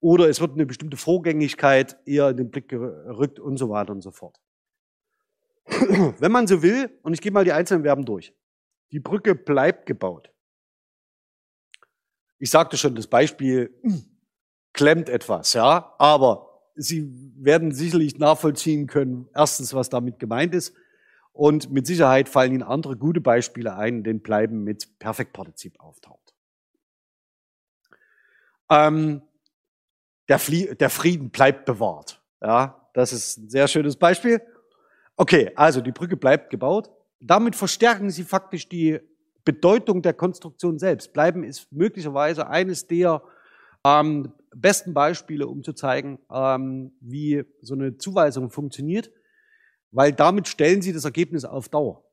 oder 0.00 0.28
es 0.28 0.40
wird 0.40 0.52
eine 0.52 0.66
bestimmte 0.66 0.96
Vorgängigkeit 0.96 1.96
eher 2.06 2.30
in 2.30 2.36
den 2.36 2.50
Blick 2.50 2.68
gerückt 2.68 3.40
und 3.40 3.56
so 3.56 3.70
weiter 3.70 3.92
und 3.92 4.02
so 4.02 4.10
fort. 4.10 4.38
Wenn 5.66 6.32
man 6.32 6.46
so 6.46 6.62
will, 6.62 6.90
und 7.02 7.12
ich 7.14 7.20
gehe 7.20 7.32
mal 7.32 7.44
die 7.44 7.52
einzelnen 7.52 7.84
Verben 7.84 8.04
durch. 8.04 8.34
Die 8.92 9.00
Brücke 9.00 9.34
bleibt 9.34 9.86
gebaut. 9.86 10.32
Ich 12.38 12.50
sagte 12.50 12.76
schon, 12.76 12.94
das 12.94 13.06
Beispiel 13.06 13.74
klemmt 14.72 15.08
etwas, 15.08 15.54
ja, 15.54 15.94
aber 15.98 16.46
Sie 16.78 17.10
werden 17.38 17.72
sicherlich 17.72 18.18
nachvollziehen 18.18 18.86
können, 18.86 19.30
erstens, 19.34 19.72
was 19.72 19.88
damit 19.88 20.18
gemeint 20.18 20.54
ist. 20.54 20.74
Und 21.32 21.70
mit 21.70 21.86
Sicherheit 21.86 22.28
fallen 22.28 22.52
Ihnen 22.52 22.62
andere 22.62 22.96
gute 22.98 23.22
Beispiele 23.22 23.76
ein, 23.76 24.04
den 24.04 24.20
Bleiben 24.20 24.62
mit 24.62 24.98
Perfektpartizip 24.98 25.80
auftaucht. 25.80 26.34
Ähm, 28.70 29.22
der, 30.28 30.38
Flie 30.38 30.74
der 30.74 30.90
Frieden 30.90 31.30
bleibt 31.30 31.64
bewahrt. 31.64 32.20
Ja, 32.40 32.88
das 32.92 33.12
ist 33.12 33.38
ein 33.38 33.48
sehr 33.48 33.68
schönes 33.68 33.96
Beispiel. 33.96 34.40
Okay, 35.16 35.50
also 35.54 35.80
die 35.80 35.92
Brücke 35.92 36.16
bleibt 36.16 36.50
gebaut. 36.50 36.90
Damit 37.20 37.56
verstärken 37.56 38.10
Sie 38.10 38.24
faktisch 38.24 38.68
die 38.68 39.00
Bedeutung 39.44 40.02
der 40.02 40.12
Konstruktion 40.12 40.78
selbst. 40.78 41.12
Bleiben 41.12 41.44
ist 41.44 41.72
möglicherweise 41.72 42.48
eines 42.48 42.86
der 42.86 43.22
ähm, 43.84 44.32
besten 44.54 44.92
Beispiele, 44.92 45.46
um 45.46 45.62
zu 45.62 45.72
zeigen, 45.72 46.18
ähm, 46.30 46.92
wie 47.00 47.44
so 47.62 47.74
eine 47.74 47.96
Zuweisung 47.96 48.50
funktioniert, 48.50 49.10
weil 49.92 50.12
damit 50.12 50.48
stellen 50.48 50.82
Sie 50.82 50.92
das 50.92 51.04
Ergebnis 51.04 51.44
auf 51.44 51.68
Dauer. 51.68 52.05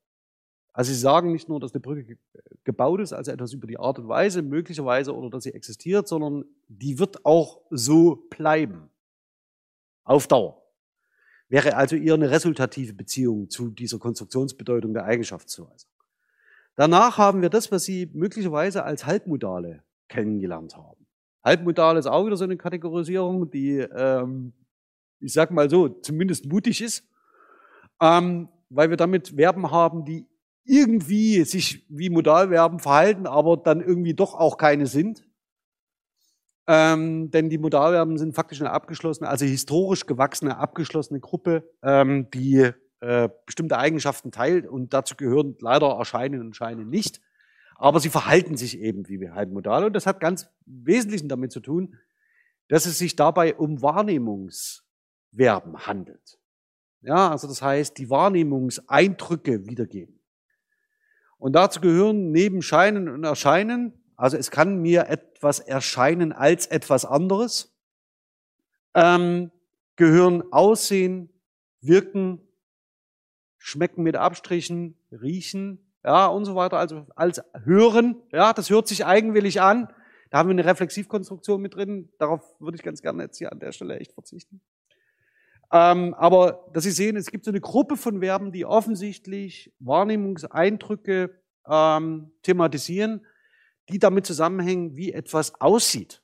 Also 0.74 0.92
sie 0.92 1.00
sagen 1.00 1.32
nicht 1.32 1.48
nur, 1.50 1.60
dass 1.60 1.74
eine 1.74 1.82
Brücke 1.82 2.18
gebaut 2.64 3.00
ist, 3.00 3.14
also 3.14 3.32
etwas 3.32 3.54
über 3.54 3.68
die 3.68 3.78
Art 3.78 4.00
und 4.00 4.08
Weise, 4.08 4.42
möglicherweise, 4.42 5.16
oder 5.16 5.30
dass 5.30 5.44
sie 5.44 5.54
existiert, 5.54 6.08
sondern 6.08 6.46
die 6.68 6.98
wird 6.98 7.26
auch 7.26 7.62
so 7.70 8.28
bleiben. 8.30 8.90
Auf 10.04 10.28
Dauer. 10.28 10.62
Wäre 11.48 11.76
also 11.76 11.96
eher 11.96 12.16
eine 12.16 12.32
resultative 12.32 12.94
Beziehung 12.94 13.50
zu 13.50 13.70
dieser 13.70 14.00
Konstruktionsbedeutung 14.00 14.94
der 14.94 15.06
Eigenschaftszuweisung. 15.06 15.90
Danach 16.76 17.20
haben 17.20 17.44
wir 17.44 17.50
das, 17.50 17.72
was 17.72 17.84
Sie 17.84 18.10
möglicherweise 18.14 18.84
als 18.84 19.06
Halbmodale 19.06 19.84
kennengelernt 20.08 20.76
haben. 20.76 21.06
Halbmodal 21.44 21.98
ist 21.98 22.08
auch 22.08 22.26
wieder 22.26 22.38
so 22.38 22.46
eine 22.46 22.58
Kategorisierung, 22.58 23.52
die, 23.52 23.78
ähm, 23.78 24.54
ich 25.20 25.34
sag 25.34 25.52
mal 25.52 25.70
so, 25.70 25.90
zumindest 25.90 26.48
mutig 26.48 26.82
ist, 26.82 27.08
ähm, 28.02 28.50
weil 28.70 28.90
wir 28.90 28.98
damit 28.98 29.30
Verben 29.30 29.70
haben, 29.70 30.04
die 30.06 30.26
irgendwie 30.66 31.44
sich 31.44 31.86
wie 31.90 32.10
Modalverben 32.10 32.80
verhalten, 32.80 33.28
aber 33.28 33.58
dann 33.58 33.82
irgendwie 33.82 34.14
doch 34.14 34.34
auch 34.34 34.58
keine 34.58 34.88
sind. 34.88 35.26
Ähm, 36.66 37.30
denn 37.32 37.50
die 37.50 37.58
Modalverben 37.58 38.18
sind 38.18 38.36
faktisch 38.36 38.62
eine 38.62 38.72
abgeschlossene, 38.72 39.30
also 39.30 39.46
historisch 39.46 40.06
gewachsene, 40.06 40.58
abgeschlossene 40.58 41.20
Gruppe, 41.20 41.70
ähm, 41.82 42.30
die 42.34 42.72
äh, 43.02 43.30
bestimmte 43.46 43.78
Eigenschaften 43.78 44.32
teilt 44.32 44.66
und 44.66 44.94
dazu 44.94 45.16
gehören 45.16 45.58
leider 45.60 45.88
Erscheinen 45.88 46.40
und 46.40 46.56
Scheinen 46.56 46.90
nicht. 46.90 47.20
Aber 47.76 48.00
sie 48.00 48.10
verhalten 48.10 48.56
sich 48.56 48.80
eben 48.80 49.10
wie 49.10 49.30
Halbmodale 49.30 49.88
und 49.88 49.94
das 49.94 50.06
hat 50.06 50.22
ganz 50.22 50.48
Wesentlichen 50.66 51.28
damit 51.28 51.52
zu 51.52 51.60
tun, 51.60 51.98
dass 52.70 52.86
es 52.86 52.98
sich 52.98 53.18
dabei 53.18 53.56
um 53.56 53.82
Wahrnehmungsverben 53.82 55.86
handelt. 55.86 56.40
Ja, 57.02 57.32
also 57.32 57.50
das 57.50 57.62
heißt, 57.62 57.98
die 57.98 58.10
Wahrnehmungseindrücke 58.10 59.66
wiedergeben. 59.66 60.23
Und 61.44 61.52
dazu 61.52 61.82
gehören 61.82 62.32
neben 62.32 62.62
Scheinen 62.62 63.10
und 63.10 63.26
Erscheinen, 63.26 63.92
also 64.16 64.38
es 64.38 64.50
kann 64.50 64.82
mir 64.82 65.10
etwas 65.10 65.60
erscheinen 65.60 66.32
als 66.32 66.68
etwas 66.68 67.04
anderes, 67.04 67.76
ähm, 68.94 69.52
gehören 69.98 70.54
Aussehen, 70.54 71.28
Wirken, 71.82 72.40
Schmecken 73.58 74.04
mit 74.04 74.16
Abstrichen, 74.16 74.96
Riechen, 75.12 75.86
ja, 76.06 76.28
und 76.28 76.46
so 76.46 76.56
weiter, 76.56 76.78
also 76.78 77.08
als 77.14 77.44
Hören, 77.66 78.16
ja, 78.32 78.54
das 78.54 78.70
hört 78.70 78.88
sich 78.88 79.06
eigenwillig 79.06 79.60
an. 79.60 79.90
Da 80.30 80.38
haben 80.38 80.48
wir 80.48 80.54
eine 80.54 80.64
Reflexivkonstruktion 80.64 81.62
mit 81.62 81.76
drin. 81.76 82.08
Darauf 82.20 82.56
würde 82.62 82.78
ich 82.78 82.84
ganz 82.84 83.02
gerne 83.02 83.24
jetzt 83.24 83.38
hier 83.38 83.52
an 83.52 83.60
der 83.60 83.74
Stelle 83.74 84.00
echt 84.00 84.14
verzichten. 84.14 84.62
Ähm, 85.74 86.14
aber 86.14 86.70
dass 86.72 86.84
Sie 86.84 86.92
sehen, 86.92 87.18
es 87.18 87.32
gibt 87.32 87.46
so 87.46 87.52
eine 87.52 87.60
Gruppe 87.60 87.98
von 87.98 88.20
Verben, 88.20 88.52
die 88.52 88.66
offensichtlich 88.66 89.74
Wahrnehmungseindrücke 89.80 91.32
ähm, 91.68 92.32
thematisieren, 92.44 93.26
die 93.90 93.98
damit 93.98 94.28
zusammenhängen, 94.28 94.96
wie 94.96 95.12
etwas 95.12 95.60
aussieht. 95.60 96.22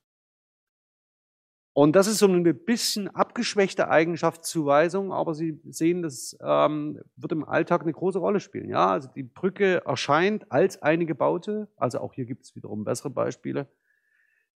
Und 1.74 1.96
das 1.96 2.08
ist 2.08 2.20
so 2.20 2.28
eine 2.28 2.54
bisschen 2.54 3.08
abgeschwächte 3.08 3.90
Eigenschaftszuweisung, 3.90 5.14
aber 5.14 5.34
Sie 5.34 5.62
sehen, 5.70 6.02
das 6.04 6.38
ähm, 6.42 7.00
wird 7.16 7.32
im 7.32 7.46
Alltag 7.46 7.84
eine 7.84 7.94
große 7.94 8.20
Rolle 8.20 8.40
spielen. 8.40 8.70
Ja, 8.70 8.90
also 8.92 9.10
die 9.16 9.24
Brücke 9.24 9.82
erscheint 9.86 10.52
als 10.52 10.82
eine 10.82 11.06
gebaute, 11.06 11.70
also 11.78 12.00
auch 12.00 12.14
hier 12.14 12.26
gibt 12.26 12.44
es 12.44 12.56
wiederum 12.56 12.84
bessere 12.84 13.10
Beispiele. 13.10 13.68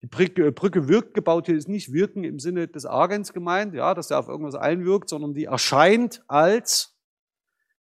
Die 0.04 0.08
Brücke, 0.08 0.52
Brücke 0.52 0.88
wirkt 0.88 1.14
gebaut, 1.14 1.46
hier 1.46 1.56
ist 1.56 1.70
nicht 1.70 1.94
wirken 1.94 2.24
im 2.24 2.40
Sinne 2.40 2.68
des 2.68 2.86
Agens 2.86 3.34
gemeint, 3.34 3.74
ja, 3.74 3.94
dass 3.94 4.10
er 4.10 4.20
auf 4.20 4.28
irgendwas 4.28 4.56
einwirkt, 4.56 5.10
sondern 5.10 5.34
die 5.34 5.46
erscheint 5.46 6.24
als. 6.28 6.98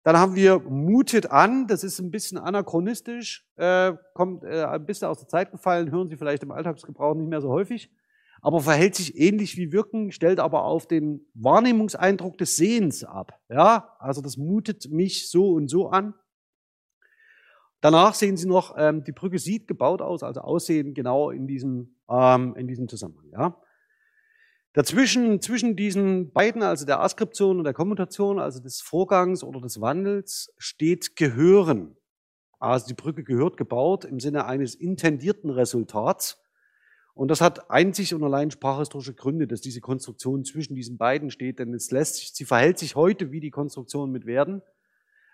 Dann 0.03 0.17
haben 0.17 0.35
wir 0.35 0.59
mutet 0.59 1.29
an, 1.29 1.67
das 1.67 1.83
ist 1.83 1.99
ein 1.99 2.11
bisschen 2.11 2.37
anachronistisch, 2.37 3.45
äh, 3.57 3.93
kommt 4.13 4.43
äh, 4.43 4.63
ein 4.63 4.85
bisschen 4.85 5.07
aus 5.07 5.19
der 5.19 5.27
Zeit 5.27 5.51
gefallen, 5.51 5.91
hören 5.91 6.09
Sie 6.09 6.17
vielleicht 6.17 6.43
im 6.43 6.51
Alltagsgebrauch 6.51 7.15
nicht 7.15 7.29
mehr 7.29 7.41
so 7.41 7.49
häufig 7.49 7.91
aber 8.41 8.61
verhält 8.61 8.95
sich 8.95 9.17
ähnlich 9.17 9.57
wie 9.57 9.71
Wirken, 9.71 10.11
stellt 10.11 10.39
aber 10.39 10.63
auf 10.63 10.87
den 10.87 11.25
Wahrnehmungseindruck 11.33 12.37
des 12.37 12.55
Sehens 12.55 13.03
ab. 13.03 13.39
Ja, 13.49 13.95
also 13.99 14.21
das 14.21 14.37
mutet 14.37 14.89
mich 14.89 15.29
so 15.29 15.51
und 15.51 15.69
so 15.69 15.89
an. 15.89 16.13
Danach 17.81 18.13
sehen 18.13 18.35
Sie 18.35 18.47
noch, 18.47 18.75
ähm, 18.77 19.03
die 19.03 19.13
Brücke 19.13 19.39
sieht 19.39 19.67
gebaut 19.67 20.01
aus, 20.01 20.21
also 20.23 20.41
Aussehen 20.41 20.93
genau 20.93 21.29
in 21.29 21.47
diesem, 21.47 21.95
ähm, 22.09 22.55
in 22.55 22.67
diesem 22.67 22.87
Zusammenhang. 22.87 23.29
Ja. 23.31 23.61
Dazwischen, 24.73 25.41
zwischen 25.41 25.75
diesen 25.75 26.31
beiden, 26.31 26.61
also 26.61 26.85
der 26.85 26.99
Askription 27.01 27.57
und 27.57 27.63
der 27.63 27.73
Kommutation, 27.73 28.39
also 28.39 28.59
des 28.59 28.81
Vorgangs 28.81 29.43
oder 29.43 29.61
des 29.61 29.81
Wandels, 29.81 30.53
steht 30.57 31.15
Gehören. 31.15 31.95
Also 32.59 32.87
die 32.87 32.93
Brücke 32.93 33.23
gehört 33.23 33.57
gebaut 33.57 34.05
im 34.05 34.19
Sinne 34.19 34.45
eines 34.45 34.75
intendierten 34.75 35.49
Resultats. 35.49 36.41
Und 37.13 37.29
das 37.29 37.41
hat 37.41 37.71
einzig 37.71 38.13
und 38.13 38.23
allein 38.23 38.51
sprachhistorische 38.51 39.13
Gründe, 39.13 39.47
dass 39.47 39.61
diese 39.61 39.81
Konstruktion 39.81 40.45
zwischen 40.45 40.75
diesen 40.75 40.97
beiden 40.97 41.31
steht, 41.31 41.59
denn 41.59 41.73
es 41.73 41.91
lässt 41.91 42.15
sich, 42.15 42.33
sie 42.33 42.45
verhält 42.45 42.77
sich 42.77 42.95
heute 42.95 43.31
wie 43.31 43.39
die 43.39 43.51
Konstruktion 43.51 44.11
mit 44.11 44.25
werden, 44.25 44.61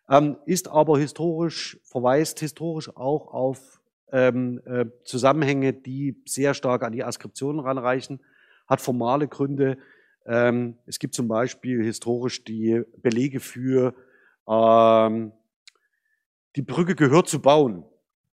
ähm, 0.10 0.38
ist 0.46 0.68
aber 0.68 1.00
historisch, 1.00 1.80
verweist 1.84 2.40
historisch 2.40 2.96
auch 2.96 3.28
auf 3.34 3.82
ähm, 4.12 4.62
äh, 4.66 4.86
Zusammenhänge, 5.04 5.74
die 5.74 6.22
sehr 6.26 6.54
stark 6.54 6.84
an 6.84 6.94
die 6.94 7.04
Askription 7.04 7.60
ranreichen, 7.60 8.20
hat 8.68 8.82
formale 8.82 9.28
Gründe. 9.28 9.78
Ähm, 10.26 10.78
es 10.86 11.00
gibt 11.00 11.16
zum 11.16 11.28
Beispiel 11.28 11.84
historisch 11.84 12.44
die 12.44 12.84
Belege 12.98 13.40
für 13.40 13.94
ähm, 14.48 15.32
die 16.56 16.62
Brücke 16.62 16.96
gehört 16.96 17.28
zu 17.28 17.42
bauen. 17.42 17.84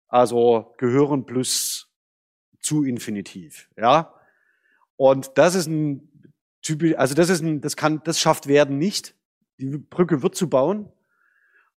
Also 0.07 0.73
gehören 0.77 1.25
plus 1.25 1.87
zu 2.59 2.83
Infinitiv, 2.83 3.69
ja. 3.77 4.13
Und 4.97 5.31
das 5.35 5.55
ist 5.55 5.67
ein 5.67 6.09
typisch, 6.61 6.95
also 6.95 7.15
das 7.15 7.29
ist 7.29 7.41
ein, 7.41 7.61
das 7.61 7.75
kann, 7.75 8.01
das 8.03 8.19
schafft 8.19 8.47
werden 8.47 8.77
nicht. 8.77 9.15
Die 9.59 9.77
Brücke 9.77 10.23
wird 10.23 10.35
zu 10.35 10.49
bauen, 10.49 10.91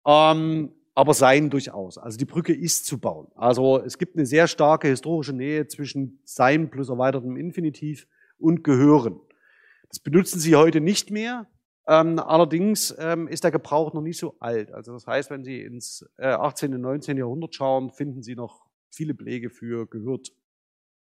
ähm, 0.05 0.71
aber 0.93 1.13
sein 1.13 1.49
durchaus. 1.49 1.97
Also 1.97 2.17
die 2.17 2.25
Brücke 2.25 2.53
ist 2.53 2.85
zu 2.85 2.99
bauen. 2.99 3.27
Also 3.35 3.81
es 3.81 3.97
gibt 3.97 4.15
eine 4.15 4.25
sehr 4.25 4.47
starke 4.47 4.87
historische 4.87 5.33
Nähe 5.33 5.67
zwischen 5.67 6.19
sein 6.25 6.69
plus 6.69 6.89
erweitertem 6.89 7.37
Infinitiv 7.37 8.07
und 8.37 8.63
gehören. 8.63 9.19
Das 9.89 9.99
benutzen 9.99 10.39
sie 10.39 10.55
heute 10.55 10.81
nicht 10.81 11.11
mehr. 11.11 11.47
Ähm, 11.87 12.19
allerdings 12.19 12.95
ähm, 12.99 13.27
ist 13.27 13.43
der 13.43 13.51
Gebrauch 13.51 13.93
noch 13.93 14.01
nicht 14.01 14.19
so 14.19 14.35
alt. 14.39 14.71
Also 14.71 14.93
das 14.93 15.07
heißt, 15.07 15.29
wenn 15.29 15.43
Sie 15.43 15.61
ins 15.61 16.07
äh, 16.17 16.27
18. 16.27 16.73
und 16.75 16.81
19. 16.81 17.17
Jahrhundert 17.17 17.55
schauen, 17.55 17.89
finden 17.89 18.21
Sie 18.21 18.35
noch 18.35 18.67
viele 18.89 19.13
Belege 19.13 19.49
für 19.49 19.87
gehört 19.87 20.31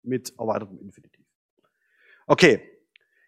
mit 0.03 0.33
erweitertem 0.39 0.79
Infinitiv. 0.79 1.25
Okay, 2.25 2.61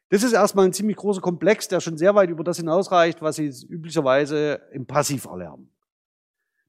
das 0.09 0.23
ist 0.23 0.33
erstmal 0.33 0.65
ein 0.65 0.73
ziemlich 0.73 0.97
großer 0.97 1.21
Komplex, 1.21 1.67
der 1.67 1.79
schon 1.79 1.97
sehr 1.97 2.15
weit 2.15 2.29
über 2.29 2.43
das 2.43 2.57
hinausreicht, 2.57 3.21
was 3.21 3.37
Sie 3.37 3.51
üblicherweise 3.67 4.61
im 4.71 4.85
Passiv 4.85 5.25
erlernen. 5.25 5.71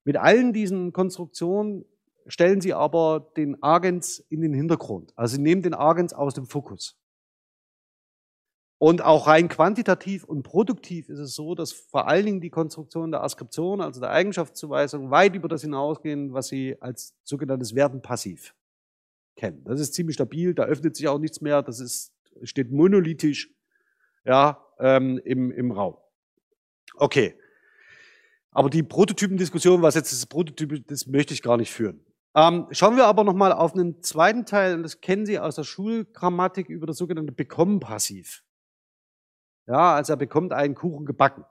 Mit 0.04 0.16
allen 0.16 0.52
diesen 0.52 0.92
Konstruktionen 0.92 1.84
stellen 2.26 2.60
Sie 2.60 2.72
aber 2.72 3.32
den 3.36 3.62
Agens 3.62 4.18
in 4.18 4.40
den 4.40 4.54
Hintergrund. 4.54 5.12
Also 5.16 5.36
Sie 5.36 5.42
nehmen 5.42 5.62
den 5.62 5.74
Agens 5.74 6.12
aus 6.12 6.34
dem 6.34 6.46
Fokus. 6.46 6.98
Und 8.78 9.02
auch 9.02 9.26
rein 9.26 9.48
quantitativ 9.48 10.24
und 10.24 10.42
produktiv 10.42 11.08
ist 11.08 11.18
es 11.18 11.34
so, 11.34 11.54
dass 11.54 11.72
vor 11.72 12.08
allen 12.08 12.26
Dingen 12.26 12.40
die 12.42 12.50
Konstruktion 12.50 13.10
der 13.10 13.22
Askription, 13.22 13.80
also 13.80 14.00
der 14.00 14.10
Eigenschaftszuweisung, 14.10 15.10
weit 15.10 15.34
über 15.34 15.48
das 15.48 15.62
hinausgehen, 15.62 16.34
was 16.34 16.48
Sie 16.48 16.76
als 16.80 17.14
sogenanntes 17.24 17.74
Werden 17.74 18.02
passiv 18.02 18.54
kennen. 19.34 19.64
Das 19.64 19.80
ist 19.80 19.94
ziemlich 19.94 20.14
stabil, 20.14 20.54
da 20.54 20.64
öffnet 20.64 20.94
sich 20.94 21.08
auch 21.08 21.18
nichts 21.18 21.40
mehr, 21.40 21.62
das 21.62 21.80
ist, 21.80 22.12
steht 22.42 22.70
monolithisch 22.70 23.50
ja, 24.24 24.62
ähm, 24.78 25.20
im, 25.24 25.50
im 25.50 25.70
Raum. 25.70 25.96
Okay. 26.96 27.38
Aber 28.50 28.70
die 28.70 28.82
Prototypendiskussion, 28.82 29.82
was 29.82 29.94
jetzt 29.94 30.12
das 30.12 30.26
Prototyp, 30.26 30.86
das 30.86 31.06
möchte 31.06 31.34
ich 31.34 31.42
gar 31.42 31.56
nicht 31.56 31.70
führen. 31.70 32.04
Ähm, 32.34 32.66
schauen 32.70 32.96
wir 32.96 33.06
aber 33.06 33.24
nochmal 33.24 33.52
auf 33.52 33.74
einen 33.74 34.02
zweiten 34.02 34.44
Teil, 34.44 34.74
und 34.74 34.82
das 34.82 35.00
kennen 35.00 35.26
Sie 35.26 35.38
aus 35.38 35.56
der 35.56 35.64
Schulgrammatik 35.64 36.68
über 36.68 36.86
das 36.86 36.98
sogenannte 36.98 37.32
Bekommen-Passiv. 37.32 38.44
Ja, 39.66 39.94
also 39.94 40.12
er 40.12 40.16
bekommt 40.16 40.52
einen 40.52 40.74
Kuchen 40.74 41.06
gebacken. 41.06 41.44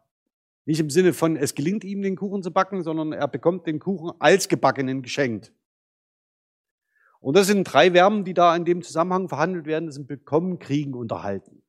Nicht 0.66 0.80
im 0.80 0.90
Sinne 0.90 1.14
von, 1.14 1.36
es 1.36 1.54
gelingt 1.54 1.84
ihm, 1.84 2.02
den 2.02 2.16
Kuchen 2.16 2.42
zu 2.42 2.52
backen, 2.52 2.84
sondern 2.84 3.14
er 3.14 3.28
bekommt 3.28 3.68
den 3.68 3.80
Kuchen 3.80 4.12
als 4.20 4.48
gebackenen 4.48 5.02
geschenkt. 5.02 5.52
Und 7.26 7.36
das 7.36 7.48
sind 7.48 7.64
drei 7.64 7.90
Verben, 7.90 8.24
die 8.24 8.36
da 8.36 8.56
in 8.56 8.66
dem 8.66 8.84
Zusammenhang 8.84 9.30
verhandelt 9.30 9.66
werden. 9.66 9.88
Das 9.88 9.96
sind 9.96 10.08
bekommen, 10.08 10.60
kriegen, 10.60 10.94
unterhalten. 10.94 11.64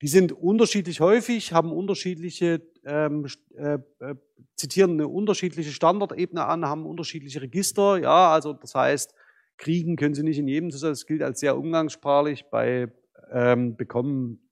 Die 0.00 0.08
sind 0.08 0.32
unterschiedlich 0.32 1.00
häufig, 1.00 1.52
haben 1.52 1.70
unterschiedliche, 1.70 2.62
ähm, 2.86 3.26
äh, 3.54 3.74
äh, 3.74 4.14
zitieren 4.56 4.92
eine 4.92 5.06
unterschiedliche 5.06 5.70
Standardebene 5.70 6.46
an, 6.46 6.64
haben 6.64 6.86
unterschiedliche 6.86 7.42
Register. 7.42 7.98
Ja, 7.98 8.32
also 8.32 8.54
das 8.54 8.74
heißt, 8.74 9.12
kriegen 9.58 9.96
können 9.96 10.14
sie 10.14 10.22
nicht 10.22 10.38
in 10.38 10.48
jedem 10.48 10.70
Zusammenhang. 10.70 11.00
Das 11.00 11.06
gilt 11.06 11.22
als 11.22 11.40
sehr 11.40 11.58
umgangssprachlich. 11.58 12.46
Bei 12.50 12.90
ähm, 13.32 13.76
bekommen 13.76 14.48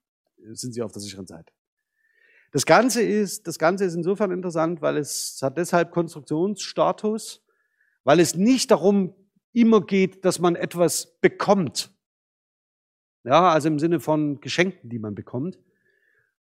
sind 0.51 0.75
sie 0.75 0.83
auf 0.83 0.91
der 0.91 1.01
sicheren 1.01 1.25
Seite. 1.25 1.51
Das 2.51 2.67
Ganze 2.67 3.01
ist, 3.01 3.47
das 3.47 3.57
Ganze 3.57 3.85
ist 3.85 3.95
insofern 3.95 4.29
interessant, 4.29 4.83
weil 4.83 4.97
es 4.97 5.39
hat 5.41 5.57
deshalb 5.57 5.89
Konstruktionsstatus, 5.89 7.43
weil 8.03 8.19
es 8.19 8.35
nicht 8.35 8.69
darum 8.69 9.15
immer 9.53 9.81
geht, 9.81 10.25
dass 10.25 10.39
man 10.39 10.55
etwas 10.55 11.19
bekommt. 11.19 11.91
Ja, 13.23 13.49
also 13.49 13.67
im 13.67 13.79
Sinne 13.79 13.99
von 13.99 14.41
Geschenken, 14.41 14.89
die 14.89 14.99
man 14.99 15.15
bekommt. 15.15 15.59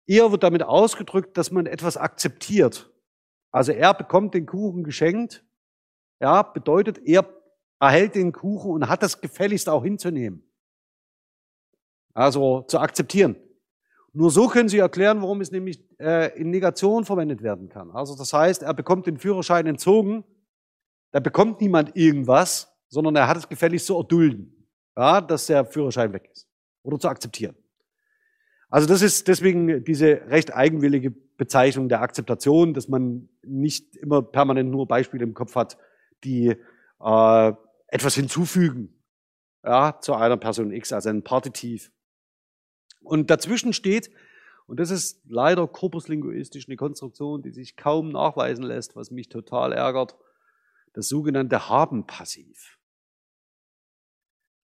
Eher 0.07 0.31
wird 0.31 0.43
damit 0.43 0.63
ausgedrückt, 0.63 1.37
dass 1.37 1.51
man 1.51 1.67
etwas 1.67 1.97
akzeptiert. 1.97 2.91
Also 3.51 3.73
er 3.73 3.95
bekommt 3.95 4.35
den 4.35 4.47
Kuchen 4.47 4.85
geschenkt. 4.85 5.45
Ja, 6.21 6.43
bedeutet, 6.43 7.01
er 7.05 7.29
erhält 7.81 8.15
den 8.15 8.33
Kuchen 8.33 8.71
und 8.71 8.89
hat 8.89 9.03
das 9.03 9.21
gefälligst 9.21 9.69
auch 9.69 9.83
hinzunehmen. 9.83 10.45
Also 12.15 12.63
zu 12.63 12.79
akzeptieren. 12.79 13.37
Nur 14.13 14.31
so 14.31 14.47
können 14.47 14.69
Sie 14.69 14.79
erklären, 14.79 15.23
warum 15.23 15.41
es 15.41 15.51
nämlich 15.51 15.83
äh, 15.99 16.39
in 16.39 16.51
Negation 16.51 17.05
verwendet 17.05 17.43
werden 17.43 17.69
kann. 17.69 17.91
Also 17.91 18.15
das 18.15 18.33
heißt, 18.33 18.63
er 18.63 18.75
bekommt 18.75 19.07
den 19.07 19.19
Führerschein 19.19 19.67
entzogen, 19.67 20.25
da 21.13 21.21
bekommt 21.21 21.61
niemand 21.61 21.97
irgendwas, 21.97 22.72
sondern 22.93 23.17
er 23.17 23.27
hat 23.27 23.39
es 23.39 23.49
gefälligst 23.49 23.87
zu 23.87 23.97
erdulden, 23.97 24.69
ja, 24.95 25.23
dass 25.23 25.47
der 25.47 25.65
Führerschein 25.65 26.13
weg 26.13 26.29
ist 26.31 26.47
oder 26.83 26.99
zu 26.99 27.09
akzeptieren. 27.09 27.57
Also 28.69 28.87
das 28.87 29.01
ist 29.01 29.29
deswegen 29.29 29.83
diese 29.83 30.21
recht 30.29 30.55
eigenwillige 30.55 31.11
Bezeichnung 31.11 31.89
der 31.89 32.03
Akzeptation, 32.03 32.75
dass 32.75 32.89
man 32.89 33.31
nicht 33.43 33.97
immer 33.97 34.21
permanent 34.21 34.71
nur 34.71 34.87
Beispiele 34.87 35.25
im 35.25 35.33
Kopf 35.33 35.55
hat, 35.55 35.79
die 36.23 36.55
äh, 37.01 37.53
etwas 37.87 38.15
hinzufügen 38.15 39.03
ja, 39.65 39.99
zu 39.99 40.15
einer 40.15 40.37
Person 40.37 40.71
X, 40.71 40.93
also 40.93 41.09
ein 41.09 41.25
Partitiv. 41.25 41.91
Und 43.01 43.31
dazwischen 43.31 43.73
steht, 43.73 44.11
und 44.67 44.81
das 44.81 44.91
ist 44.91 45.23
leider 45.27 45.67
korpuslinguistisch 45.67 46.69
eine 46.69 46.77
Konstruktion, 46.77 47.41
die 47.41 47.53
sich 47.53 47.75
kaum 47.75 48.11
nachweisen 48.11 48.65
lässt, 48.65 48.97
was 48.97 49.11
mich 49.11 49.31
total 49.31 49.73
ärgert, 49.73 50.15
das 50.93 51.09
sogenannte 51.09 51.71
Haben-Passiv. 51.71 52.79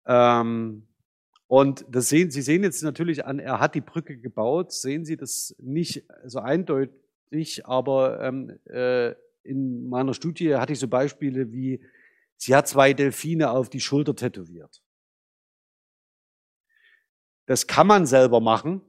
Ähm, 0.05 0.87
und 1.47 1.85
das 1.89 2.09
sehen, 2.09 2.31
Sie 2.31 2.41
sehen 2.41 2.63
jetzt 2.63 2.81
natürlich 2.81 3.25
an, 3.25 3.39
er 3.39 3.59
hat 3.59 3.75
die 3.75 3.81
Brücke 3.81 4.17
gebaut, 4.17 4.71
sehen 4.71 5.03
Sie 5.05 5.17
das 5.17 5.55
nicht 5.59 6.05
so 6.25 6.39
eindeutig, 6.39 7.65
aber 7.65 8.21
ähm, 8.21 8.57
äh, 8.65 9.13
in 9.43 9.89
meiner 9.89 10.13
Studie 10.13 10.55
hatte 10.55 10.73
ich 10.73 10.79
so 10.79 10.87
Beispiele 10.87 11.51
wie, 11.51 11.83
sie 12.37 12.55
hat 12.55 12.67
zwei 12.67 12.93
Delfine 12.93 13.51
auf 13.51 13.69
die 13.69 13.79
Schulter 13.79 14.15
tätowiert. 14.15 14.81
Das 17.45 17.67
kann 17.67 17.87
man 17.87 18.05
selber 18.05 18.39
machen, 18.39 18.81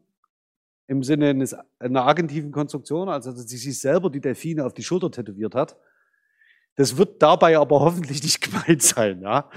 im 0.87 1.03
Sinne 1.03 1.45
einer 1.79 2.07
agentiven 2.07 2.53
Konstruktion, 2.53 3.09
also 3.09 3.33
dass 3.33 3.49
sie 3.49 3.57
sich 3.57 3.81
selber 3.81 4.11
die 4.11 4.21
Delfine 4.21 4.65
auf 4.65 4.75
die 4.75 4.83
Schulter 4.83 5.11
tätowiert 5.11 5.55
hat. 5.55 5.77
Das 6.77 6.97
wird 6.97 7.23
dabei 7.23 7.59
aber 7.59 7.81
hoffentlich 7.81 8.23
nicht 8.23 8.41
gemeint 8.51 8.83
sein, 8.83 9.20
ja? 9.20 9.51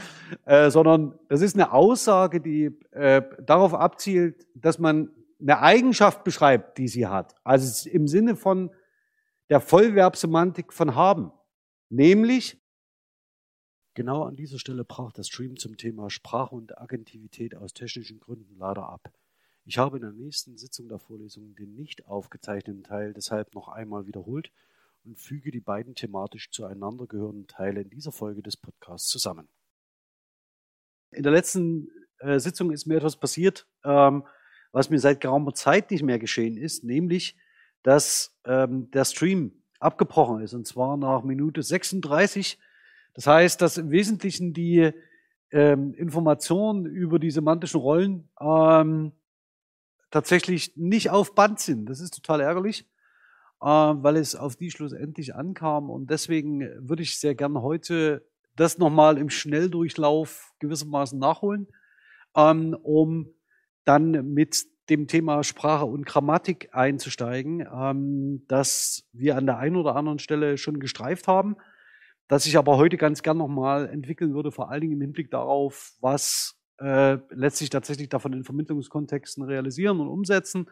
Äh, 0.46 0.70
sondern 0.70 1.18
das 1.30 1.42
ist 1.42 1.56
eine 1.56 1.72
Aussage, 1.72 2.42
die 2.42 2.78
äh, 2.92 3.22
darauf 3.42 3.74
abzielt, 3.74 4.46
dass 4.54 4.80
man 4.80 5.12
eine 5.40 5.60
Eigenschaft 5.60 6.24
beschreibt, 6.24 6.78
die 6.78 6.88
sie 6.88 7.08
hat. 7.08 7.36
Also 7.44 7.90
im 7.90 8.08
Sinne 8.08 8.36
von 8.36 8.72
der 9.50 9.62
Vollverbsemantik 9.62 10.74
von 10.74 10.96
haben. 10.96 11.32
Nämlich, 11.90 12.62
genau 13.94 14.24
an 14.24 14.36
dieser 14.36 14.60
Stelle 14.60 14.84
brach 14.84 15.12
der 15.14 15.24
Stream 15.24 15.58
zum 15.58 15.78
Thema 15.78 16.10
Sprache 16.10 16.56
und 16.56 16.78
Agentivität 16.80 17.56
aus 17.56 17.74
technischen 17.74 18.20
Gründen 18.20 18.58
leider 18.58 18.90
ab. 18.90 19.12
Ich 19.66 19.78
habe 19.78 19.98
in 19.98 20.02
der 20.02 20.12
nächsten 20.12 20.58
Sitzung 20.58 20.90
der 20.90 21.00
Vorlesung 21.00 21.56
den 21.56 21.76
nicht 21.76 22.08
aufgezeichneten 22.08 22.84
Teil 22.84 23.14
deshalb 23.14 23.54
noch 23.56 23.68
einmal 23.68 24.06
wiederholt 24.06 24.52
und 25.06 25.20
füge 25.20 25.52
die 25.52 25.62
beiden 25.62 25.96
thematisch 25.96 26.50
zueinander 26.52 27.06
gehörenden 27.06 27.48
Teile 27.48 27.82
in 27.82 27.90
dieser 27.90 28.12
Folge 28.12 28.42
des 28.42 28.58
Podcasts 28.58 29.08
zusammen. 29.08 29.48
In 31.12 31.24
der 31.24 31.32
letzten 31.32 31.90
äh, 32.20 32.40
Sitzung 32.40 32.72
ist 32.72 32.86
mir 32.86 32.98
etwas 32.98 33.18
passiert, 33.18 33.68
ähm, 33.84 34.26
was 34.72 34.90
mir 34.90 35.00
seit 35.00 35.22
geraumer 35.22 35.54
Zeit 35.54 35.92
nicht 35.92 36.04
mehr 36.04 36.20
geschehen 36.20 36.58
ist, 36.58 36.84
nämlich, 36.84 37.38
dass 37.84 38.36
ähm, 38.46 38.90
der 38.92 39.06
Stream 39.06 39.64
abgebrochen 39.80 40.42
ist, 40.42 40.54
und 40.54 40.68
zwar 40.68 40.98
nach 40.98 41.24
Minute 41.24 41.62
36. 41.62 42.60
Das 43.14 43.28
heißt, 43.28 43.62
dass 43.62 43.78
im 43.78 43.92
Wesentlichen 43.92 44.54
die 44.54 44.92
ähm, 45.52 45.94
Informationen 45.94 46.86
über 46.86 47.20
die 47.20 47.32
semantischen 47.32 47.80
Rollen 47.80 48.30
ähm, 48.42 49.14
tatsächlich 50.10 50.76
nicht 50.76 51.12
auf 51.12 51.36
Band 51.36 51.60
sind. 51.60 51.86
Das 51.86 52.00
ist 52.00 52.16
total 52.16 52.42
ärgerlich 52.42 52.86
weil 53.66 54.18
es 54.18 54.36
auf 54.36 54.56
die 54.56 54.70
schlussendlich 54.70 55.36
ankam. 55.36 55.90
Und 55.90 56.12
deswegen 56.12 56.62
würde 56.88 57.04
ich 57.04 57.20
sehr 57.20 57.36
gerne 57.36 57.62
heute 57.62 58.26
das 58.56 58.78
nochmal 58.78 59.18
im 59.18 59.30
Schnelldurchlauf 59.30 60.54
gewissermaßen 60.60 61.18
nachholen, 61.18 61.68
ähm, 62.36 62.78
um 62.84 63.34
dann 63.84 64.34
mit 64.34 64.66
dem 64.90 65.08
Thema 65.08 65.44
Sprache 65.44 65.86
und 65.86 66.06
Grammatik 66.06 66.70
einzusteigen, 66.74 67.68
ähm, 67.74 68.46
das 68.48 69.04
wir 69.14 69.36
an 69.36 69.48
der 69.48 69.58
einen 69.58 69.76
oder 69.76 69.96
anderen 69.96 70.20
Stelle 70.20 70.58
schon 70.58 70.80
gestreift 70.80 71.28
haben, 71.28 71.56
das 72.28 72.46
ich 72.46 72.58
aber 72.58 72.78
heute 72.78 72.98
ganz 72.98 73.24
gern 73.24 73.38
nochmal 73.38 73.90
entwickeln 73.90 74.34
würde, 74.36 74.52
vor 74.52 74.70
allen 74.70 74.82
Dingen 74.82 74.94
im 74.94 75.02
Hinblick 75.02 75.32
darauf, 75.32 75.94
was 76.02 76.56
äh, 76.80 77.18
letztlich 77.32 77.72
tatsächlich 77.72 78.10
davon 78.10 78.34
in 78.34 78.44
Vermittlungskontexten 78.44 79.44
realisieren 79.44 80.00
und 80.00 80.08
umsetzen 80.08 80.70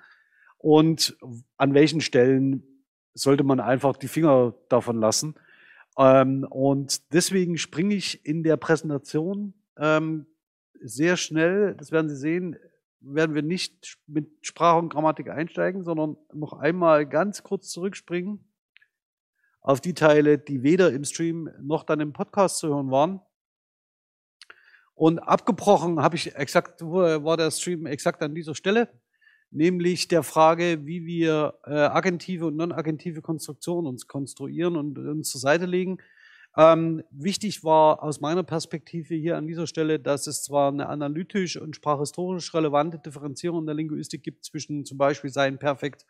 und 0.58 1.18
an 1.58 1.74
welchen 1.74 2.02
Stellen 2.02 2.73
sollte 3.14 3.44
man 3.44 3.60
einfach 3.60 3.98
die 3.98 4.08
Finger 4.08 4.54
davon 4.70 5.00
lassen. 5.00 5.36
Ähm, 5.98 6.46
und 6.50 7.14
deswegen 7.14 7.58
springe 7.58 7.96
ich 7.96 8.26
in 8.26 8.44
der 8.44 8.58
Präsentation 8.58 9.54
ähm, 9.78 10.26
sehr 10.82 11.18
schnell, 11.18 11.76
das 11.76 11.92
werden 11.92 12.10
Sie 12.10 12.16
sehen, 12.16 12.58
werden 13.00 13.36
wir 13.36 13.44
nicht 13.44 13.98
mit 14.08 14.30
Sprache 14.42 14.80
und 14.80 14.90
Grammatik 14.90 15.30
einsteigen, 15.30 15.84
sondern 15.84 16.18
noch 16.34 16.54
einmal 16.54 17.06
ganz 17.06 17.44
kurz 17.44 17.70
zurückspringen 17.70 18.44
auf 19.62 19.82
die 19.82 19.94
Teile, 19.94 20.38
die 20.38 20.64
weder 20.64 20.92
im 20.92 21.04
Stream 21.06 21.50
noch 21.62 21.84
dann 21.84 22.00
im 22.00 22.14
Podcast 22.14 22.58
zu 22.58 22.68
hören 22.68 22.92
waren. 22.92 23.22
Und 24.94 25.20
abgebrochen 25.20 26.02
habe 26.02 26.16
ich 26.16 26.36
exakt, 26.36 26.82
war 26.82 27.38
der 27.38 27.52
Stream 27.52 27.86
exakt 27.86 28.22
an 28.22 28.36
dieser 28.36 28.56
Stelle 28.56 28.90
nämlich 29.54 30.08
der 30.08 30.24
Frage, 30.24 30.86
wie 30.86 31.06
wir 31.06 31.56
äh, 31.66 31.74
agentive 31.74 32.48
und 32.48 32.56
non-agentive 32.56 33.22
Konstruktionen 33.22 33.88
uns 33.88 34.08
konstruieren 34.08 34.76
und 34.76 34.98
uns 34.98 35.30
zur 35.30 35.42
Seite 35.42 35.66
legen. 35.66 35.98
Ähm, 36.56 37.04
wichtig 37.12 37.64
war 37.64 38.04
aus 38.04 38.22
meiner 38.22 38.44
Perspektive 38.44 39.16
hier 39.16 39.38
an 39.38 39.48
dieser 39.48 39.66
Stelle, 39.66 40.00
dass 40.00 40.28
es 40.28 40.44
zwar 40.44 40.72
eine 40.72 40.88
analytisch 40.88 41.58
und 41.58 41.76
sprachhistorisch 41.76 42.54
relevante 42.54 43.00
Differenzierung 43.00 43.62
in 43.62 43.66
der 43.66 43.76
Linguistik 43.76 44.24
gibt 44.24 44.46
zwischen 44.46 44.86
zum 44.86 44.98
Beispiel 44.98 45.32
Sein 45.32 45.58
Perfekt 45.58 46.06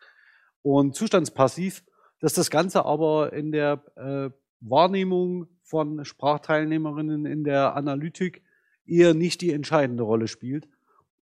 und 0.62 0.94
Zustandspassiv, 0.94 1.84
dass 2.20 2.34
das 2.34 2.50
Ganze 2.50 2.84
aber 2.84 3.32
in 3.32 3.52
der 3.52 3.84
äh, 3.96 4.30
Wahrnehmung 4.60 5.46
von 5.62 6.04
Sprachteilnehmerinnen 6.04 7.26
in 7.26 7.44
der 7.44 7.74
Analytik 7.74 8.42
eher 8.86 9.14
nicht 9.14 9.40
die 9.40 9.52
entscheidende 9.52 10.02
Rolle 10.02 10.28
spielt 10.28 10.68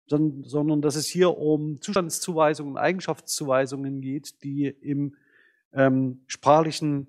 sondern, 0.09 0.80
dass 0.80 0.96
es 0.96 1.06
hier 1.06 1.36
um 1.36 1.80
Zustandszuweisungen 1.80 2.76
Eigenschaftszuweisungen 2.76 4.00
geht, 4.00 4.42
die 4.42 4.66
im 4.66 5.14
ähm, 5.72 6.22
sprachlichen, 6.26 7.09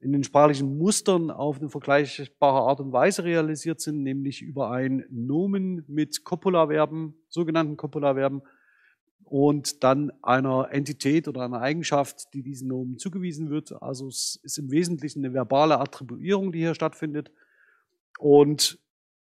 in 0.00 0.12
den 0.12 0.24
sprachlichen 0.24 0.76
Mustern 0.76 1.30
auf 1.30 1.58
eine 1.58 1.70
vergleichbare 1.70 2.60
Art 2.60 2.80
und 2.80 2.92
Weise 2.92 3.24
realisiert 3.24 3.80
sind, 3.80 4.02
nämlich 4.02 4.42
über 4.42 4.70
ein 4.70 5.04
Nomen 5.10 5.84
mit 5.88 6.24
Copula-Verben, 6.24 7.14
sogenannten 7.28 7.76
Copula-Verben, 7.76 8.42
und 9.24 9.82
dann 9.82 10.12
einer 10.22 10.68
Entität 10.70 11.28
oder 11.28 11.42
einer 11.42 11.60
Eigenschaft, 11.60 12.32
die 12.34 12.42
diesen 12.42 12.68
Nomen 12.68 12.98
zugewiesen 12.98 13.50
wird. 13.50 13.82
Also 13.82 14.06
es 14.08 14.38
ist 14.42 14.58
im 14.58 14.70
Wesentlichen 14.70 15.24
eine 15.24 15.34
verbale 15.34 15.80
Attribuierung, 15.80 16.52
die 16.52 16.58
hier 16.60 16.74
stattfindet. 16.74 17.32
Und 18.18 18.78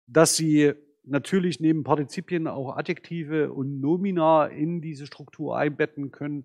dass 0.07 0.37
sie 0.37 0.73
natürlich 1.05 1.61
neben 1.61 1.85
Partizipien 1.85 2.47
auch 2.47 2.77
Adjektive 2.77 3.53
und 3.53 3.81
Nomina 3.81 4.47
in 4.47 4.81
diese 4.81 5.07
Struktur 5.07 5.57
einbetten 5.57 6.11
können, 6.11 6.45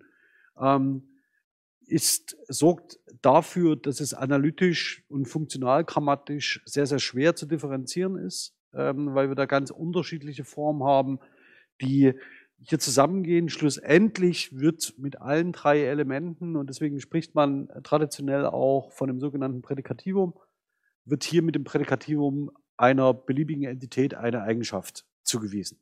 ähm, 0.60 1.02
ist, 1.86 2.36
sorgt 2.48 2.98
dafür, 3.22 3.76
dass 3.76 4.00
es 4.00 4.12
analytisch 4.12 5.04
und 5.08 5.26
funktional 5.26 5.84
grammatisch 5.84 6.62
sehr, 6.64 6.86
sehr 6.86 6.98
schwer 6.98 7.36
zu 7.36 7.46
differenzieren 7.46 8.16
ist, 8.16 8.56
ähm, 8.74 9.14
weil 9.14 9.28
wir 9.28 9.36
da 9.36 9.46
ganz 9.46 9.70
unterschiedliche 9.70 10.44
Formen 10.44 10.82
haben, 10.82 11.20
die 11.80 12.14
hier 12.58 12.78
zusammengehen. 12.78 13.48
Schlussendlich 13.48 14.58
wird 14.58 14.94
mit 14.98 15.20
allen 15.20 15.52
drei 15.52 15.82
Elementen, 15.82 16.56
und 16.56 16.68
deswegen 16.68 17.00
spricht 17.00 17.34
man 17.34 17.68
traditionell 17.84 18.46
auch 18.46 18.92
von 18.92 19.08
dem 19.08 19.20
sogenannten 19.20 19.62
Prädikativum, 19.62 20.34
wird 21.04 21.22
hier 21.22 21.42
mit 21.42 21.54
dem 21.54 21.64
Prädikativum 21.64 22.50
einer 22.76 23.14
beliebigen 23.14 23.64
Entität 23.64 24.14
eine 24.14 24.42
Eigenschaft 24.42 25.04
zugewiesen. 25.22 25.78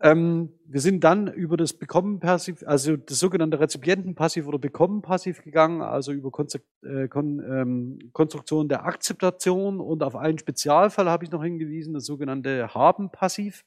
Ähm, 0.00 0.52
wir 0.64 0.80
sind 0.80 1.02
dann 1.02 1.26
über 1.26 1.56
das 1.56 1.72
Bekommen-Passiv, 1.72 2.62
also 2.64 2.96
das 2.96 3.18
sogenannte 3.18 3.58
Rezipienten-Passiv 3.58 4.46
oder 4.46 4.58
Bekommen-Passiv 4.58 5.42
gegangen, 5.42 5.82
also 5.82 6.12
über 6.12 6.30
Konstru 6.30 6.60
äh, 6.84 7.08
Kon 7.08 7.40
ähm, 7.40 8.10
Konstruktion 8.12 8.68
der 8.68 8.84
Akzeptation 8.84 9.80
und 9.80 10.04
auf 10.04 10.14
einen 10.14 10.38
Spezialfall 10.38 11.10
habe 11.10 11.24
ich 11.24 11.32
noch 11.32 11.42
hingewiesen, 11.42 11.94
das 11.94 12.04
sogenannte 12.04 12.72
Haben-Passiv, 12.74 13.64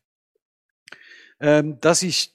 ähm, 1.42 1.80
das 1.82 2.00
sich 2.00 2.34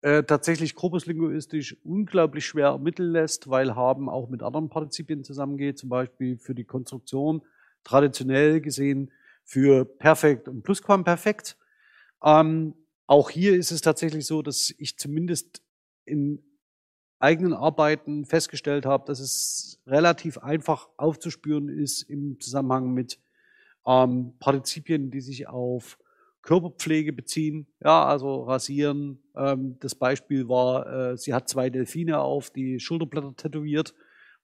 äh, 0.00 0.24
tatsächlich 0.24 0.74
korpuslinguistisch 0.74 1.76
unglaublich 1.84 2.44
schwer 2.44 2.68
ermitteln 2.68 3.12
lässt, 3.12 3.48
weil 3.48 3.76
Haben 3.76 4.08
auch 4.08 4.28
mit 4.28 4.42
anderen 4.42 4.68
Partizipien 4.68 5.22
zusammengeht, 5.22 5.78
zum 5.78 5.90
Beispiel 5.90 6.38
für 6.38 6.56
die 6.56 6.64
Konstruktion 6.64 7.42
traditionell 7.84 8.60
gesehen 8.60 9.12
für 9.44 9.84
Perfekt 9.84 10.48
und 10.48 10.62
Plusquamperfekt. 10.62 11.56
Ähm, 12.22 12.74
auch 13.06 13.30
hier 13.30 13.56
ist 13.56 13.70
es 13.70 13.80
tatsächlich 13.80 14.26
so, 14.26 14.42
dass 14.42 14.74
ich 14.78 14.98
zumindest 14.98 15.62
in 16.04 16.42
eigenen 17.18 17.54
Arbeiten 17.54 18.24
festgestellt 18.24 18.86
habe, 18.86 19.04
dass 19.06 19.20
es 19.20 19.80
relativ 19.86 20.38
einfach 20.38 20.88
aufzuspüren 20.96 21.68
ist 21.68 22.02
im 22.02 22.38
Zusammenhang 22.40 22.92
mit 22.92 23.18
ähm, 23.86 24.34
Partizipien, 24.38 25.10
die 25.10 25.20
sich 25.20 25.48
auf 25.48 25.98
Körperpflege 26.42 27.12
beziehen. 27.12 27.66
Ja, 27.82 28.06
also 28.06 28.42
rasieren. 28.44 29.22
Ähm, 29.34 29.76
das 29.80 29.94
Beispiel 29.94 30.48
war, 30.48 31.12
äh, 31.12 31.16
sie 31.16 31.34
hat 31.34 31.48
zwei 31.48 31.70
Delfine 31.70 32.20
auf 32.20 32.50
die 32.50 32.78
Schulterblätter 32.78 33.34
tätowiert, 33.36 33.94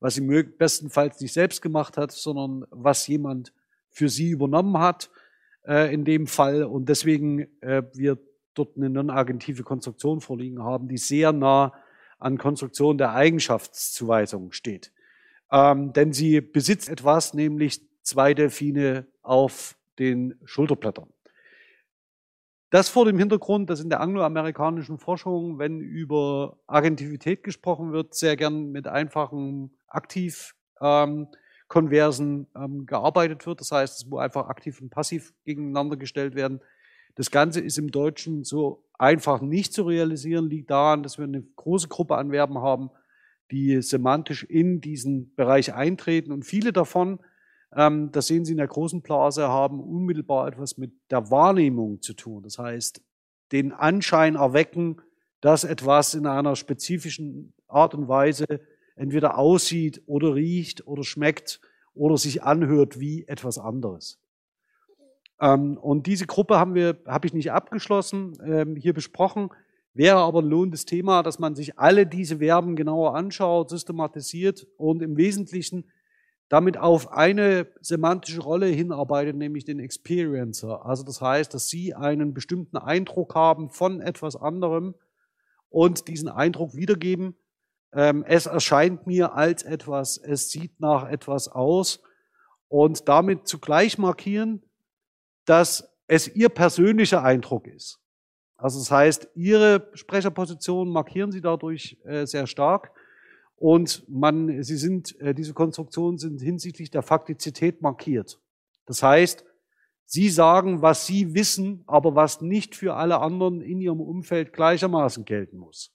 was 0.05 0.16
sie 0.16 0.42
bestenfalls 0.42 1.18
nicht 1.22 1.32
selbst 1.32 1.62
gemacht 1.62 1.96
hat, 1.96 2.12
sondern 2.12 2.66
was 2.68 3.07
jemand 3.07 3.55
für 3.88 4.11
sie 4.11 4.28
übernommen 4.28 4.76
hat 4.76 5.09
äh, 5.66 5.94
in 5.94 6.05
dem 6.05 6.26
Fall. 6.26 6.64
Und 6.64 6.90
deswegen 6.90 7.48
äh, 7.62 7.84
wir 7.94 8.18
dort 8.52 8.76
eine 8.76 8.90
non-agentive 8.90 9.62
Konstruktion 9.62 10.20
vorliegen 10.20 10.62
haben, 10.62 10.88
die 10.88 10.98
sehr 10.98 11.32
nah 11.32 11.72
an 12.18 12.36
Konstruktion 12.36 12.98
der 12.98 13.14
Eigenschaftszuweisung 13.14 14.52
steht. 14.52 14.92
Ähm, 15.50 15.94
denn 15.94 16.12
sie 16.12 16.42
besitzt 16.42 16.90
etwas, 16.90 17.32
nämlich 17.32 17.80
zwei 18.02 18.34
Delfine 18.34 19.07
auf 19.22 19.74
den 19.98 20.34
Schulterblättern. 20.44 21.09
Das 22.74 22.88
vor 22.88 23.04
dem 23.04 23.20
Hintergrund, 23.20 23.70
dass 23.70 23.78
in 23.78 23.88
der 23.88 24.00
angloamerikanischen 24.00 24.98
Forschung, 24.98 25.60
wenn 25.60 25.78
über 25.78 26.58
Agentivität 26.66 27.44
gesprochen 27.44 27.92
wird, 27.92 28.16
sehr 28.16 28.36
gern 28.36 28.72
mit 28.72 28.88
einfachen 28.88 29.70
Aktiv-Konversen 29.86 32.48
ähm, 32.56 32.60
ähm, 32.60 32.84
gearbeitet 32.86 33.46
wird. 33.46 33.60
Das 33.60 33.70
heißt, 33.70 33.98
es 33.98 34.06
muss 34.06 34.18
einfach 34.18 34.48
aktiv 34.48 34.80
und 34.80 34.90
passiv 34.90 35.32
gegeneinander 35.44 35.96
gestellt 35.96 36.34
werden. 36.34 36.60
Das 37.14 37.30
Ganze 37.30 37.60
ist 37.60 37.78
im 37.78 37.92
Deutschen 37.92 38.42
so 38.42 38.84
einfach 38.98 39.40
nicht 39.40 39.72
zu 39.72 39.84
realisieren, 39.84 40.50
liegt 40.50 40.70
daran, 40.70 41.04
dass 41.04 41.16
wir 41.16 41.26
eine 41.26 41.44
große 41.54 41.86
Gruppe 41.86 42.16
an 42.16 42.32
Verben 42.32 42.58
haben, 42.58 42.90
die 43.52 43.82
semantisch 43.82 44.42
in 44.42 44.80
diesen 44.80 45.32
Bereich 45.36 45.74
eintreten. 45.74 46.32
Und 46.32 46.44
viele 46.44 46.72
davon, 46.72 47.20
das 47.76 48.28
sehen 48.28 48.44
Sie 48.44 48.52
in 48.52 48.58
der 48.58 48.68
großen 48.68 49.02
Blase, 49.02 49.48
haben 49.48 49.80
unmittelbar 49.80 50.48
etwas 50.48 50.78
mit 50.78 50.92
der 51.10 51.30
Wahrnehmung 51.30 52.00
zu 52.02 52.14
tun. 52.14 52.42
Das 52.42 52.58
heißt, 52.58 53.02
den 53.52 53.72
Anschein 53.72 54.36
erwecken, 54.36 55.00
dass 55.40 55.64
etwas 55.64 56.14
in 56.14 56.26
einer 56.26 56.56
spezifischen 56.56 57.52
Art 57.68 57.94
und 57.94 58.08
Weise 58.08 58.46
entweder 58.96 59.38
aussieht 59.38 60.02
oder 60.06 60.34
riecht 60.34 60.86
oder 60.86 61.04
schmeckt 61.04 61.60
oder 61.94 62.16
sich 62.16 62.42
anhört 62.42 63.00
wie 63.00 63.26
etwas 63.26 63.58
anderes. 63.58 64.18
Ähm, 65.40 65.76
und 65.76 66.06
diese 66.06 66.26
Gruppe 66.26 66.58
haben 66.58 66.74
wir, 66.74 66.98
habe 67.06 67.26
ich 67.26 67.34
nicht 67.34 67.52
abgeschlossen, 67.52 68.38
ähm, 68.44 68.76
hier 68.76 68.94
besprochen. 68.94 69.50
Wäre 69.92 70.18
aber 70.18 70.40
ein 70.40 70.48
lohnendes 70.48 70.86
Thema, 70.86 71.22
dass 71.22 71.38
man 71.38 71.54
sich 71.54 71.78
alle 71.78 72.06
diese 72.06 72.38
Verben 72.38 72.74
genauer 72.74 73.14
anschaut, 73.14 73.70
systematisiert 73.70 74.66
und 74.76 75.02
im 75.02 75.16
Wesentlichen 75.16 75.84
damit 76.49 76.76
auf 76.76 77.12
eine 77.12 77.66
semantische 77.80 78.40
Rolle 78.40 78.66
hinarbeitet, 78.66 79.36
nämlich 79.36 79.64
den 79.64 79.78
Experiencer. 79.80 80.84
Also 80.84 81.03
das 81.03 81.20
heißt, 81.20 81.55
dass 81.55 81.68
Sie 81.68 81.95
einen 81.95 82.34
bestimmten 82.34 82.76
Eindruck 82.76 83.34
haben 83.34 83.70
von 83.70 84.01
etwas 84.01 84.36
anderem 84.36 84.95
und 85.70 86.09
diesen 86.09 86.28
Eindruck 86.28 86.74
wiedergeben. 86.76 87.34
Ähm, 87.92 88.24
es 88.26 88.47
erscheint 88.47 89.07
mir 89.07 89.34
als 89.34 89.62
etwas, 89.62 90.18
es 90.18 90.51
sieht 90.51 90.80
nach 90.80 91.09
etwas 91.09 91.49
aus 91.49 92.03
und 92.68 93.09
damit 93.09 93.49
zugleich 93.49 93.99
markieren, 93.99 94.62
dass 95.47 95.88
es 96.07 96.28
ihr 96.34 96.49
persönlicher 96.49 97.22
Eindruck 97.22 97.66
ist. 97.66 98.01
Also 98.57 98.78
das 98.78 98.90
heißt, 98.90 99.28
ihre 99.34 99.90
Sprecherposition 99.95 100.88
markieren 100.88 101.32
sie 101.32 101.40
dadurch 101.40 101.99
äh, 102.05 102.26
sehr 102.26 102.47
stark 102.47 102.92
und 103.57 104.05
man, 104.09 104.62
sie 104.62 104.76
sind, 104.76 105.18
äh, 105.20 105.34
diese 105.34 105.55
Konstruktionen 105.55 106.18
sind 106.18 106.40
hinsichtlich 106.40 106.90
der 106.90 107.02
Faktizität 107.02 107.82
markiert. 107.82 108.40
Das 108.86 109.02
heißt, 109.02 109.44
sie 110.05 110.28
sagen, 110.28 110.82
was 110.82 111.07
sie 111.07 111.34
wissen, 111.34 111.84
aber 111.86 112.14
was 112.14 112.40
nicht 112.40 112.74
für 112.74 112.94
alle 112.94 113.20
anderen 113.20 113.61
in 113.61 113.80
ihrem 113.80 114.00
Umfeld 114.00 114.52
gleichermaßen 114.52 115.24
gelten 115.24 115.59
muss. 115.59 115.92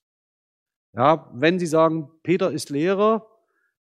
Ja, 0.93 1.29
wenn 1.33 1.59
sie 1.59 1.67
sagen, 1.67 2.09
Peter 2.23 2.51
ist 2.51 2.69
Lehrer, 2.69 3.27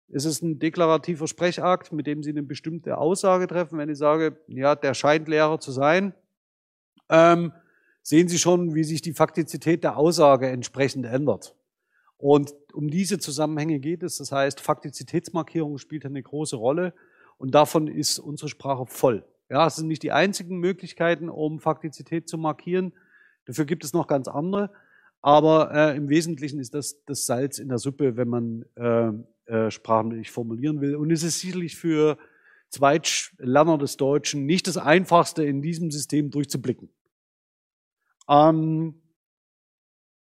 ist 0.08 0.24
es 0.24 0.42
ein 0.42 0.58
deklarativer 0.58 1.26
Sprechakt, 1.26 1.92
mit 1.92 2.06
dem 2.06 2.22
Sie 2.22 2.30
eine 2.30 2.42
bestimmte 2.42 2.98
Aussage 2.98 3.46
treffen. 3.46 3.78
Wenn 3.78 3.88
ich 3.88 3.98
sage, 3.98 4.38
ja, 4.46 4.74
der 4.74 4.94
scheint 4.94 5.28
Lehrer 5.28 5.58
zu 5.58 5.72
sein, 5.72 6.14
ähm, 7.08 7.52
sehen 8.02 8.28
Sie 8.28 8.38
schon, 8.38 8.74
wie 8.74 8.84
sich 8.84 9.02
die 9.02 9.14
Faktizität 9.14 9.82
der 9.82 9.96
Aussage 9.96 10.48
entsprechend 10.48 11.06
ändert. 11.06 11.56
Und 12.18 12.54
um 12.76 12.88
diese 12.88 13.18
Zusammenhänge 13.18 13.80
geht 13.80 14.02
es. 14.02 14.18
Das 14.18 14.32
heißt, 14.32 14.60
Faktizitätsmarkierung 14.60 15.78
spielt 15.78 16.04
eine 16.04 16.22
große 16.22 16.56
Rolle 16.56 16.92
und 17.38 17.54
davon 17.54 17.88
ist 17.88 18.18
unsere 18.18 18.48
Sprache 18.48 18.86
voll. 18.86 19.24
Ja, 19.48 19.66
es 19.66 19.76
sind 19.76 19.88
nicht 19.88 20.02
die 20.02 20.12
einzigen 20.12 20.58
Möglichkeiten, 20.58 21.28
um 21.28 21.58
Faktizität 21.58 22.28
zu 22.28 22.36
markieren. 22.36 22.92
Dafür 23.46 23.64
gibt 23.64 23.84
es 23.84 23.92
noch 23.92 24.06
ganz 24.06 24.28
andere. 24.28 24.70
Aber 25.22 25.72
äh, 25.72 25.96
im 25.96 26.08
Wesentlichen 26.08 26.60
ist 26.60 26.74
das 26.74 27.02
das 27.04 27.26
Salz 27.26 27.58
in 27.58 27.68
der 27.68 27.78
Suppe, 27.78 28.16
wenn 28.16 28.28
man 28.28 28.64
äh, 28.76 29.10
äh, 29.52 29.70
sprachlich 29.70 30.30
formulieren 30.30 30.80
will. 30.80 30.96
Und 30.96 31.10
es 31.10 31.22
ist 31.22 31.40
sicherlich 31.40 31.76
für 31.76 32.18
Zweitlerner 32.68 33.78
des 33.78 33.96
Deutschen 33.96 34.44
nicht 34.44 34.66
das 34.66 34.76
Einfachste, 34.76 35.44
in 35.44 35.62
diesem 35.62 35.90
System 35.90 36.30
durchzublicken. 36.30 36.90
Ähm, 38.28 39.00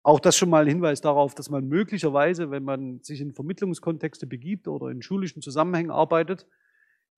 auch 0.03 0.19
das 0.19 0.35
schon 0.35 0.49
mal 0.49 0.63
ein 0.63 0.67
Hinweis 0.67 0.99
darauf, 0.99 1.33
dass 1.33 1.49
man 1.49 1.67
möglicherweise, 1.67 2.51
wenn 2.51 2.63
man 2.63 2.99
sich 3.01 3.21
in 3.21 3.33
Vermittlungskontexte 3.33 4.27
begibt 4.27 4.67
oder 4.67 4.89
in 4.89 5.01
schulischen 5.01 5.41
Zusammenhängen 5.41 5.91
arbeitet, 5.91 6.45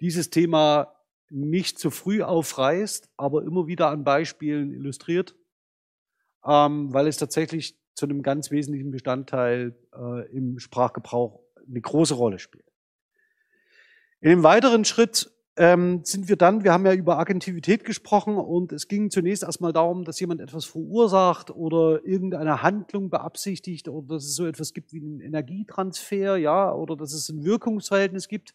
dieses 0.01 0.29
Thema 0.29 0.95
nicht 1.29 1.79
zu 1.79 1.89
früh 1.89 2.21
aufreißt, 2.21 3.09
aber 3.17 3.43
immer 3.43 3.65
wieder 3.65 3.89
an 3.89 4.03
Beispielen 4.03 4.71
illustriert, 4.71 5.35
ähm, 6.45 6.93
weil 6.93 7.07
es 7.07 7.17
tatsächlich 7.17 7.75
zu 7.95 8.05
einem 8.05 8.21
ganz 8.21 8.51
wesentlichen 8.51 8.91
Bestandteil 8.91 9.75
äh, 9.95 10.29
im 10.31 10.59
Sprachgebrauch 10.59 11.41
eine 11.67 11.81
große 11.81 12.13
Rolle 12.13 12.37
spielt. 12.37 12.71
In 14.21 14.29
dem 14.29 14.43
weiteren 14.43 14.85
Schritt 14.85 15.31
ähm, 15.57 16.01
sind 16.03 16.27
wir 16.27 16.35
dann, 16.35 16.63
wir 16.63 16.73
haben 16.73 16.85
ja 16.85 16.93
über 16.93 17.17
Agentivität 17.17 17.85
gesprochen 17.85 18.37
und 18.37 18.73
es 18.73 18.87
ging 18.89 19.09
zunächst 19.09 19.43
erstmal 19.43 19.71
darum, 19.71 20.03
dass 20.03 20.19
jemand 20.19 20.41
etwas 20.41 20.65
verursacht 20.65 21.49
oder 21.49 22.05
irgendeine 22.05 22.61
Handlung 22.61 23.09
beabsichtigt 23.09 23.87
oder 23.87 24.15
dass 24.15 24.25
es 24.25 24.35
so 24.35 24.45
etwas 24.45 24.73
gibt 24.73 24.91
wie 24.91 24.99
einen 24.99 25.21
Energietransfer, 25.21 26.35
ja, 26.35 26.73
oder 26.73 26.97
dass 26.97 27.13
es 27.13 27.29
ein 27.29 27.45
Wirkungsverhältnis 27.45 28.27
gibt. 28.27 28.53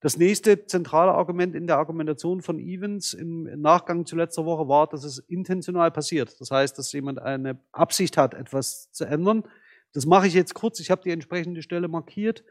Das 0.00 0.16
nächste 0.16 0.66
zentrale 0.66 1.12
Argument 1.12 1.54
in 1.54 1.66
der 1.66 1.78
Argumentation 1.78 2.40
von 2.40 2.58
Evans 2.58 3.14
im 3.14 3.44
Nachgang 3.60 4.06
zu 4.06 4.16
letzter 4.16 4.44
Woche 4.44 4.68
war, 4.68 4.88
dass 4.88 5.04
es 5.04 5.18
intentional 5.18 5.90
passiert. 5.90 6.40
Das 6.40 6.50
heißt, 6.50 6.76
dass 6.78 6.92
jemand 6.92 7.20
eine 7.20 7.58
Absicht 7.72 8.16
hat, 8.16 8.34
etwas 8.34 8.90
zu 8.92 9.04
ändern. 9.04 9.44
Das 9.92 10.06
mache 10.06 10.26
ich 10.26 10.34
jetzt 10.34 10.54
kurz. 10.54 10.80
Ich 10.80 10.90
habe 10.90 11.02
die 11.02 11.10
entsprechende 11.10 11.62
Stelle 11.62 11.86
markiert, 11.86 12.42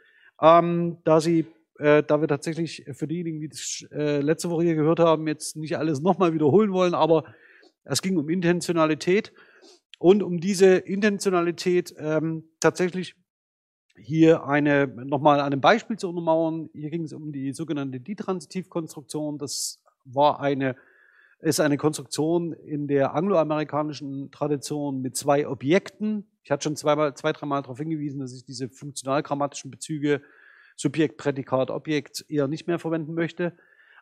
ähm, 0.41 0.97
da 1.03 1.19
sie, 1.19 1.45
äh, 1.79 2.03
da 2.03 2.21
wir 2.21 2.27
tatsächlich 2.27 2.85
für 2.93 3.07
diejenigen, 3.07 3.39
die 3.39 3.49
das 3.49 3.85
äh, 3.91 4.21
letzte 4.21 4.49
Woche 4.49 4.63
hier 4.63 4.75
gehört 4.75 4.99
haben, 4.99 5.27
jetzt 5.27 5.55
nicht 5.55 5.77
alles 5.77 6.01
nochmal 6.01 6.33
wiederholen 6.33 6.71
wollen, 6.71 6.93
aber 6.93 7.23
es 7.83 8.01
ging 8.01 8.17
um 8.17 8.29
Intentionalität 8.29 9.33
und 9.99 10.23
um 10.23 10.39
diese 10.39 10.75
Intentionalität 10.75 11.93
ähm, 11.97 12.43
tatsächlich 12.59 13.15
hier 13.95 14.45
eine 14.45 14.87
nochmal 14.87 15.39
an 15.39 15.47
einem 15.47 15.61
Beispiel 15.61 15.97
zu 15.97 16.09
untermauern. 16.09 16.69
Hier 16.73 16.89
ging 16.89 17.03
es 17.03 17.13
um 17.13 17.31
die 17.31 17.53
sogenannte 17.53 17.99
Detransitivkonstruktion. 17.99 19.37
Das 19.37 19.81
war 20.05 20.39
eine 20.39 20.75
ist 21.39 21.59
eine 21.59 21.77
Konstruktion 21.77 22.53
in 22.53 22.87
der 22.87 23.15
angloamerikanischen 23.15 24.29
Tradition 24.29 25.01
mit 25.01 25.15
zwei 25.15 25.47
Objekten, 25.47 26.27
ich 26.43 26.51
hatte 26.51 26.63
schon 26.63 26.75
zweimal, 26.75 27.13
zwei, 27.15 27.33
dreimal 27.33 27.61
darauf 27.61 27.77
hingewiesen, 27.77 28.19
dass 28.19 28.33
ich 28.33 28.43
diese 28.43 28.69
funktionalgrammatischen 28.69 29.69
Bezüge 29.69 30.21
Subjekt, 30.81 31.17
Prädikat, 31.17 31.69
Objekt 31.69 32.25
eher 32.27 32.47
nicht 32.47 32.67
mehr 32.67 32.79
verwenden 32.79 33.13
möchte. 33.13 33.53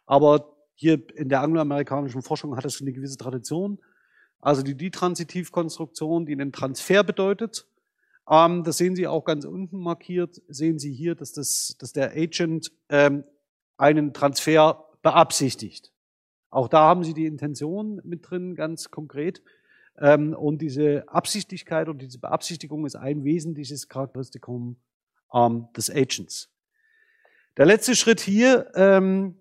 Aber 0.05 0.55
hier 0.75 1.01
in 1.15 1.27
der 1.27 1.41
angloamerikanischen 1.41 2.21
Forschung 2.21 2.55
hat 2.55 2.63
es 2.63 2.81
eine 2.81 2.93
gewisse 2.93 3.17
Tradition. 3.17 3.79
also 4.41 4.63
die 4.63 4.75
Ditransitivkonstruktion, 4.75 6.25
die 6.25 6.31
einen 6.31 6.53
Transfer 6.53 7.03
bedeutet. 7.03 7.67
Ähm, 8.29 8.63
das 8.63 8.77
sehen 8.77 8.95
Sie 8.95 9.05
auch 9.05 9.25
ganz 9.25 9.43
unten 9.43 9.77
markiert, 9.79 10.41
sehen 10.47 10.79
Sie 10.79 10.93
hier, 10.93 11.15
dass, 11.15 11.33
das, 11.33 11.75
dass 11.77 11.91
der 11.91 12.11
Agent 12.11 12.71
ähm, 12.87 13.25
einen 13.77 14.13
Transfer 14.13 14.85
beabsichtigt. 15.01 15.91
Auch 16.49 16.69
da 16.69 16.79
haben 16.87 17.03
Sie 17.03 17.13
die 17.13 17.25
Intention 17.25 17.99
mit 18.05 18.29
drin, 18.29 18.55
ganz 18.55 18.89
konkret. 18.89 19.41
Ähm, 19.97 20.33
und 20.33 20.61
diese 20.61 21.03
Absichtigkeit 21.09 21.89
und 21.89 22.01
diese 22.01 22.19
Beabsichtigung 22.19 22.85
ist 22.85 22.95
ein 22.95 23.25
wesentliches 23.25 23.89
Charakteristikum 23.89 24.77
ähm, 25.33 25.67
des 25.75 25.89
Agents. 25.89 26.49
Der 27.59 27.65
letzte 27.65 27.93
Schritt 27.93 28.21
hier 28.21 28.71
ähm, 28.73 29.35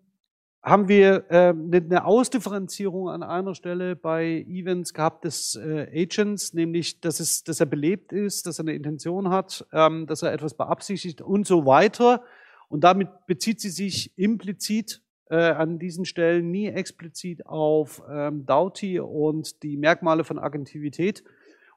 haben 0.60 0.88
wir 0.88 1.26
äh, 1.30 1.54
eine 1.54 2.04
Ausdifferenzierung 2.04 3.08
an 3.08 3.22
einer 3.22 3.54
Stelle 3.54 3.94
bei 3.94 4.44
Events 4.48 4.92
gehabt 4.92 5.24
des 5.24 5.54
äh, 5.54 5.86
Agents, 5.94 6.52
nämlich, 6.52 7.00
dass, 7.00 7.20
es, 7.20 7.44
dass 7.44 7.60
er 7.60 7.66
belebt 7.66 8.12
ist, 8.12 8.44
dass 8.46 8.58
er 8.58 8.64
eine 8.64 8.74
Intention 8.74 9.30
hat, 9.30 9.64
ähm, 9.72 10.08
dass 10.08 10.22
er 10.22 10.32
etwas 10.32 10.54
beabsichtigt 10.54 11.20
und 11.20 11.46
so 11.46 11.64
weiter. 11.64 12.24
Und 12.68 12.82
damit 12.82 13.08
bezieht 13.28 13.60
sie 13.60 13.70
sich 13.70 14.18
implizit 14.18 15.00
äh, 15.30 15.36
an 15.36 15.78
diesen 15.78 16.04
Stellen 16.04 16.50
nie 16.50 16.66
explizit 16.66 17.46
auf 17.46 18.02
ähm, 18.10 18.44
Doughty 18.46 18.98
und 18.98 19.62
die 19.62 19.76
Merkmale 19.76 20.24
von 20.24 20.40
Agentivität. 20.40 21.22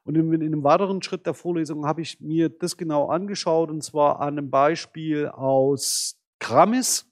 Und 0.02 0.16
in, 0.16 0.32
in 0.32 0.42
einem 0.42 0.64
weiteren 0.64 1.02
Schritt 1.02 1.24
der 1.24 1.34
Vorlesung 1.34 1.86
habe 1.86 2.00
ich 2.00 2.20
mir 2.20 2.48
das 2.48 2.76
genau 2.76 3.06
angeschaut, 3.10 3.70
und 3.70 3.84
zwar 3.84 4.18
an 4.18 4.38
einem 4.38 4.50
Beispiel 4.50 5.28
aus 5.28 6.18
Kramis 6.42 7.06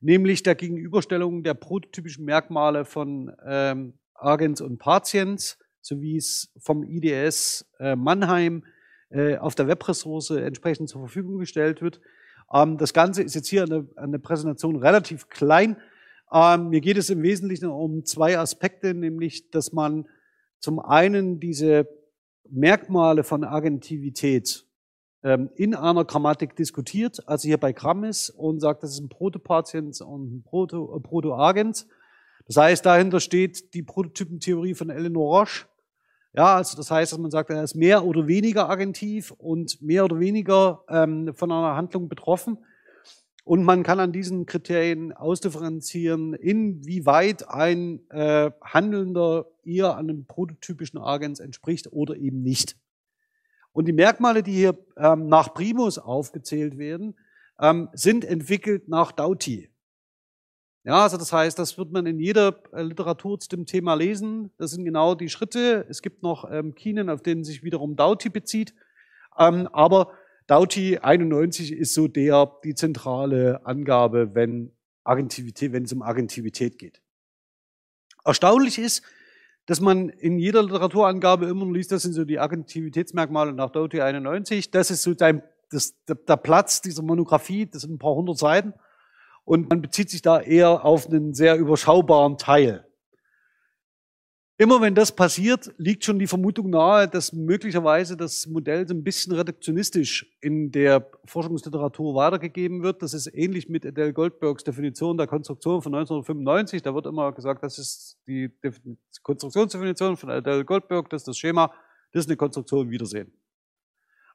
nämlich 0.00 0.42
der 0.42 0.54
Gegenüberstellung 0.54 1.42
der 1.42 1.54
prototypischen 1.54 2.24
Merkmale 2.24 2.84
von 2.84 3.32
ähm, 3.46 3.94
Agens 4.14 4.60
und 4.60 4.78
Patients, 4.78 5.58
so 5.80 6.00
wie 6.00 6.16
es 6.16 6.52
vom 6.58 6.82
IDS 6.82 7.66
äh, 7.78 7.96
Mannheim 7.96 8.64
äh, 9.10 9.36
auf 9.36 9.54
der 9.54 9.68
Webressource 9.68 10.30
entsprechend 10.30 10.88
zur 10.88 11.02
Verfügung 11.02 11.38
gestellt 11.38 11.80
wird. 11.80 12.00
Ähm, 12.52 12.78
das 12.78 12.92
Ganze 12.92 13.22
ist 13.22 13.34
jetzt 13.34 13.48
hier 13.48 13.62
an 13.62 13.70
der, 13.70 14.06
der 14.06 14.18
Präsentation 14.18 14.76
relativ 14.76 15.28
klein. 15.28 15.76
Ähm, 16.32 16.68
mir 16.68 16.80
geht 16.80 16.98
es 16.98 17.10
im 17.10 17.22
Wesentlichen 17.22 17.66
um 17.66 18.04
zwei 18.04 18.38
Aspekte, 18.38 18.94
nämlich, 18.94 19.50
dass 19.50 19.72
man 19.72 20.08
zum 20.58 20.78
einen 20.80 21.40
diese 21.40 21.88
Merkmale 22.50 23.24
von 23.24 23.44
Agentivität 23.44 24.67
in 25.22 25.74
einer 25.74 26.04
Grammatik 26.04 26.54
diskutiert, 26.54 27.26
also 27.26 27.46
hier 27.46 27.58
bei 27.58 27.72
Grammis 27.72 28.30
und 28.30 28.60
sagt, 28.60 28.84
das 28.84 28.92
ist 28.92 29.00
ein 29.00 29.08
Protopatient 29.08 30.00
und 30.00 30.36
ein 30.36 30.42
Proto, 30.44 30.96
äh, 30.96 31.00
Protoagens. 31.00 31.88
Das 32.46 32.56
heißt, 32.56 32.86
dahinter 32.86 33.20
steht 33.20 33.74
die 33.74 33.82
Prototypentheorie 33.82 34.74
von 34.74 34.90
Eleanor 34.90 35.40
Roche. 35.40 35.66
Ja, 36.34 36.56
also 36.56 36.76
das 36.76 36.90
heißt, 36.90 37.12
dass 37.12 37.18
man 37.18 37.30
sagt, 37.30 37.50
er 37.50 37.64
ist 37.64 37.74
mehr 37.74 38.04
oder 38.04 38.28
weniger 38.28 38.70
agentiv 38.70 39.32
und 39.32 39.82
mehr 39.82 40.04
oder 40.04 40.20
weniger 40.20 40.84
ähm, 40.88 41.34
von 41.34 41.50
einer 41.50 41.74
Handlung 41.74 42.08
betroffen. 42.08 42.58
Und 43.44 43.64
man 43.64 43.82
kann 43.82 43.98
an 43.98 44.12
diesen 44.12 44.46
Kriterien 44.46 45.12
ausdifferenzieren, 45.12 46.34
inwieweit 46.34 47.48
ein 47.48 48.08
äh, 48.10 48.50
Handelnder 48.62 49.46
eher 49.64 49.96
einem 49.96 50.26
prototypischen 50.26 51.00
Agens 51.00 51.40
entspricht 51.40 51.90
oder 51.90 52.14
eben 52.14 52.42
nicht. 52.42 52.76
Und 53.78 53.84
die 53.84 53.92
Merkmale, 53.92 54.42
die 54.42 54.54
hier 54.54 54.76
ähm, 54.96 55.28
nach 55.28 55.54
Primus 55.54 55.98
aufgezählt 55.98 56.78
werden, 56.78 57.14
ähm, 57.60 57.88
sind 57.92 58.24
entwickelt 58.24 58.88
nach 58.88 59.12
Doughty. 59.12 59.70
Ja, 60.82 61.04
also 61.04 61.16
das 61.16 61.32
heißt, 61.32 61.56
das 61.60 61.78
wird 61.78 61.92
man 61.92 62.04
in 62.04 62.18
jeder 62.18 62.60
äh, 62.72 62.82
Literatur 62.82 63.38
zu 63.38 63.48
dem 63.50 63.66
Thema 63.66 63.94
lesen. 63.94 64.50
Das 64.58 64.72
sind 64.72 64.84
genau 64.84 65.14
die 65.14 65.28
Schritte. 65.28 65.86
Es 65.88 66.02
gibt 66.02 66.24
noch 66.24 66.50
ähm, 66.50 66.74
Kinen, 66.74 67.08
auf 67.08 67.22
denen 67.22 67.44
sich 67.44 67.62
wiederum 67.62 67.94
Doughty 67.94 68.30
bezieht. 68.30 68.74
Ähm, 69.38 69.68
aber 69.68 70.10
Doughty 70.48 70.98
91 70.98 71.70
ist 71.70 71.94
so 71.94 72.08
der, 72.08 72.50
die 72.64 72.74
zentrale 72.74 73.64
Angabe, 73.64 74.34
wenn 74.34 74.72
Agentivität, 75.04 75.70
wenn 75.70 75.84
es 75.84 75.92
um 75.92 76.02
Agentivität 76.02 76.80
geht. 76.80 77.00
Erstaunlich 78.24 78.80
ist, 78.80 79.04
dass 79.68 79.82
man 79.82 80.08
in 80.08 80.38
jeder 80.38 80.62
Literaturangabe 80.62 81.44
immer 81.44 81.70
liest, 81.70 81.92
das 81.92 82.00
sind 82.00 82.14
so 82.14 82.24
die 82.24 82.38
Aktivitätsmerkmale 82.38 83.52
nach 83.52 83.68
Doughty 83.68 84.00
91. 84.00 84.70
Das 84.70 84.90
ist 84.90 85.02
so 85.02 85.12
dein, 85.12 85.42
das, 85.70 85.94
der, 86.06 86.14
der 86.14 86.38
Platz 86.38 86.80
dieser 86.80 87.02
Monographie, 87.02 87.66
das 87.66 87.82
sind 87.82 87.92
ein 87.92 87.98
paar 87.98 88.14
hundert 88.14 88.38
Seiten. 88.38 88.72
Und 89.44 89.68
man 89.68 89.82
bezieht 89.82 90.08
sich 90.08 90.22
da 90.22 90.40
eher 90.40 90.86
auf 90.86 91.06
einen 91.06 91.34
sehr 91.34 91.56
überschaubaren 91.56 92.38
Teil. 92.38 92.86
Immer 94.60 94.80
wenn 94.80 94.96
das 94.96 95.12
passiert, 95.12 95.72
liegt 95.78 96.04
schon 96.04 96.18
die 96.18 96.26
Vermutung 96.26 96.68
nahe, 96.70 97.06
dass 97.06 97.32
möglicherweise 97.32 98.16
das 98.16 98.44
Modell 98.48 98.88
so 98.88 98.92
ein 98.92 99.04
bisschen 99.04 99.32
reduktionistisch 99.32 100.26
in 100.40 100.72
der 100.72 101.08
Forschungsliteratur 101.26 102.16
weitergegeben 102.16 102.82
wird. 102.82 103.00
Das 103.00 103.14
ist 103.14 103.28
ähnlich 103.32 103.68
mit 103.68 103.86
Adele 103.86 104.12
Goldbergs 104.12 104.64
Definition 104.64 105.16
der 105.16 105.28
Konstruktion 105.28 105.80
von 105.80 105.94
1995. 105.94 106.82
Da 106.82 106.92
wird 106.92 107.06
immer 107.06 107.30
gesagt, 107.30 107.62
das 107.62 107.78
ist 107.78 108.18
die 108.26 108.50
Konstruktionsdefinition 109.22 110.16
von 110.16 110.28
Adele 110.28 110.64
Goldberg, 110.64 111.08
das 111.08 111.22
ist 111.22 111.28
das 111.28 111.38
Schema, 111.38 111.72
das 112.10 112.24
ist 112.24 112.28
eine 112.28 112.36
Konstruktion 112.36 112.90
Wiedersehen. 112.90 113.32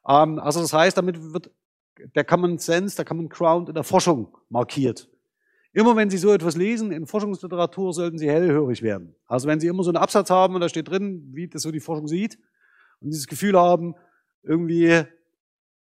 Ähm, 0.07 0.39
also 0.39 0.61
das 0.61 0.71
heißt, 0.71 0.97
damit 0.97 1.34
wird 1.34 1.51
der 2.15 2.24
Common 2.24 2.59
Sense, 2.59 2.95
der 2.95 3.03
Common 3.03 3.28
Ground 3.28 3.67
in 3.67 3.76
der 3.76 3.84
Forschung 3.84 4.38
markiert. 4.47 5.09
Immer 5.74 5.95
wenn 5.95 6.09
Sie 6.09 6.17
so 6.17 6.32
etwas 6.32 6.55
lesen 6.55 6.91
in 6.91 7.07
Forschungsliteratur, 7.07 7.93
sollten 7.93 8.19
Sie 8.19 8.30
hellhörig 8.30 8.84
werden. 8.84 9.15
Also 9.26 9.47
wenn 9.47 9.59
Sie 9.59 9.67
immer 9.67 9.84
so 9.84 9.89
einen 9.89 9.97
Absatz 9.97 10.30
haben 10.30 10.53
und 10.53 10.61
da 10.61 10.69
steht 10.69 10.89
drin, 10.89 11.32
wie 11.34 11.47
das 11.47 11.63
so 11.63 11.71
die 11.71 11.80
Forschung 11.80 12.07
sieht, 12.07 12.38
und 13.01 13.09
dieses 13.09 13.28
Gefühl 13.28 13.59
haben, 13.59 13.95
irgendwie 14.43 15.03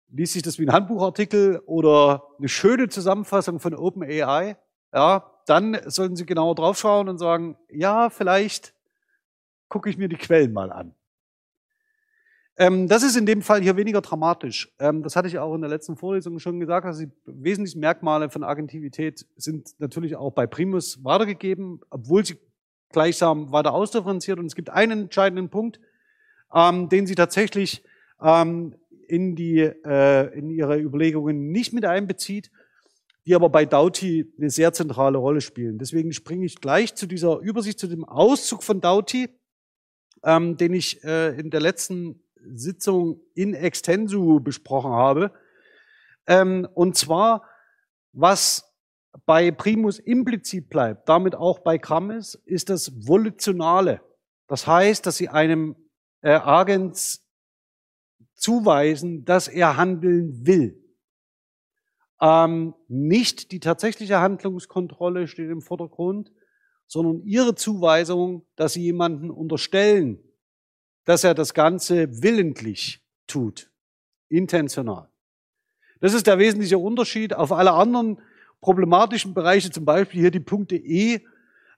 liest 0.09 0.33
sich 0.33 0.43
das 0.43 0.59
wie 0.59 0.65
ein 0.65 0.73
Handbuchartikel 0.73 1.61
oder 1.65 2.23
eine 2.37 2.49
schöne 2.49 2.89
Zusammenfassung 2.89 3.59
von 3.59 3.73
OpenAI, 3.73 4.57
ja, 4.93 5.31
dann 5.45 5.79
sollten 5.85 6.15
Sie 6.15 6.25
genauer 6.25 6.55
draufschauen 6.55 7.09
und 7.09 7.17
sagen, 7.17 7.57
ja, 7.69 8.09
vielleicht 8.09 8.73
gucke 9.69 9.89
ich 9.89 9.97
mir 9.97 10.09
die 10.09 10.17
Quellen 10.17 10.51
mal 10.51 10.71
an. 10.71 10.93
Ähm, 12.59 12.89
das 12.89 13.03
ist 13.03 13.15
in 13.15 13.25
dem 13.25 13.41
Fall 13.41 13.61
hier 13.61 13.77
weniger 13.77 14.01
dramatisch. 14.01 14.69
Ähm, 14.79 15.01
das 15.01 15.15
hatte 15.15 15.29
ich 15.29 15.39
auch 15.39 15.55
in 15.55 15.61
der 15.61 15.69
letzten 15.69 15.95
Vorlesung 15.95 16.39
schon 16.39 16.59
gesagt. 16.59 16.85
Also 16.85 17.05
die 17.05 17.11
wesentlichen 17.25 17.79
Merkmale 17.79 18.29
von 18.29 18.43
Agentivität 18.43 19.25
sind 19.37 19.79
natürlich 19.79 20.17
auch 20.17 20.31
bei 20.31 20.45
Primus 20.45 21.01
weitergegeben, 21.05 21.79
obwohl 21.89 22.25
sie 22.25 22.37
gleichsam 22.91 23.53
weiter 23.53 23.73
ausdifferenziert. 23.73 24.39
Und 24.39 24.47
es 24.47 24.55
gibt 24.55 24.69
einen 24.69 25.03
entscheidenden 25.03 25.49
Punkt, 25.49 25.79
ähm, 26.53 26.89
den 26.89 27.07
sie 27.07 27.15
tatsächlich 27.15 27.83
in, 28.21 29.35
die, 29.37 29.59
äh, 29.59 30.37
in 30.37 30.49
ihre 30.49 30.77
Überlegungen 30.77 31.53
nicht 31.53 31.71
mit 31.71 31.85
einbezieht, 31.85 32.51
die 33.25 33.33
aber 33.33 33.47
bei 33.47 33.65
Doughty 33.65 34.29
eine 34.37 34.49
sehr 34.49 34.73
zentrale 34.73 35.17
Rolle 35.17 35.39
spielen. 35.39 35.77
Deswegen 35.77 36.11
springe 36.11 36.45
ich 36.45 36.59
gleich 36.59 36.95
zu 36.95 37.07
dieser 37.07 37.39
Übersicht, 37.39 37.79
zu 37.79 37.87
dem 37.87 38.03
Auszug 38.03 38.61
von 38.61 38.81
Doughty, 38.81 39.29
den 40.21 40.73
ich 40.73 41.01
äh, 41.05 41.39
in 41.39 41.49
der 41.49 41.61
letzten 41.61 42.19
Sitzung 42.45 43.21
in 43.33 43.53
extensu 43.53 44.39
besprochen 44.39 44.91
habe. 44.91 45.31
Ähm, 46.27 46.67
und 46.73 46.95
zwar, 46.95 47.43
was 48.11 48.65
bei 49.25 49.51
Primus 49.51 49.99
implizit 49.99 50.69
bleibt, 50.69 51.09
damit 51.09 51.35
auch 51.35 51.59
bei 51.59 51.77
Grammes, 51.77 52.35
ist 52.45 52.69
das 52.69 53.07
Volitionale. 53.07 54.01
Das 54.47 54.67
heißt, 54.67 55.05
dass 55.05 55.17
sie 55.17 55.29
einem 55.29 55.75
äh, 56.21 56.31
Agens 56.31 57.25
zuweisen, 58.35 59.25
dass 59.25 59.47
er 59.47 59.77
handeln 59.77 60.45
will. 60.45 60.83
Ähm, 62.21 62.73
nicht 62.87 63.51
die 63.51 63.59
tatsächliche 63.59 64.19
Handlungskontrolle 64.19 65.27
steht 65.27 65.49
im 65.49 65.61
Vordergrund, 65.61 66.31
sondern 66.87 67.21
ihre 67.21 67.55
Zuweisung, 67.55 68.45
dass 68.55 68.73
sie 68.73 68.81
jemanden 68.81 69.29
unterstellen, 69.29 70.19
dass 71.09 71.23
er 71.23 71.33
das 71.33 71.55
Ganze 71.55 72.21
willentlich 72.21 73.01
tut, 73.25 73.71
intentional. 74.27 75.09
Das 76.01 76.13
ist 76.13 76.27
der 76.27 76.37
wesentliche 76.37 76.77
Unterschied 76.77 77.33
auf 77.33 77.51
alle 77.51 77.71
anderen 77.71 78.21
problematischen 78.61 79.33
Bereiche, 79.33 79.71
zum 79.71 79.85
Beispiel 79.85 80.21
hier 80.21 80.29
die 80.29 80.39
Punkte 80.39 80.75
E. 80.75 81.21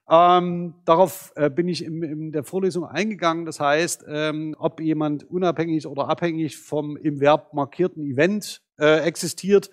Ähm, 0.06 0.74
darauf 0.84 1.32
äh, 1.36 1.48
bin 1.48 1.66
ich 1.66 1.82
in, 1.82 2.02
in, 2.02 2.32
der 2.32 2.44
Vorlesung 2.44 2.84
eingegangen. 2.84 3.46
Das 3.46 3.58
heißt, 3.58 4.04
ähm, 4.06 4.54
ob 4.58 4.82
jemand 4.82 5.24
unabhängig 5.24 5.86
oder 5.86 6.10
abhängig 6.10 6.58
vom 6.58 6.98
im 6.98 7.18
Verb 7.18 7.54
markierten 7.54 8.02
Event 8.02 8.60
äh, 8.78 8.98
existiert, 8.98 9.70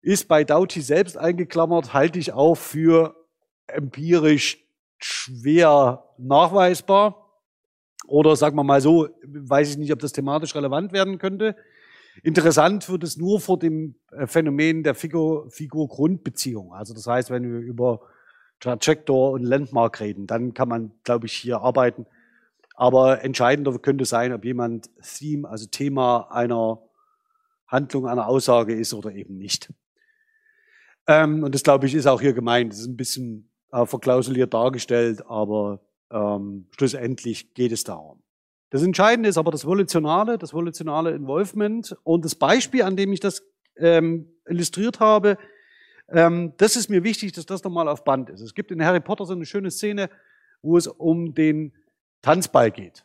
ist 0.00 0.26
bei 0.26 0.42
Doughty 0.42 0.80
selbst 0.80 1.16
eingeklammert, 1.16 1.94
halte 1.94 2.18
ich 2.18 2.32
auch 2.32 2.56
für 2.56 3.14
empirisch 3.68 4.66
schwer 4.98 6.02
nachweisbar. 6.18 7.21
Oder 8.06 8.36
sagen 8.36 8.56
wir 8.56 8.64
mal 8.64 8.80
so, 8.80 9.08
weiß 9.24 9.70
ich 9.70 9.78
nicht, 9.78 9.92
ob 9.92 10.00
das 10.00 10.12
thematisch 10.12 10.54
relevant 10.54 10.92
werden 10.92 11.18
könnte. 11.18 11.56
Interessant 12.22 12.88
wird 12.88 13.04
es 13.04 13.16
nur 13.16 13.40
vor 13.40 13.58
dem 13.58 13.94
äh, 14.10 14.26
Phänomen 14.26 14.82
der 14.82 14.94
Figur-Grundbeziehung. 14.94 16.72
also 16.72 16.92
das 16.92 17.06
heißt, 17.06 17.30
wenn 17.30 17.42
wir 17.44 17.60
über 17.60 18.00
Trajector 18.62 19.32
und 19.32 19.42
Landmark 19.42 20.00
reden. 20.00 20.26
Dann 20.26 20.54
kann 20.54 20.68
man, 20.68 20.92
glaube 21.02 21.26
ich, 21.26 21.32
hier 21.32 21.60
arbeiten. 21.60 22.06
Aber 22.76 23.22
entscheidender 23.22 23.76
könnte 23.78 24.04
sein, 24.04 24.32
ob 24.32 24.44
jemand 24.44 24.88
Theme, 25.02 25.48
also 25.48 25.66
Thema 25.66 26.30
einer 26.30 26.80
Handlung, 27.66 28.06
einer 28.06 28.28
Aussage 28.28 28.74
ist 28.74 28.94
oder 28.94 29.12
eben 29.12 29.36
nicht. 29.36 29.72
Ähm, 31.08 31.42
und 31.42 31.54
das, 31.54 31.64
glaube 31.64 31.86
ich, 31.86 31.94
ist 31.94 32.06
auch 32.06 32.20
hier 32.20 32.34
gemeint. 32.34 32.72
Das 32.72 32.80
ist 32.80 32.86
ein 32.86 32.96
bisschen 32.96 33.50
äh, 33.72 33.84
verklausuliert 33.84 34.54
dargestellt, 34.54 35.26
aber 35.26 35.80
ähm, 36.12 36.66
schlussendlich 36.76 37.54
geht 37.54 37.72
es 37.72 37.84
darum. 37.84 38.22
Das 38.70 38.82
Entscheidende 38.82 39.28
ist 39.28 39.38
aber 39.38 39.50
das 39.50 39.66
Volitionale, 39.66 40.38
das 40.38 40.54
volitionale 40.54 41.10
Involvement. 41.10 41.96
Und 42.04 42.24
das 42.24 42.34
Beispiel, 42.34 42.82
an 42.82 42.96
dem 42.96 43.12
ich 43.12 43.20
das 43.20 43.42
ähm, 43.76 44.28
illustriert 44.46 45.00
habe, 45.00 45.36
ähm, 46.08 46.54
das 46.56 46.76
ist 46.76 46.88
mir 46.88 47.04
wichtig, 47.04 47.32
dass 47.32 47.46
das 47.46 47.64
nochmal 47.64 47.88
auf 47.88 48.04
Band 48.04 48.30
ist. 48.30 48.40
Es 48.40 48.54
gibt 48.54 48.70
in 48.70 48.84
Harry 48.84 49.00
Potter 49.00 49.26
so 49.26 49.34
eine 49.34 49.44
schöne 49.44 49.70
Szene, 49.70 50.10
wo 50.62 50.76
es 50.76 50.86
um 50.86 51.34
den 51.34 51.72
Tanzball 52.22 52.70
geht. 52.70 53.04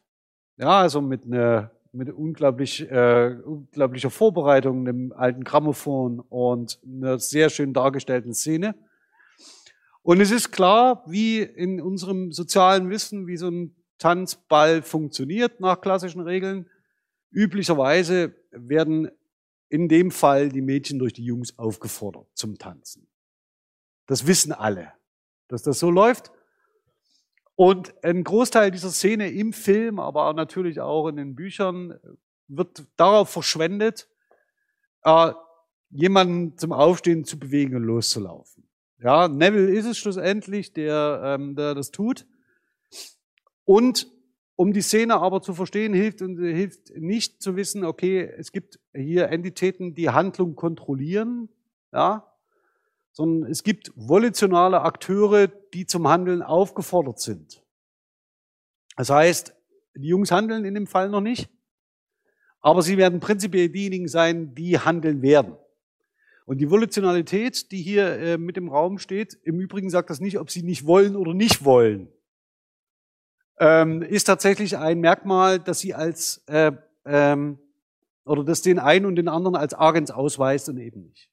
Ja, 0.57 0.79
also 0.79 1.01
mit 1.01 1.25
einer 1.25 1.71
mit 1.97 2.11
unglaublich, 2.11 2.89
äh, 2.89 3.35
unglaublicher 3.43 4.09
Vorbereitung, 4.09 4.87
einem 4.87 5.13
alten 5.13 5.43
Grammophon 5.43 6.19
und 6.19 6.79
einer 6.85 7.17
sehr 7.17 7.49
schön 7.49 7.73
dargestellten 7.73 8.33
Szene. 8.33 8.75
Und 10.07 10.21
es 10.21 10.31
ist 10.31 10.53
klar, 10.53 11.03
wie 11.05 11.41
in 11.41 11.81
unserem 11.81 12.31
sozialen 12.31 12.89
Wissen, 12.89 13.27
wie 13.27 13.35
so 13.35 13.49
ein 13.49 13.75
Tanzball 13.97 14.81
funktioniert 14.81 15.59
nach 15.59 15.81
klassischen 15.81 16.21
Regeln. 16.21 16.69
Üblicherweise 17.29 18.33
werden 18.51 19.11
in 19.67 19.89
dem 19.89 20.11
Fall 20.11 20.47
die 20.47 20.61
Mädchen 20.61 20.97
durch 20.97 21.11
die 21.11 21.25
Jungs 21.25 21.59
aufgefordert 21.59 22.25
zum 22.35 22.57
Tanzen. 22.57 23.09
Das 24.05 24.25
wissen 24.25 24.53
alle, 24.53 24.93
dass 25.49 25.63
das 25.63 25.77
so 25.77 25.91
läuft. 25.91 26.31
Und 27.55 27.93
ein 28.01 28.23
Großteil 28.23 28.71
dieser 28.71 28.91
Szene 28.91 29.29
im 29.29 29.51
Film, 29.51 29.99
aber 29.99 30.31
natürlich 30.31 30.79
auch 30.79 31.09
in 31.09 31.17
den 31.17 31.35
Büchern, 31.35 31.99
wird 32.47 32.85
darauf 32.95 33.29
verschwendet, 33.29 34.07
äh, 35.03 35.33
jemanden 35.89 36.57
zum 36.57 36.71
Aufstehen 36.71 37.25
zu 37.25 37.37
bewegen 37.37 37.75
und 37.75 37.83
loszulaufen. 37.83 38.66
Ja, 38.99 39.27
Neville 39.27 39.71
ist 39.71 39.85
es 39.85 39.97
schlussendlich, 39.97 40.73
der, 40.73 41.21
ähm, 41.23 41.55
der 41.55 41.75
das 41.75 41.91
tut. 41.91 42.25
Und 43.63 44.07
um 44.55 44.73
die 44.73 44.81
Szene 44.81 45.15
aber 45.21 45.41
zu 45.41 45.53
verstehen, 45.53 45.93
hilft, 45.93 46.21
und 46.23 46.39
hilft 46.39 46.89
nicht 46.95 47.43
zu 47.43 47.55
wissen, 47.55 47.85
okay, 47.85 48.23
es 48.37 48.51
gibt 48.51 48.79
hier 48.93 49.29
Entitäten, 49.29 49.93
die 49.93 50.09
Handlung 50.09 50.55
kontrollieren, 50.55 51.49
ja, 51.93 52.25
sondern 53.11 53.51
es 53.51 53.63
gibt 53.63 53.91
volitionale 53.95 54.81
Akteure, 54.81 55.47
die 55.47 55.85
zum 55.85 56.07
Handeln 56.07 56.41
aufgefordert 56.41 57.19
sind. 57.19 57.63
Das 58.95 59.11
heißt, 59.11 59.55
die 59.95 60.07
Jungs 60.07 60.31
handeln 60.31 60.65
in 60.65 60.73
dem 60.73 60.87
Fall 60.87 61.09
noch 61.09 61.21
nicht, 61.21 61.49
aber 62.59 62.81
sie 62.81 62.97
werden 62.97 63.19
prinzipiell 63.19 63.69
diejenigen 63.69 64.07
sein, 64.07 64.55
die 64.55 64.79
handeln 64.79 65.21
werden. 65.21 65.55
Und 66.47 66.57
die 66.57 66.71
Volitionalität, 66.71 67.71
die 67.71 67.83
hier 67.83 68.17
äh, 68.17 68.37
mit 68.39 68.57
im 68.57 68.69
Raum 68.69 68.97
steht, 68.97 69.37
im 69.43 69.59
Übrigen 69.59 69.91
sagt 69.91 70.09
das 70.09 70.19
nicht, 70.19 70.39
ob 70.39 70.49
sie 70.49 70.63
nicht 70.63 70.87
wollen 70.87 71.15
oder 71.15 71.35
nicht 71.35 71.63
wollen 71.63 72.09
ähm, 73.59 74.01
ist 74.01 74.25
tatsächlich 74.25 74.77
ein 74.77 74.99
Merkmal, 74.99 75.59
dass 75.59 75.79
sie 75.79 75.93
als 75.93 76.43
äh, 76.47 76.71
ähm, 77.05 77.57
oder 78.25 78.43
das 78.43 78.61
den 78.61 78.79
einen 78.79 79.05
und 79.05 79.15
den 79.15 79.29
anderen 79.29 79.55
als 79.55 79.73
Agens 79.73 80.11
ausweist 80.11 80.69
und 80.69 80.77
eben 80.77 81.03
nicht. 81.03 81.29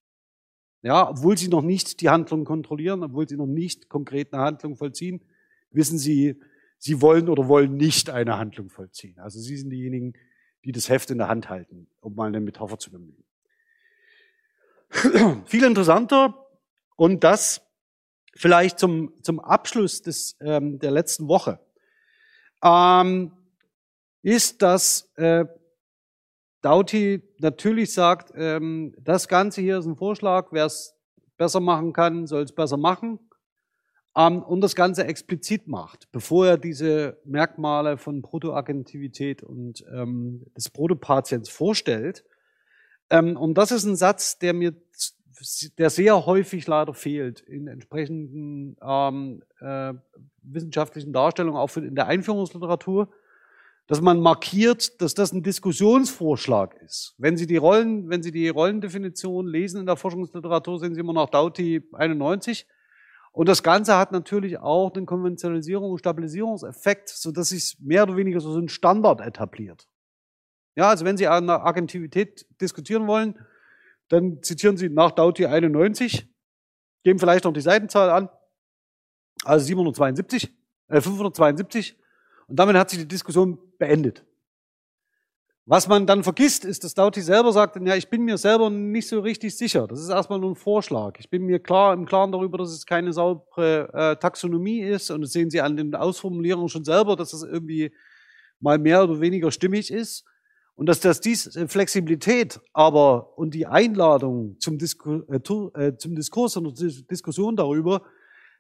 Ja, 0.83 1.09
obwohl 1.09 1.37
sie 1.37 1.49
noch 1.49 1.63
nicht 1.63 2.01
die 2.01 2.09
Handlung 2.09 2.45
kontrollieren, 2.45 3.03
obwohl 3.03 3.29
sie 3.29 3.37
noch 3.37 3.47
nicht 3.47 3.89
konkret 3.89 4.33
eine 4.33 4.43
Handlung 4.43 4.77
vollziehen, 4.77 5.23
wissen 5.71 5.99
sie, 5.99 6.41
sie 6.79 7.01
wollen 7.01 7.29
oder 7.29 7.49
wollen 7.49 7.77
nicht 7.77 8.11
eine 8.11 8.39
Handlung 8.39 8.69
vollziehen. 8.69 9.19
Also 9.19 9.41
sie 9.41 9.57
sind 9.57 9.71
diejenigen, 9.71 10.13
die 10.65 10.73
das 10.73 10.89
Heft 10.89 11.11
in 11.11 11.19
der 11.19 11.29
Hand 11.29 11.49
halten, 11.49 11.89
um 12.01 12.15
mal 12.15 12.29
eine 12.29 12.41
Metapher 12.41 12.79
zu 12.79 12.91
bemühen. 12.91 13.24
Viel 15.45 15.65
interessanter. 15.65 16.47
Und 16.97 17.25
das 17.25 17.61
vielleicht 18.37 18.79
zum, 18.79 19.13
zum 19.23 19.41
Abschluss 19.41 20.03
des, 20.03 20.37
ähm, 20.41 20.79
der 20.79 20.91
letzten 20.91 21.29
Woche. 21.29 21.61
Ähm, 22.63 23.33
ist, 24.23 24.63
dass 24.63 25.13
äh, 25.17 25.45
Dauti 26.63 27.23
natürlich 27.39 27.93
sagt, 27.93 28.33
ähm, 28.35 28.95
das 28.99 29.29
Ganze 29.29 29.61
hier 29.61 29.79
ist 29.79 29.87
ein 29.87 29.97
Vorschlag, 29.97 30.49
wer 30.51 30.65
es 30.65 30.95
besser 31.37 31.61
machen 31.61 31.93
kann, 31.93 32.27
soll 32.27 32.43
es 32.43 32.53
besser 32.53 32.79
machen. 32.79 33.19
Ähm, 34.17 34.43
und 34.43 34.61
das 34.61 34.75
Ganze 34.75 35.05
explizit 35.05 35.69
macht, 35.69 36.11
bevor 36.11 36.47
er 36.47 36.59
diese 36.59 37.21
Merkmale 37.25 37.99
von 37.99 38.23
Protoagentivität 38.23 39.43
und 39.43 39.85
ähm, 39.93 40.47
des 40.57 40.71
Protopatients 40.71 41.51
vorstellt. 41.51 42.25
Ähm, 43.15 43.37
und 43.37 43.55
das 43.55 43.71
ist 43.71 43.85
ein 43.85 43.97
Satz, 43.97 44.39
der 44.39 44.53
mir 44.53 44.75
der 45.79 45.91
sehr 45.91 46.27
häufig 46.27 46.67
leider 46.67 46.95
fehlt 46.95 47.41
in 47.41 47.67
entsprechenden 47.67 48.77
ähm, 48.83 49.43
äh, 49.61 49.93
wissenschaftlichen 50.43 51.13
Darstellungen, 51.13 51.59
auch 51.59 51.77
in 51.77 51.95
der 51.95 52.07
Einführungsliteratur, 52.07 53.09
dass 53.87 54.01
man 54.01 54.21
markiert, 54.21 55.01
dass 55.03 55.13
das 55.15 55.33
ein 55.33 55.43
Diskussionsvorschlag 55.43 56.81
ist. 56.83 57.15
Wenn 57.19 57.37
Sie 57.37 57.47
die 57.47 57.59
Rollen, 57.59 58.09
wenn 58.09 58.23
Sie 58.23 58.33
die 58.33 58.49
Rollendefinition 58.49 59.47
lesen 59.47 59.81
in 59.81 59.87
der 59.87 59.97
Forschungsliteratur, 59.97 60.79
sehen 60.79 60.95
Sie 60.95 61.01
immer 61.01 61.13
noch 61.13 61.29
Doughty 61.29 61.83
91. 61.93 62.67
Und 63.33 63.49
das 63.49 63.63
Ganze 63.63 63.99
hat 63.99 64.13
natürlich 64.13 64.59
auch 64.59 64.91
den 64.91 65.05
Konventionalisierung 65.07 65.91
und 65.91 65.99
Stabilisierungseffekt, 65.99 67.11
so 67.11 67.33
dass 67.33 67.51
sich 67.51 67.77
mehr 67.81 68.05
oder 68.05 68.17
weniger 68.17 68.41
so 68.41 68.57
ein 68.57 68.69
Standard 68.69 69.21
etabliert. 69.21 69.87
Ja, 70.77 70.89
also 70.89 71.05
wenn 71.05 71.17
Sie 71.17 71.27
an 71.27 71.47
der 71.47 71.65
Agentivität 71.65 72.47
diskutieren 72.61 73.07
wollen, 73.07 73.39
dann 74.09 74.43
zitieren 74.43 74.77
Sie 74.77 74.89
nach 74.89 75.13
Dauti 75.13 75.47
91, 75.47 76.29
geben 77.05 77.19
vielleicht 77.19 77.45
noch 77.45 77.53
die 77.53 77.61
Seitenzahl 77.61 78.11
an, 78.11 78.29
also 79.45 79.65
772, 79.67 80.51
äh 80.89 81.01
572, 81.01 81.97
und 82.49 82.59
damit 82.59 82.77
hat 82.77 82.91
sich 82.91 82.99
die 82.99 83.09
Diskussion 83.09 83.59
beendet. 83.79 84.25
Was 85.67 85.89
man 85.89 86.07
dann 86.07 86.23
vergisst, 86.23 86.67
ist, 86.67 86.85
dass 86.85 86.93
Dauti 86.93 87.23
selber 87.23 87.51
sagt, 87.51 87.77
ja, 87.81 87.97
ich 87.97 88.11
bin 88.11 88.23
mir 88.23 88.37
selber 88.37 88.69
nicht 88.69 89.09
so 89.09 89.21
richtig 89.21 89.57
sicher. 89.57 89.87
Das 89.87 89.99
ist 89.99 90.11
erstmal 90.11 90.39
nur 90.39 90.51
ein 90.51 90.57
Vorschlag. 90.57 91.15
Ich 91.19 91.31
bin 91.31 91.47
mir 91.47 91.59
klar 91.59 91.95
im 91.95 92.05
Klaren 92.05 92.33
darüber, 92.33 92.59
dass 92.59 92.69
es 92.71 92.85
keine 92.85 93.15
saubere 93.15 93.89
äh, 93.95 94.17
Taxonomie 94.17 94.81
ist. 94.81 95.11
Und 95.11 95.23
das 95.23 95.33
sehen 95.33 95.49
Sie 95.49 95.63
an 95.63 95.79
den 95.79 95.95
Ausformulierungen 95.95 96.69
schon 96.69 96.85
selber, 96.85 97.17
dass 97.17 97.31
das 97.31 97.45
irgendwie 97.45 97.95
mal 98.61 98.79
mehr 98.79 99.05
oder 99.05 99.21
weniger 99.21 99.51
stimmig 99.51 99.91
ist. 99.91 100.27
Und 100.77 100.87
dass 100.87 101.01
das 101.01 101.21
dies 101.21 101.55
äh, 101.57 101.69
Flexibilität 101.69 102.61
aber 102.73 103.39
und 103.39 103.55
die 103.55 103.67
Einladung 103.67 104.59
zum, 104.59 104.79
Disku, 104.79 105.23
äh, 105.29 105.37
äh 105.37 105.97
zum 105.97 106.15
Diskurs 106.15 106.57
und 106.57 106.81
Diskussion 107.11 107.57
darüber 107.57 108.03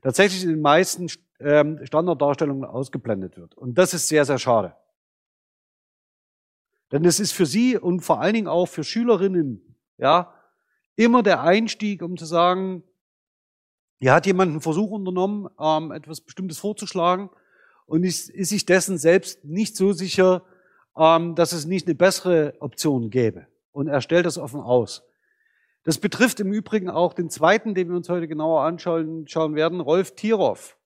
tatsächlich 0.03 0.45
in 0.45 0.51
den 0.51 0.61
meisten 0.61 1.09
ähm, 1.41 1.81
Standarddarstellungen 1.85 2.65
ausgeblendet 2.65 3.37
wird. 3.37 3.55
Und 3.57 3.77
das 3.77 3.95
ist 3.95 4.09
sehr, 4.09 4.25
sehr 4.25 4.39
schade. 4.39 4.77
Denn 6.93 7.05
es 7.05 7.19
ist 7.19 7.33
für 7.33 7.47
Sie 7.47 7.77
und 7.77 8.01
vor 8.01 8.21
allen 8.21 8.35
Dingen 8.35 8.47
auch 8.47 8.67
für 8.67 8.85
Schülerinnen, 8.85 9.77
ja, 9.99 10.33
immer 10.97 11.23
der 11.23 11.43
Einstieg, 11.43 12.03
um 12.03 12.17
zu 12.17 12.25
sagen, 12.25 12.85
hier 13.99 14.13
hat 14.13 14.27
jemand 14.27 14.53
einen 14.53 14.61
Versuch 14.61 14.91
unternommen, 14.91 15.49
ähm, 15.59 15.91
etwas 15.91 16.21
Bestimmtes 16.21 16.59
vorzuschlagen 16.59 17.31
und 17.87 18.05
ist, 18.05 18.29
ist 18.31 18.51
sich 18.51 18.67
dessen 18.67 18.99
selbst 18.99 19.45
nicht 19.45 19.77
so 19.77 19.93
sicher, 19.93 20.45
dass 20.95 21.53
es 21.53 21.67
nicht 21.67 21.87
eine 21.87 21.95
bessere 21.95 22.55
Option 22.61 23.11
gäbe. 23.11 23.47
Und 23.73 23.89
er 23.89 24.01
stellt 24.01 24.27
das 24.27 24.39
offen 24.39 24.61
aus. 24.61 25.03
Das 25.83 25.99
betrifft 25.99 26.41
im 26.41 26.53
Übrigen 26.53 26.89
auch 26.89 27.13
den 27.13 27.29
zweiten, 27.29 27.75
den 27.75 27.89
wir 27.89 27.97
uns 27.97 28.09
heute 28.09 28.29
genauer 28.29 28.63
anschauen 28.63 29.27
schauen 29.29 29.55
werden, 29.55 29.81
Rolf 29.81 30.15
Tiroff. 30.15 30.79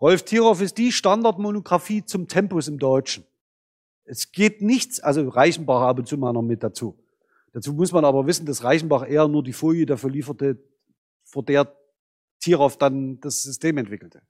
Rolf 0.00 0.22
Tiroff 0.24 0.60
ist 0.60 0.78
die 0.78 0.92
Standardmonographie 0.92 2.04
zum 2.04 2.28
Tempus 2.28 2.68
im 2.68 2.78
Deutschen. 2.78 3.24
Es 4.04 4.30
geht 4.30 4.60
nichts, 4.62 5.00
also 5.00 5.28
Reichenbach 5.28 5.80
ab 5.80 5.98
und 5.98 6.06
zu 6.06 6.18
mal 6.18 6.32
noch 6.32 6.42
mit 6.42 6.62
dazu. 6.62 6.98
Dazu 7.52 7.72
muss 7.72 7.92
man 7.92 8.04
aber 8.04 8.26
wissen, 8.26 8.46
dass 8.46 8.64
Reichenbach 8.64 9.08
eher 9.08 9.28
nur 9.28 9.42
die 9.42 9.52
Folie 9.52 9.86
dafür 9.86 10.10
lieferte, 10.10 10.58
vor 11.24 11.44
der 11.44 11.74
Tiroff 12.40 12.76
dann 12.76 13.20
das 13.20 13.42
System 13.42 13.78
entwickelte 13.78 14.22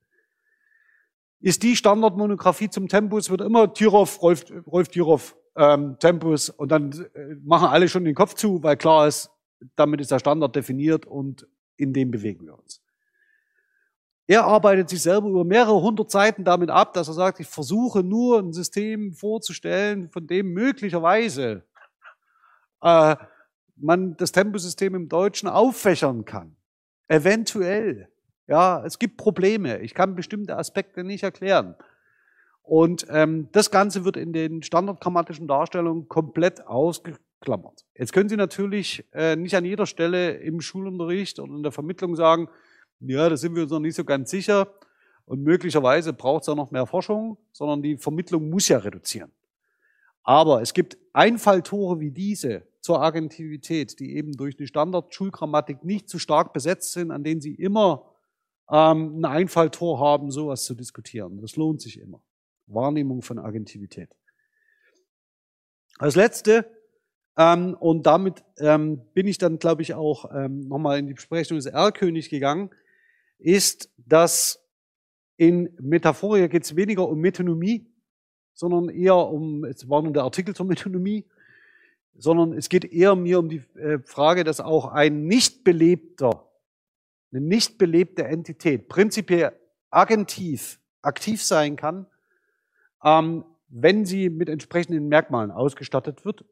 ist 1.43 1.63
die 1.63 1.77
Standardmonographie 1.77 2.71
zum 2.71 2.89
Tempus, 2.89 3.29
wird 3.29 3.43
immer 3.43 3.75
Tirov, 3.75 4.23
Rolf, 4.23 4.45
Rolf 4.67 4.89
Tirov, 4.89 5.37
ähm, 5.57 5.97
Tempus 5.99 6.49
und 6.49 6.71
dann 6.71 6.93
äh, 7.15 7.35
machen 7.45 7.69
alle 7.69 7.89
schon 7.89 8.05
den 8.05 8.15
Kopf 8.15 8.35
zu, 8.35 8.63
weil 8.63 8.77
klar 8.77 9.09
ist, 9.09 9.31
damit 9.77 10.01
ist 10.01 10.11
der 10.11 10.21
Standard 10.21 10.57
definiert 10.57 11.05
und 11.05 11.47
in 11.77 11.93
dem 11.93 12.11
bewegen 12.11 12.47
wir 12.47 12.59
uns. 12.59 12.81
Er 14.29 14.45
arbeitet 14.45 14.89
sich 14.89 15.03
selber 15.03 15.29
über 15.29 15.45
mehrere 15.45 15.83
hundert 15.83 16.11
Seiten 16.11 16.45
damit 16.45 16.71
ab, 16.71 16.95
dass 16.95 17.09
er 17.09 17.15
sagt, 17.15 17.41
ich 17.41 17.49
versuche 17.49 18.03
nur 18.03 18.39
ein 18.39 18.53
System 18.53 19.13
vorzustellen, 19.13 20.09
von 20.09 20.27
dem 20.27 20.53
möglicherweise 20.53 21.65
äh, 22.83 23.17
man 23.77 24.17
das 24.17 24.31
Tempusystem 24.31 24.95
im 24.95 25.09
Deutschen 25.09 25.49
auffächern 25.49 26.25
kann. 26.25 26.57
Eventuell. 27.09 28.09
Ja, 28.47 28.85
es 28.85 28.99
gibt 28.99 29.17
Probleme. 29.17 29.81
Ich 29.81 29.95
kann 29.95 30.15
bestimmte 30.15 30.57
Aspekte 30.57 31.05
nicht 31.05 31.23
erklären. 31.23 31.77
Und 32.63 33.07
ähm, 33.11 33.49
das 33.53 33.71
Ganze 33.71 34.05
wird 34.05 34.17
in 34.17 34.33
den 34.33 34.63
standardgrammatischen 34.63 35.49
Darstellungen 35.49 36.09
komplett 36.09 36.67
ausgeklammert. 36.67 37.85
Jetzt 37.97 38.13
können 38.13 38.29
Sie 38.29 38.37
natürlich 38.37 39.05
äh, 39.13 39.37
nicht 39.37 39.57
an 39.57 39.65
jeder 39.65 39.87
Stelle 39.87 40.35
im 40.35 40.61
Schulunterricht 40.61 41.39
oder 41.41 41.53
in 41.53 41.63
der 41.63 41.73
Vermittlung 41.73 42.15
sagen, 42.15 42.49
ja, 43.01 43.29
da 43.29 43.37
sind 43.37 43.55
wir 43.57 43.65
uns 43.65 43.73
noch 43.73 43.81
nicht 43.81 43.97
so 43.97 44.05
ganz 44.05 44.31
sicher 44.31 44.69
und 45.25 45.43
möglicherweise 45.43 46.13
braucht 46.13 46.43
es 46.43 46.49
auch 46.49 46.57
noch 46.57 46.71
mehr 46.71 46.87
Forschung, 46.87 47.37
sondern 47.51 47.83
die 47.83 47.97
Vermittlung 47.97 48.49
muss 48.49 48.69
ja 48.69 48.79
reduzieren. 48.79 49.33
Aber 50.23 50.63
es 50.63 50.73
gibt 50.73 50.97
Einfalltore 51.13 51.99
wie 51.99 52.13
diese 52.13 52.63
zur 52.81 53.03
Agentivität, 53.03 53.99
die 53.99 54.17
eben 54.17 54.33
durch 54.33 54.57
die 54.57 54.67
Standard-Schulgrammatik 54.67 55.85
nicht 55.85 56.09
zu 56.09 56.21
stark 56.21 56.53
besetzt 56.53 56.93
sind, 56.93 57.11
an 57.11 57.25
denen 57.25 57.41
Sie 57.41 57.55
immer 57.55 58.12
ähm, 58.73 59.19
ein 59.19 59.25
Einfalltor 59.27 60.01
haben, 60.01 60.31
sowas 60.31 60.65
zu 60.65 60.75
diskutieren. 60.75 61.41
Das 61.41 61.57
lohnt 61.57 61.83
sich 61.83 62.01
immer. 62.01 62.23
Wahrnehmung 62.67 63.21
von 63.21 63.39
Agentivität. 63.39 64.17
Als 65.99 66.17
letzte, 66.17 66.67
ähm, 67.37 67.77
und 67.79 68.07
damit 68.07 68.43
ähm, 68.59 69.03
bin 69.13 69.27
ich 69.27 69.37
dann, 69.37 69.59
glaube 69.59 69.83
ich, 69.83 69.95
auch 69.95 70.31
ähm, 70.35 70.61
nochmal 70.69 70.99
in 70.99 71.07
die 71.07 71.15
Besprechung 71.15 71.59
des 71.59 71.67
R-König 71.67 72.31
gegangen, 72.31 72.71
ist, 73.39 73.91
dass 73.99 74.59
in 75.37 75.77
Metaphoria 75.81 76.47
geht 76.47 76.65
es 76.65 76.75
weniger 76.75 77.09
um 77.09 77.19
Metonomie, 77.19 77.87
sondern 78.55 78.89
eher 78.89 79.17
um, 79.17 79.65
es 79.65 79.89
war 79.89 80.03
nun 80.03 80.15
der 80.15 80.25
Artikel 80.25 80.55
zur 80.55 80.67
Metonomie, 80.67 81.27
sondern 82.15 82.53
es 82.53 82.69
geht 82.69 82.85
eher 82.85 83.17
mir 83.17 83.39
um 83.39 83.49
die 83.49 83.63
äh, 83.77 83.99
Frage, 84.05 84.45
dass 84.45 84.61
auch 84.61 84.87
ein 84.87 85.27
nicht 85.27 85.65
belebter, 85.65 86.49
eine 87.33 87.41
nicht 87.41 87.79
belebte 87.79 88.25
Entität 88.25 88.89
prinzipiell 88.89 89.53
agentiv 89.91 90.79
aktiv 91.03 91.43
sein 91.43 91.77
kann, 91.77 92.07
ähm, 93.05 93.45
wenn 93.69 94.05
sie 94.05 94.31
mit 94.31 94.49
entsprechenden 94.49 95.09
Merkmalen 95.09 95.51
ausgestattet 95.51 96.25
wird 96.25 96.45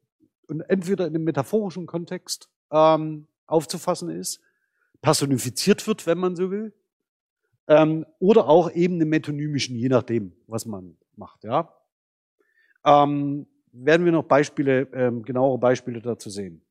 und 0.48 0.62
entweder 0.62 1.06
in 1.06 1.14
einem 1.14 1.24
metaphorischen 1.24 1.86
Kontext 1.86 2.50
ähm, 2.70 3.26
aufzufassen 3.46 4.10
ist, 4.10 4.40
personifiziert 5.02 5.86
wird, 5.86 6.06
wenn 6.06 6.18
man 6.18 6.36
so 6.36 6.50
will, 6.50 6.72
ähm, 7.68 8.04
oder 8.18 8.48
auch 8.48 8.70
eben 8.72 8.94
einem 8.94 9.08
metonymischen, 9.08 9.76
je 9.76 9.88
nachdem, 9.88 10.32
was 10.46 10.66
man 10.66 10.96
macht. 11.16 11.44
Ja, 11.44 11.74
ähm, 12.84 13.46
werden 13.72 14.04
wir 14.04 14.12
noch 14.12 14.24
Beispiele, 14.24 14.88
ähm, 14.92 15.22
genauere 15.22 15.58
Beispiele 15.58 16.00
dazu 16.00 16.30
sehen. 16.30 16.62